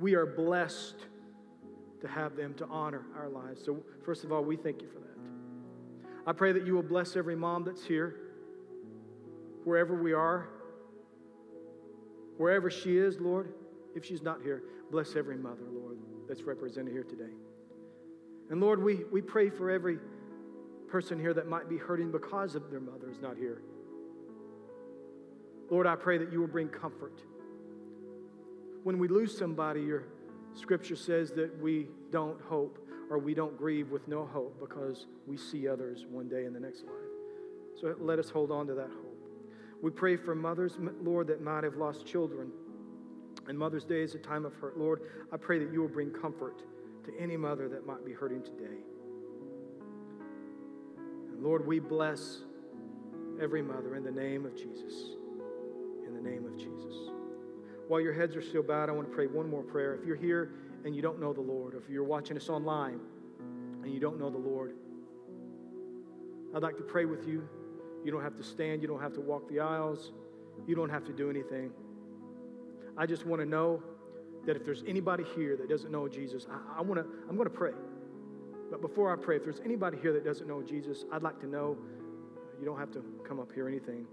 We 0.00 0.14
are 0.14 0.26
blessed 0.26 0.96
to 2.00 2.08
have 2.08 2.36
them 2.36 2.54
to 2.54 2.66
honor 2.66 3.04
our 3.16 3.28
lives. 3.28 3.64
So, 3.64 3.82
first 4.04 4.24
of 4.24 4.32
all, 4.32 4.42
we 4.44 4.56
thank 4.56 4.82
you 4.82 4.88
for 4.88 5.00
that. 5.00 5.08
I 6.26 6.32
pray 6.32 6.52
that 6.52 6.66
you 6.66 6.74
will 6.74 6.82
bless 6.82 7.16
every 7.16 7.36
mom 7.36 7.64
that's 7.64 7.84
here, 7.84 8.16
wherever 9.64 9.94
we 9.94 10.12
are, 10.12 10.48
wherever 12.36 12.70
she 12.70 12.96
is, 12.96 13.18
Lord. 13.18 13.52
If 13.94 14.04
she's 14.04 14.22
not 14.22 14.42
here, 14.42 14.62
bless 14.90 15.16
every 15.16 15.36
mother, 15.36 15.64
Lord, 15.72 15.98
that's 16.28 16.42
represented 16.42 16.92
here 16.92 17.02
today. 17.02 17.32
And 18.50 18.60
Lord, 18.60 18.82
we, 18.82 19.04
we 19.10 19.20
pray 19.20 19.50
for 19.50 19.70
every 19.70 19.98
person 20.88 21.18
here 21.18 21.34
that 21.34 21.48
might 21.48 21.68
be 21.68 21.76
hurting 21.76 22.10
because 22.10 22.54
of 22.54 22.70
their 22.70 22.80
mother 22.80 23.10
is 23.10 23.20
not 23.20 23.36
here. 23.36 23.62
Lord, 25.70 25.86
I 25.86 25.96
pray 25.96 26.18
that 26.18 26.32
you 26.32 26.40
will 26.40 26.46
bring 26.46 26.68
comfort. 26.68 27.20
When 28.84 28.98
we 28.98 29.08
lose 29.08 29.36
somebody, 29.36 29.82
your 29.82 30.04
scripture 30.58 30.96
says 30.96 31.30
that 31.32 31.56
we 31.60 31.86
don't 32.10 32.40
hope 32.42 32.78
or 33.10 33.18
we 33.18 33.32
don't 33.34 33.56
grieve 33.56 33.90
with 33.90 34.06
no 34.08 34.26
hope 34.26 34.58
because 34.60 35.06
we 35.26 35.36
see 35.36 35.68
others 35.68 36.04
one 36.10 36.28
day 36.28 36.44
in 36.44 36.52
the 36.52 36.60
next 36.60 36.84
life. 36.84 36.94
So 37.80 37.94
let 37.98 38.18
us 38.18 38.28
hold 38.28 38.50
on 38.50 38.66
to 38.66 38.74
that 38.74 38.88
hope. 38.88 39.18
We 39.80 39.90
pray 39.90 40.16
for 40.16 40.34
mothers, 40.34 40.76
Lord, 41.02 41.28
that 41.28 41.40
might 41.40 41.64
have 41.64 41.76
lost 41.76 42.04
children. 42.04 42.50
And 43.46 43.56
Mother's 43.56 43.84
Day 43.84 44.02
is 44.02 44.14
a 44.14 44.18
time 44.18 44.44
of 44.44 44.52
hurt. 44.54 44.76
Lord, 44.76 45.02
I 45.32 45.36
pray 45.36 45.58
that 45.60 45.72
you 45.72 45.80
will 45.80 45.88
bring 45.88 46.10
comfort 46.10 46.62
to 47.04 47.12
any 47.18 47.36
mother 47.36 47.68
that 47.68 47.86
might 47.86 48.04
be 48.04 48.12
hurting 48.12 48.42
today. 48.42 48.82
And 51.32 51.42
Lord, 51.42 51.66
we 51.66 51.78
bless 51.78 52.40
every 53.40 53.62
mother 53.62 53.94
in 53.94 54.02
the 54.02 54.10
name 54.10 54.44
of 54.44 54.56
Jesus. 54.56 55.12
In 56.06 56.14
the 56.14 56.20
name 56.20 56.44
of 56.44 56.56
Jesus. 56.56 57.17
While 57.88 58.00
your 58.02 58.12
heads 58.12 58.36
are 58.36 58.42
still 58.42 58.62
bowed, 58.62 58.90
I 58.90 58.92
want 58.92 59.08
to 59.08 59.14
pray 59.14 59.26
one 59.26 59.48
more 59.48 59.62
prayer. 59.62 59.94
If 59.94 60.04
you're 60.04 60.16
here 60.16 60.52
and 60.84 60.94
you 60.94 61.00
don't 61.00 61.18
know 61.18 61.32
the 61.32 61.40
Lord, 61.40 61.74
if 61.74 61.88
you're 61.88 62.04
watching 62.04 62.36
us 62.36 62.50
online 62.50 63.00
and 63.82 63.92
you 63.92 63.98
don't 63.98 64.20
know 64.20 64.28
the 64.28 64.38
Lord, 64.38 64.74
I'd 66.54 66.62
like 66.62 66.76
to 66.76 66.82
pray 66.82 67.06
with 67.06 67.26
you. 67.26 67.48
You 68.04 68.12
don't 68.12 68.22
have 68.22 68.36
to 68.36 68.42
stand, 68.42 68.82
you 68.82 68.88
don't 68.88 69.00
have 69.00 69.14
to 69.14 69.20
walk 69.20 69.48
the 69.48 69.60
aisles, 69.60 70.12
you 70.66 70.74
don't 70.74 70.90
have 70.90 71.04
to 71.04 71.12
do 71.12 71.30
anything. 71.30 71.72
I 72.96 73.06
just 73.06 73.26
want 73.26 73.40
to 73.40 73.46
know 73.46 73.82
that 74.46 74.54
if 74.54 74.64
there's 74.64 74.84
anybody 74.86 75.24
here 75.34 75.56
that 75.56 75.68
doesn't 75.68 75.90
know 75.90 76.08
Jesus, 76.08 76.46
I, 76.50 76.78
I 76.78 76.82
want 76.82 77.00
to, 77.00 77.06
I'm 77.28 77.36
going 77.36 77.48
to 77.48 77.54
pray. 77.54 77.72
But 78.70 78.82
before 78.82 79.12
I 79.12 79.16
pray, 79.16 79.36
if 79.36 79.44
there's 79.44 79.60
anybody 79.64 79.96
here 80.00 80.12
that 80.12 80.24
doesn't 80.24 80.46
know 80.46 80.62
Jesus, 80.62 81.04
I'd 81.10 81.22
like 81.22 81.40
to 81.40 81.46
know. 81.46 81.76
You 82.60 82.66
don't 82.66 82.78
have 82.78 82.90
to 82.92 83.04
come 83.26 83.40
up 83.40 83.52
here 83.54 83.64
or 83.66 83.68
anything. 83.68 84.06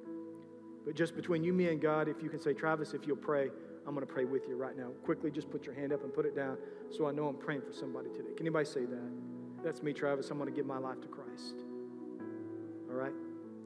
But 0.85 0.95
just 0.95 1.15
between 1.15 1.43
you, 1.43 1.51
me, 1.51 1.67
and 1.69 1.81
God, 1.81 2.07
if 2.07 2.21
you 2.21 2.29
can 2.29 2.39
say, 2.39 2.53
Travis, 2.53 2.93
if 2.93 3.07
you'll 3.07 3.17
pray, 3.17 3.49
I'm 3.87 3.93
going 3.95 4.05
to 4.05 4.11
pray 4.11 4.25
with 4.25 4.47
you 4.47 4.55
right 4.55 4.77
now. 4.77 4.89
Quickly, 5.03 5.31
just 5.31 5.49
put 5.49 5.65
your 5.65 5.75
hand 5.75 5.91
up 5.91 6.03
and 6.03 6.13
put 6.13 6.25
it 6.25 6.35
down 6.35 6.57
so 6.91 7.07
I 7.07 7.11
know 7.11 7.27
I'm 7.27 7.37
praying 7.37 7.61
for 7.61 7.73
somebody 7.73 8.09
today. 8.09 8.33
Can 8.35 8.45
anybody 8.45 8.65
say 8.65 8.85
that? 8.85 9.63
That's 9.63 9.81
me, 9.81 9.93
Travis. 9.93 10.29
I'm 10.29 10.37
going 10.37 10.49
to 10.49 10.55
give 10.55 10.65
my 10.65 10.77
life 10.77 11.01
to 11.01 11.07
Christ. 11.07 11.63
All 12.89 12.95
right? 12.95 13.13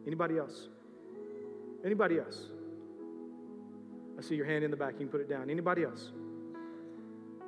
Anybody 0.07 0.37
else? 0.37 0.69
Anybody 1.83 2.19
else? 2.19 2.47
I 4.17 4.21
see 4.21 4.35
your 4.35 4.45
hand 4.45 4.63
in 4.63 4.71
the 4.71 4.77
back. 4.77 4.93
You 4.93 4.99
can 4.99 5.09
put 5.09 5.21
it 5.21 5.29
down. 5.29 5.49
Anybody 5.49 5.83
else? 5.83 6.11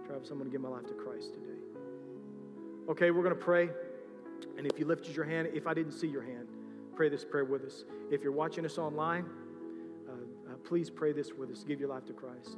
Travis, 0.05 0.29
I'm 0.29 0.37
going 0.37 0.49
to 0.49 0.51
give 0.51 0.61
my 0.61 0.69
life 0.69 0.87
to 0.87 0.93
Christ 0.93 1.33
today. 1.33 1.59
Okay, 2.89 3.11
we're 3.11 3.23
going 3.23 3.35
to 3.35 3.41
pray. 3.41 3.69
And 4.57 4.65
if 4.65 4.77
you 4.79 4.85
lifted 4.85 5.15
your 5.15 5.25
hand, 5.25 5.49
if 5.53 5.67
I 5.67 5.73
didn't 5.73 5.93
see 5.93 6.07
your 6.07 6.23
hand, 6.23 6.47
pray 6.95 7.09
this 7.09 7.23
prayer 7.23 7.45
with 7.45 7.63
us. 7.63 7.85
If 8.09 8.21
you're 8.21 8.31
watching 8.31 8.65
us 8.65 8.77
online, 8.77 9.25
please 10.63 10.89
pray 10.89 11.11
this 11.11 11.33
with 11.33 11.51
us. 11.51 11.63
Give 11.63 11.79
your 11.79 11.89
life 11.89 12.05
to 12.05 12.13
Christ. 12.13 12.57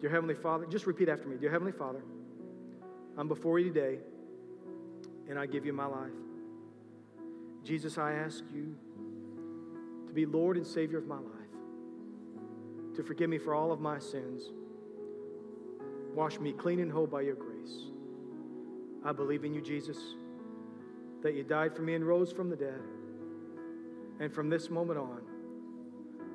Dear 0.00 0.10
Heavenly 0.10 0.34
Father, 0.34 0.66
just 0.66 0.86
repeat 0.86 1.08
after 1.08 1.28
me. 1.28 1.36
Dear 1.36 1.50
Heavenly 1.50 1.72
Father, 1.72 2.02
I'm 3.16 3.28
before 3.28 3.58
you 3.58 3.72
today, 3.72 3.98
and 5.28 5.38
I 5.38 5.46
give 5.46 5.64
you 5.64 5.72
my 5.72 5.86
life. 5.86 6.10
Jesus, 7.64 7.98
I 7.98 8.12
ask 8.12 8.44
you 8.54 8.76
to 10.06 10.12
be 10.12 10.26
Lord 10.26 10.56
and 10.56 10.66
Savior 10.66 10.98
of 10.98 11.06
my 11.06 11.16
life, 11.16 11.24
to 12.94 13.02
forgive 13.02 13.30
me 13.30 13.38
for 13.38 13.54
all 13.54 13.72
of 13.72 13.80
my 13.80 13.98
sins. 13.98 14.50
Wash 16.14 16.38
me 16.38 16.52
clean 16.52 16.80
and 16.80 16.90
whole 16.92 17.06
by 17.06 17.22
your 17.22 17.34
grace. 17.34 17.90
I 19.04 19.12
believe 19.12 19.44
in 19.44 19.54
you, 19.54 19.60
Jesus, 19.60 19.98
that 21.22 21.34
you 21.34 21.42
died 21.42 21.74
for 21.74 21.82
me 21.82 21.94
and 21.94 22.06
rose 22.06 22.32
from 22.32 22.50
the 22.50 22.56
dead. 22.56 22.80
And 24.20 24.32
from 24.32 24.48
this 24.48 24.70
moment 24.70 24.98
on, 24.98 25.20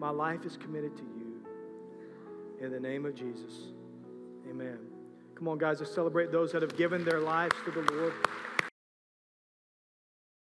my 0.02 0.10
life 0.10 0.46
is 0.46 0.58
committed 0.58 0.98
to 0.98 1.04
you. 1.04 1.46
In 2.60 2.72
the 2.72 2.80
name 2.80 3.06
of 3.06 3.14
Jesus. 3.14 3.70
Amen. 4.50 4.80
Come 5.36 5.48
on, 5.48 5.60
guys, 5.60 5.80
let's 5.80 5.94
celebrate 5.94 6.32
those 6.32 6.52
that 6.54 6.64
have 6.64 6.76
given 6.76 7.06
their 7.06 7.20
lives 7.20 7.56
to 7.66 7.72
the 7.72 7.82
Lord. 7.94 8.14